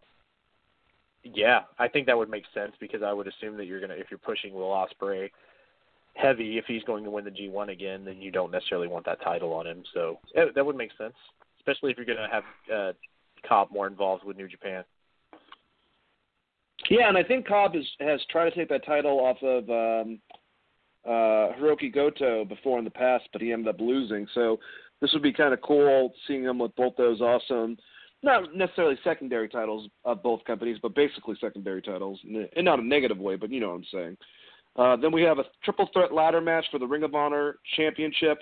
[1.23, 4.07] yeah, I think that would make sense because I would assume that you're gonna, if
[4.09, 5.30] you're pushing Will Ospreay
[6.14, 9.22] heavy, if he's going to win the G1 again, then you don't necessarily want that
[9.22, 9.84] title on him.
[9.93, 11.14] So yeah, that would make sense,
[11.59, 12.43] especially if you're going to have
[12.73, 12.93] uh,
[13.47, 14.84] Cobb more involved with New Japan.
[16.89, 20.19] Yeah, and I think Cobb is, has tried to take that title off of um,
[21.07, 24.27] uh, Hiroki Goto before in the past, but he ended up losing.
[24.34, 24.59] So
[25.01, 27.77] this would be kind of cool seeing him with both those awesome,
[28.23, 33.17] not necessarily secondary titles of both companies, but basically secondary titles, and not a negative
[33.17, 34.17] way, but you know what I'm saying.
[34.75, 38.39] Uh, then we have a triple threat ladder match for the Ring of Honor Championship.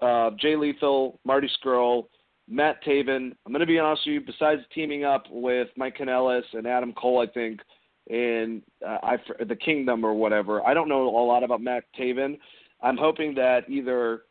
[0.00, 2.04] Uh, Jay Lethal, Marty Scurll,
[2.48, 3.32] Matt Taven.
[3.46, 4.20] I'm going to be honest with you.
[4.20, 7.60] Besides teaming up with Mike Kanellis and Adam Cole, I think
[8.08, 12.38] in uh, I, the Kingdom or whatever, I don't know a lot about Matt Taven.
[12.82, 14.22] I'm hoping that either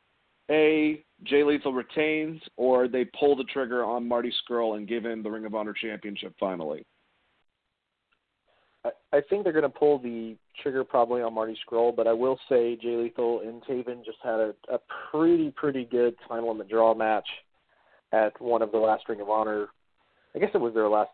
[0.51, 5.23] a Jay Lethal retains or they pull the trigger on Marty Scurll and give him
[5.23, 6.85] the Ring of Honor Championship finally.
[9.13, 12.37] I think they're going to pull the trigger probably on Marty Scurll, but I will
[12.49, 14.79] say Jay Lethal and Taven just had a, a
[15.09, 17.27] pretty pretty good time limit draw match
[18.11, 19.67] at one of the last Ring of Honor.
[20.35, 21.11] I guess it was their last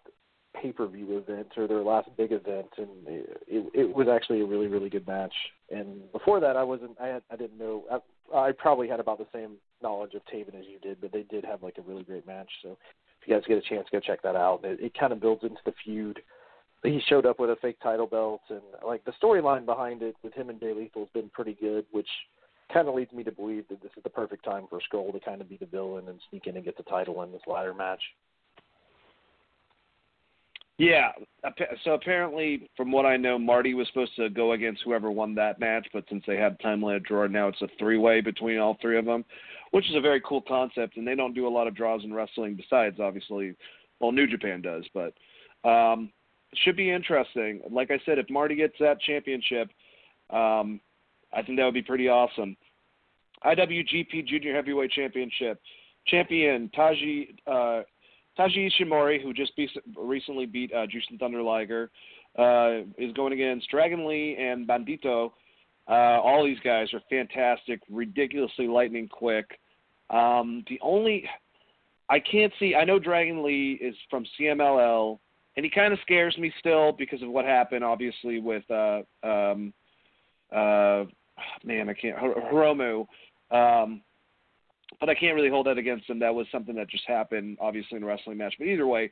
[0.62, 4.42] pay per view event or their last big event, and it, it, it was actually
[4.42, 5.34] a really really good match.
[5.70, 9.18] And before that, I wasn't I had, I didn't know I, I probably had about
[9.18, 12.04] the same knowledge of Taven as you did, but they did have like a really
[12.04, 12.50] great match.
[12.62, 12.78] So
[13.22, 14.62] if you guys get a chance, go check that out.
[14.64, 16.20] It, it kind of builds into the feud
[16.84, 20.34] he showed up with a fake title belt, and like the storyline behind it with
[20.34, 22.08] him and Jay Lethal has been pretty good, which
[22.74, 25.20] kind of leads me to believe that this is the perfect time for Scurll to
[25.20, 27.74] kind of be the villain and sneak in and get the title in this ladder
[27.74, 28.02] match.
[30.80, 31.12] Yeah,
[31.84, 35.60] so apparently, from what I know, Marty was supposed to go against whoever won that
[35.60, 38.98] match, but since they had time limit draw, now it's a three-way between all three
[38.98, 39.26] of them,
[39.72, 40.96] which is a very cool concept.
[40.96, 43.56] And they don't do a lot of draws in wrestling, besides obviously,
[44.00, 45.14] well, New Japan does, but
[45.70, 46.14] um,
[46.64, 47.60] should be interesting.
[47.70, 49.68] Like I said, if Marty gets that championship,
[50.30, 50.80] um,
[51.34, 52.56] I think that would be pretty awesome.
[53.46, 55.60] IWGP Junior Heavyweight Championship
[56.08, 57.82] champion Taji uh,
[58.40, 61.92] Taiji Ishimori, who just be, recently beat uh, Jushin Thunder Liger,
[62.38, 65.32] uh, is going against Dragon Lee and Bandito.
[65.88, 69.60] Uh, all these guys are fantastic, ridiculously lightning quick.
[70.10, 71.26] Um, the only
[72.10, 72.76] I can't see.
[72.76, 75.20] I know Dragon Lee is from CMLL
[75.60, 79.74] and he kind of scares me still because of what happened, obviously with uh, um,
[80.56, 81.04] uh,
[81.66, 83.06] man, I can't Hiromu.
[83.52, 84.02] Um,
[85.00, 86.20] but I can't really hold that against him.
[86.20, 88.56] That was something that just happened, obviously, in a wrestling match.
[88.58, 89.12] But either way,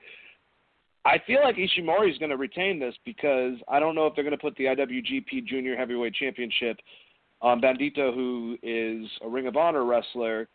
[1.05, 4.23] I feel like Ishimori is going to retain this because I don't know if they're
[4.23, 6.77] going to put the IWGP Junior Heavyweight Championship
[7.41, 10.47] on Bandito, who is a Ring of Honor wrestler,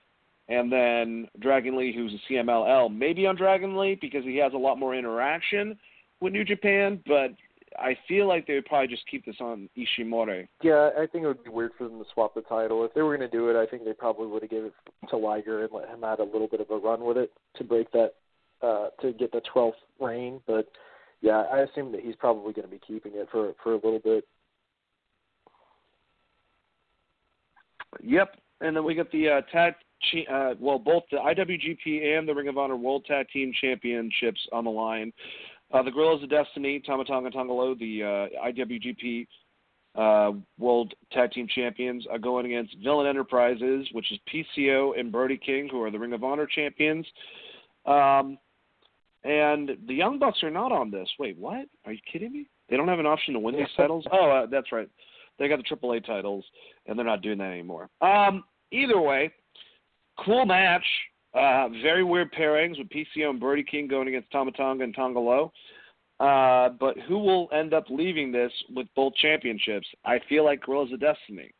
[0.48, 4.58] and then Dragon Lee, who's a CMLL, maybe on Dragon Lee because he has a
[4.58, 5.78] lot more interaction
[6.20, 7.30] with New Japan, but
[7.78, 10.48] I feel like they would probably just keep this on Ishimori.
[10.62, 12.84] Yeah, I think it would be weird for them to swap the title.
[12.84, 14.66] If they were going to do it, I think they probably would have given
[15.02, 17.32] it to Liger and let him have a little bit of a run with it
[17.56, 18.14] to break that,
[18.62, 20.40] uh, to get the 12th reign.
[20.46, 20.68] But
[21.20, 24.00] yeah, I assume that he's probably going to be keeping it for for a little
[24.00, 24.26] bit.
[28.02, 29.74] Yep, and then we got the uh, tag
[30.30, 34.64] uh, well, both the IWGP and the Ring of Honor World Tag Team Championships on
[34.64, 35.12] the line.
[35.72, 39.26] Uh, the Guerrillas of Destiny, Tama Tonga Tanga Loa, the uh, IWGP
[39.94, 45.38] uh, World Tag Team Champions, are going against Villain Enterprises, which is PCO and Brody
[45.38, 47.06] King, who are the Ring of Honor Champions.
[47.86, 48.38] Um,
[49.24, 51.08] and the Young Bucks are not on this.
[51.18, 51.66] Wait, what?
[51.86, 52.48] Are you kidding me?
[52.68, 54.04] They don't have an option to win these titles?
[54.12, 54.88] Oh, uh, that's right.
[55.38, 56.44] They got the AAA titles,
[56.86, 57.88] and they're not doing that anymore.
[58.00, 59.32] Um, either way,
[60.24, 60.84] cool match.
[61.34, 65.18] Uh, very weird pairings with PCO and Brody King going against Tama Tonga and Tanga
[65.18, 65.50] Loa.
[66.20, 69.86] Uh, but who will end up leaving this with both championships?
[70.04, 71.52] I feel like Guerrillas of Destiny.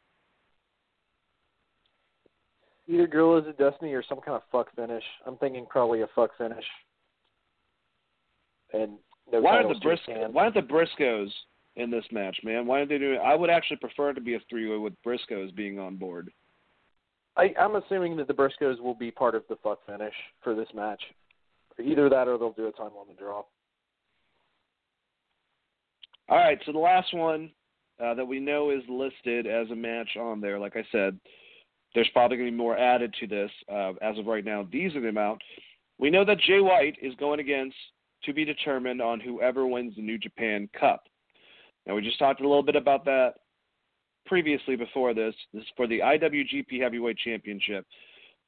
[2.86, 5.02] Either Guerrillas of Destiny or some kind of fuck finish.
[5.26, 6.64] I'm thinking probably a fuck finish.
[8.72, 8.98] And
[9.32, 10.32] no why aren't the Briscoes?
[10.32, 11.30] Why aren't the Briscoes
[11.76, 12.66] in this match, man?
[12.66, 13.20] Why aren't they doing?
[13.24, 16.30] I would actually prefer it to be a three-way with Briscoes being on board.
[17.36, 20.68] I, I'm assuming that the Briscoes will be part of the fuck finish for this
[20.74, 21.02] match.
[21.82, 23.42] Either that or they'll do a time limit draw.
[26.28, 27.50] All right, so the last one
[28.02, 31.18] uh, that we know is listed as a match on there, like I said,
[31.94, 33.50] there's probably going to be more added to this.
[33.70, 35.42] Uh, as of right now, these are the amount.
[35.98, 37.76] We know that Jay White is going against
[38.24, 41.04] to be determined on whoever wins the New Japan Cup.
[41.86, 43.34] Now, we just talked a little bit about that
[44.26, 45.34] previously before this.
[45.52, 47.86] This is for the IWGP Heavyweight Championship.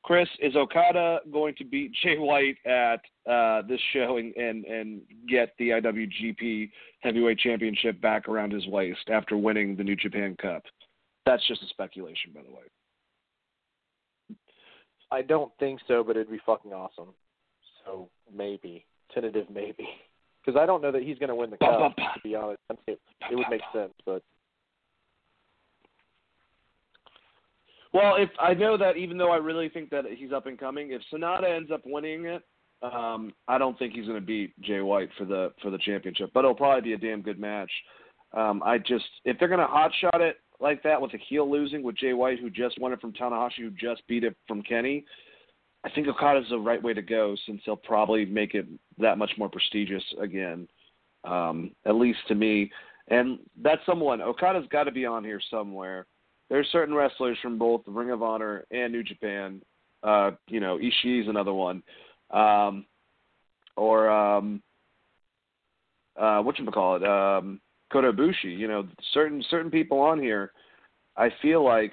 [0.04, 5.00] Chris, is Okada going to beat Jay White at uh, this show and, and, and
[5.28, 6.70] get the IWGP
[7.00, 10.62] Heavyweight Championship back around his waist after winning the New Japan Cup?
[11.26, 14.36] That's just a speculation, by the way.
[15.10, 17.14] I don't think so, but it'd be fucking awesome.
[17.84, 19.88] So maybe tentative, maybe
[20.44, 21.96] because I don't know that he's going to win the cup.
[21.96, 24.22] to be honest, I mean, it, it would make sense, but
[27.94, 30.90] Well, if I know that even though I really think that he's up and coming,
[30.90, 32.42] if Sanada ends up winning it,
[32.82, 36.30] um, I don't think he's going to beat Jay White for the for the championship.
[36.34, 37.70] But it'll probably be a damn good match.
[38.36, 41.84] Um, I just if they're going to hotshot it like that with a heel losing
[41.84, 45.04] with Jay White, who just won it from Tanahashi, who just beat it from Kenny,
[45.84, 48.66] I think Okada's the right way to go since he'll probably make it
[48.98, 50.66] that much more prestigious again,
[51.22, 52.72] um, at least to me.
[53.06, 56.06] And that's someone Okada's got to be on here somewhere
[56.50, 59.62] there's certain wrestlers from both the Ring of Honor and New Japan.
[60.02, 61.82] Uh, you know, Ishii's another one.
[62.30, 62.86] Um,
[63.76, 64.62] or um,
[66.18, 67.04] uh, what you call it?
[67.04, 67.60] Um,
[67.92, 68.56] Kota Ibushi.
[68.56, 70.52] You know, certain certain people on here,
[71.16, 71.92] I feel like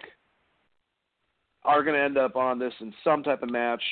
[1.64, 3.84] are going to end up on this in some type of match.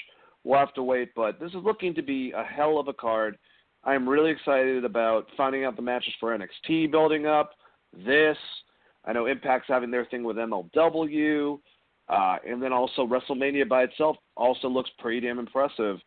[0.43, 3.37] We'll have to wait, but this is looking to be a hell of a card.
[3.83, 7.51] I'm really excited about finding out the matches for NXT building up.
[8.05, 8.37] This,
[9.09, 11.59] I know Impact's having their thing with MLW,
[12.09, 15.97] uh, and then also WrestleMania by itself also looks pretty damn impressive.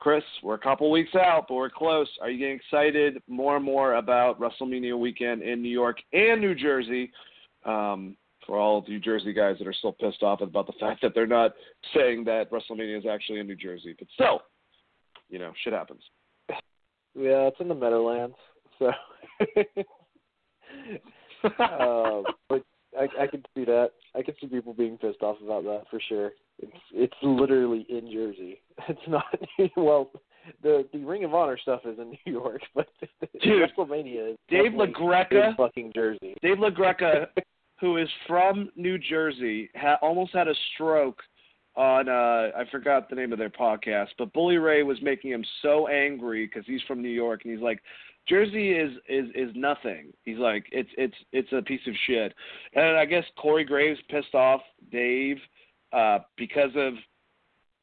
[0.00, 2.08] Chris, we're a couple weeks out, but we're close.
[2.20, 6.56] Are you getting excited more and more about WrestleMania weekend in New York and New
[6.56, 7.12] Jersey?
[7.64, 8.16] Um,
[8.46, 11.14] for all of New Jersey guys that are still pissed off about the fact that
[11.14, 11.52] they're not
[11.94, 14.40] saying that WrestleMania is actually in New Jersey, but still,
[15.28, 16.02] you know, shit happens.
[16.48, 18.34] Yeah, it's in the Meadowlands,
[18.78, 18.90] so.
[21.42, 22.24] but
[23.20, 23.90] I, can see that.
[24.14, 26.32] I can see people being pissed off about that for sure.
[26.58, 28.60] It's it's literally in Jersey.
[28.88, 29.24] It's not
[29.76, 30.10] well.
[30.62, 32.88] The the Ring of Honor stuff is in New York, but
[33.42, 36.34] Dude, WrestleMania is Dave LaGreca, in fucking Jersey.
[36.42, 37.26] Dave LaGreca,
[37.78, 41.20] who is from New Jersey, ha- almost had a stroke
[41.76, 45.44] on uh I forgot the name of their podcast, but Bully Ray was making him
[45.62, 47.82] so angry because he's from New York and he's like,
[48.30, 50.12] Jersey is is is nothing.
[50.22, 52.32] He's like it's it's it's a piece of shit.
[52.74, 54.60] And I guess Corey Graves pissed off
[54.92, 55.36] Dave
[55.92, 56.94] uh because of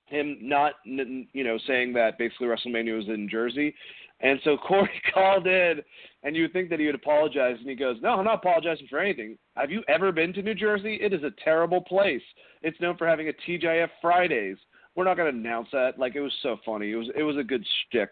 [0.05, 3.75] him not you know saying that basically WrestleMania was in Jersey.
[4.21, 5.81] And so Corey called in
[6.23, 8.87] and you would think that he would apologize and he goes, "No, I'm not apologizing
[8.89, 9.37] for anything.
[9.57, 10.97] Have you ever been to New Jersey?
[11.01, 12.23] It is a terrible place.
[12.61, 14.57] It's known for having a TGIF Fridays."
[14.97, 15.97] We're not going to announce that.
[15.97, 16.91] Like it was so funny.
[16.91, 18.09] It was it was a good shtick.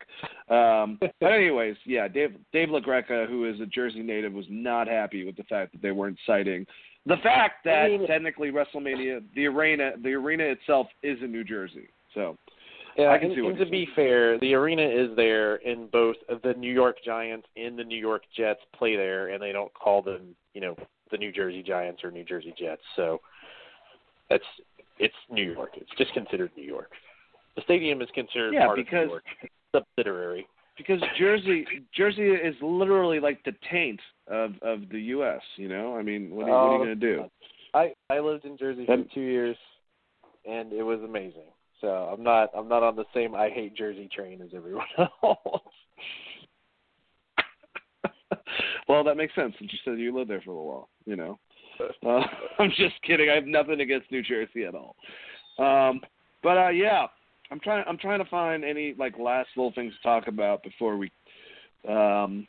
[0.50, 5.26] Um, but anyways, yeah, Dave Dave LaGreca, who is a Jersey native, was not happy
[5.26, 6.66] with the fact that they weren't citing
[7.06, 11.44] the fact that I mean, technically WrestleMania, the arena, the arena itself is in New
[11.44, 11.88] Jersey.
[12.14, 12.38] So
[12.98, 13.96] yeah, I can and, see what and to be saying.
[13.96, 18.24] fair, the arena is there in both the New York Giants and the New York
[18.36, 20.76] Jets play there, and they don't call them, you know,
[21.12, 22.82] the New Jersey Giants or New Jersey Jets.
[22.96, 23.22] So
[24.30, 24.44] that's
[25.00, 25.72] it's New York.
[25.76, 26.92] It's just considered New York.
[27.56, 29.24] The stadium is considered Yeah, part because- of New York,
[29.76, 30.48] subsidiary.
[30.78, 31.66] because Jersey
[31.96, 35.42] Jersey is literally like the taint of of the U.S.
[35.58, 37.30] You know, I mean, what are, you- what are you Oh, going to do?
[37.74, 39.58] I I lived in Jersey for two years,
[40.46, 41.50] and it was amazing.
[41.82, 45.62] So I'm not I'm not on the same I hate Jersey train as everyone else.
[48.88, 50.90] well, that makes sense since you said you lived there for a little while.
[51.06, 51.40] You know,
[52.06, 52.22] uh,
[52.60, 53.30] I'm just kidding.
[53.30, 54.96] I have nothing against New Jersey at all.
[55.58, 56.02] Um,
[56.44, 57.08] but uh, yeah,
[57.52, 57.84] I'm trying.
[57.88, 61.12] I'm trying to find any like last little things to talk about before we
[61.88, 62.48] um,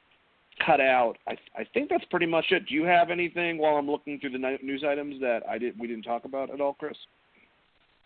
[0.64, 1.14] cut out.
[1.26, 2.66] I I think that's pretty much it.
[2.66, 5.86] Do you have anything while I'm looking through the news items that I did we
[5.86, 6.96] didn't talk about at all, Chris?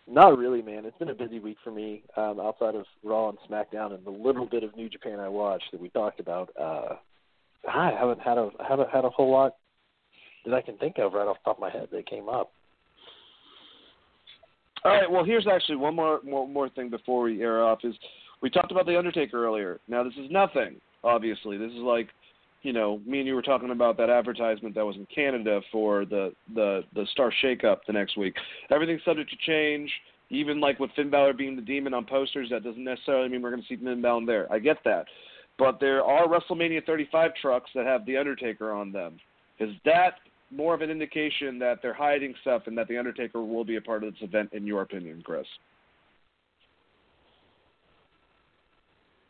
[0.07, 0.85] Not really, man.
[0.87, 2.03] It's been a busy week for me.
[2.17, 5.71] Um, outside of Raw and SmackDown and the little bit of New Japan I watched
[5.71, 6.97] that we talked about, uh,
[7.73, 9.55] I haven't had a haven't had a whole lot
[10.45, 12.51] that I can think of right off the top of my head that came up.
[14.85, 15.11] All right.
[15.11, 17.81] Well, here's actually one more, more more thing before we air off.
[17.85, 17.95] Is
[18.41, 19.79] we talked about the Undertaker earlier.
[19.89, 20.77] Now this is nothing.
[21.05, 22.09] Obviously, this is like,
[22.62, 26.05] you know, me and you were talking about that advertisement that was in Canada for
[26.05, 28.35] the the the Star Shakeup the next week.
[28.71, 29.91] Everything's subject to change.
[30.33, 33.51] Even like with Finn Balor being the demon on posters, that doesn't necessarily mean we're
[33.51, 34.53] going to see Finn Balor there.
[34.53, 35.07] I get that,
[35.59, 39.19] but there are WrestleMania 35 trucks that have the Undertaker on them.
[39.59, 40.15] Is that
[40.51, 43.81] more of an indication that they're hiding stuff and that the Undertaker will be a
[43.81, 45.47] part of this event, in your opinion, Chris?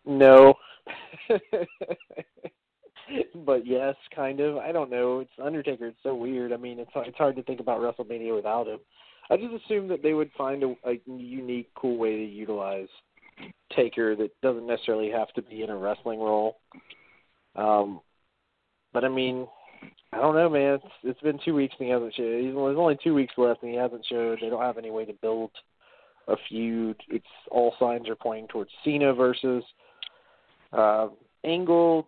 [0.07, 0.55] No.
[3.45, 4.57] but yes, kind of.
[4.57, 5.21] I don't know.
[5.21, 5.87] It's Undertaker.
[5.89, 6.53] It's so weird.
[6.53, 8.81] I mean, it's it's hard to think about WrestleMania without him.
[9.31, 12.89] I just assume that they would find a, a unique, cool way to utilize
[13.77, 16.59] Taker that doesn't necessarily have to be in a wrestling role.
[17.55, 18.01] Um,
[18.93, 19.47] but I mean,
[20.13, 20.75] I don't know, man.
[20.75, 22.43] It's it's been two weeks and he hasn't showed.
[22.43, 24.39] He's, There's only two weeks left and he hasn't showed.
[24.41, 25.51] They don't have any way to build
[26.27, 26.97] a feud.
[27.09, 29.63] It's all signs are pointing towards Cena versus
[30.73, 31.09] uh,
[31.45, 32.07] Angle.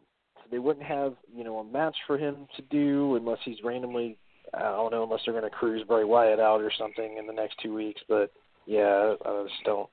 [0.51, 4.19] They wouldn't have you know a match for him to do unless he's randomly.
[4.53, 7.33] I don't know unless they're going to cruise Bray Wyatt out or something in the
[7.33, 8.01] next two weeks.
[8.09, 8.33] But
[8.67, 9.89] yeah, I just don't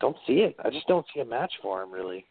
[0.00, 0.56] don't see it.
[0.64, 2.24] I just don't see a match for him really.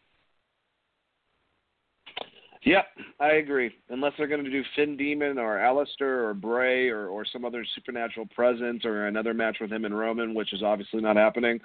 [2.64, 2.86] Yep,
[3.20, 3.74] I agree.
[3.90, 7.64] Unless they're going to do Finn Demon or Aleister or Bray or, or some other
[7.74, 11.60] supernatural presence or another match with him and Roman, which is obviously not happening,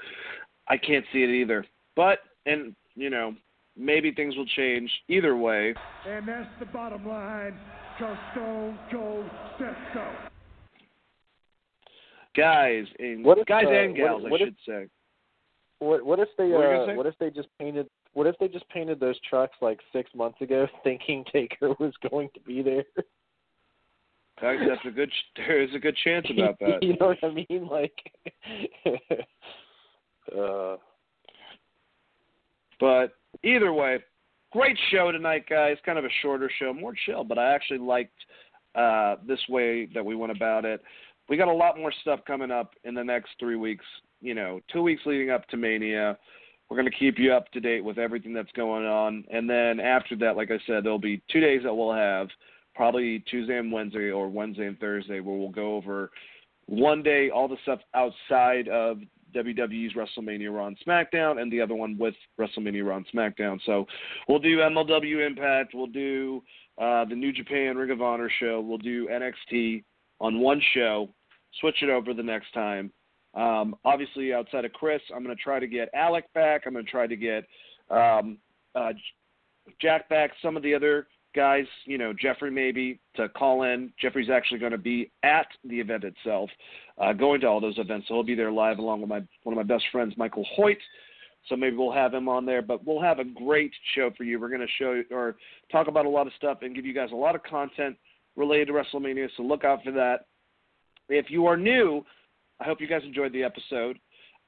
[0.67, 1.65] I can't see it either.
[1.95, 3.33] But, and, you know,
[3.77, 5.73] maybe things will change either way.
[6.05, 7.57] And that's the bottom line,
[7.97, 10.05] because Stone Cold said so.
[12.35, 14.87] Guys, and What if, guys uh, and gals, what- what I if- should say.
[15.81, 18.27] What what if they What were you gonna uh what if they just painted what
[18.27, 22.39] if they just painted those trucks like six months ago thinking Taker was going to
[22.41, 22.85] be there?
[24.41, 25.11] That's a good.
[25.35, 26.81] There is a good chance about that.
[26.81, 27.67] you know what I mean?
[27.67, 27.93] Like
[30.37, 30.77] uh
[32.79, 33.99] But either way,
[34.51, 35.77] great show tonight, guys.
[35.85, 38.17] Kind of a shorter show, more chill, but I actually liked
[38.75, 40.81] uh, this way that we went about it.
[41.27, 43.85] We got a lot more stuff coming up in the next three weeks.
[44.21, 46.17] You know, two weeks leading up to Mania.
[46.69, 49.25] We're going to keep you up to date with everything that's going on.
[49.31, 52.27] And then after that, like I said, there'll be two days that we'll have,
[52.75, 56.11] probably Tuesday and Wednesday or Wednesday and Thursday, where we'll go over
[56.67, 58.99] one day all the stuff outside of
[59.35, 63.59] WWE's WrestleMania Raw and SmackDown, and the other one with WrestleMania Raw and SmackDown.
[63.65, 63.85] So
[64.27, 66.43] we'll do MLW Impact, we'll do
[66.79, 69.83] uh, the New Japan Ring of Honor show, we'll do NXT
[70.19, 71.09] on one show,
[71.59, 72.91] switch it over the next time.
[73.35, 76.63] Um, obviously, outside of Chris, I'm going to try to get Alec back.
[76.65, 77.45] I'm going to try to get
[77.89, 78.37] um,
[78.75, 78.93] uh,
[79.81, 80.31] Jack back.
[80.41, 83.93] Some of the other guys, you know, Jeffrey maybe to call in.
[84.01, 86.49] Jeffrey's actually going to be at the event itself,
[86.97, 88.07] uh, going to all those events.
[88.07, 90.79] So he'll be there live along with my one of my best friends, Michael Hoyt.
[91.47, 92.61] So maybe we'll have him on there.
[92.61, 94.39] But we'll have a great show for you.
[94.39, 95.37] We're going to show or
[95.71, 97.95] talk about a lot of stuff and give you guys a lot of content
[98.35, 99.29] related to WrestleMania.
[99.37, 100.25] So look out for that.
[101.09, 102.03] If you are new,
[102.59, 103.99] I hope you guys enjoyed the episode.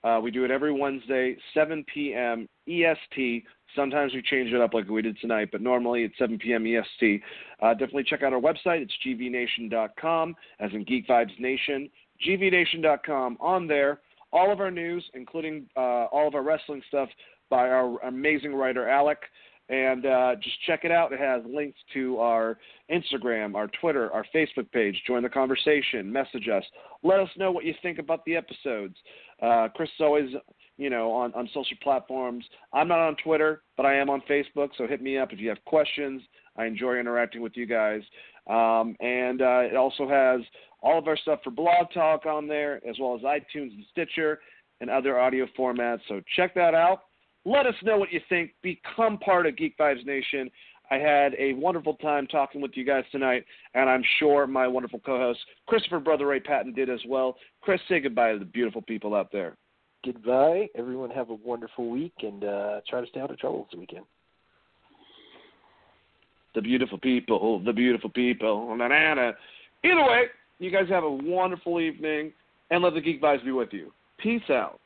[0.04, 2.48] Uh, we do it every Wednesday, 7 p.m.
[2.68, 3.44] EST.
[3.76, 6.66] Sometimes we change it up like we did tonight, but normally it's 7 p.m.
[6.66, 7.22] EST.
[7.62, 8.82] Uh, definitely check out our website.
[8.82, 11.90] It's gvnation.com, as in Geek Vibes Nation.
[12.28, 13.38] gvnation.com.
[13.40, 14.02] On there,
[14.34, 17.10] all of our news, including uh, all of our wrestling stuff
[17.50, 19.20] by our amazing writer, Alec.
[19.72, 21.14] And uh, just check it out.
[21.14, 22.58] It has links to our
[22.92, 25.02] Instagram, our Twitter, our Facebook page.
[25.08, 26.12] Join the conversation.
[26.12, 26.64] Message us.
[27.04, 28.96] Let us know what you think about the episodes.
[29.42, 30.30] Uh, Chris is always,
[30.78, 32.44] you know, on, on social platforms.
[32.74, 35.48] I'm not on Twitter, but I am on Facebook, so hit me up if you
[35.48, 36.22] have questions.
[36.58, 38.02] I enjoy interacting with you guys.
[38.48, 40.42] Um, and uh, it also has
[40.82, 44.42] all of our stuff for Blog Talk on there, as well as iTunes and Stitcher
[44.82, 46.02] and other audio formats.
[46.10, 47.04] So check that out.
[47.46, 48.52] Let us know what you think.
[48.62, 50.50] Become part of Geek Vibes Nation.
[50.92, 55.00] I had a wonderful time talking with you guys tonight, and I'm sure my wonderful
[55.00, 57.38] co-host Christopher Brother Ray Patton did as well.
[57.62, 59.56] Chris, say goodbye to the beautiful people out there.
[60.06, 60.68] goodbye.
[60.76, 64.04] Everyone have a wonderful week and uh try to stay out of trouble this weekend.
[66.56, 68.76] The beautiful people, the beautiful people.
[68.76, 69.32] Na-na-na.
[69.84, 70.24] Either way,
[70.60, 72.34] you guys have a wonderful evening,
[72.70, 73.94] and let the Geek Vibes be with you.
[74.18, 74.80] Peace out.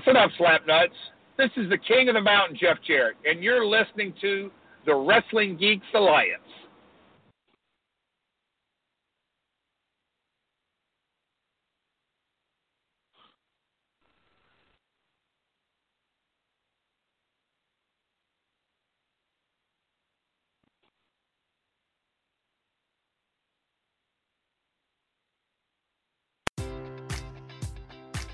[0.00, 0.96] Listen up, Slapnuts.
[1.36, 4.50] This is the king of the mountain, Jeff Jarrett, and you're listening to
[4.86, 6.40] the Wrestling Geeks Alliance.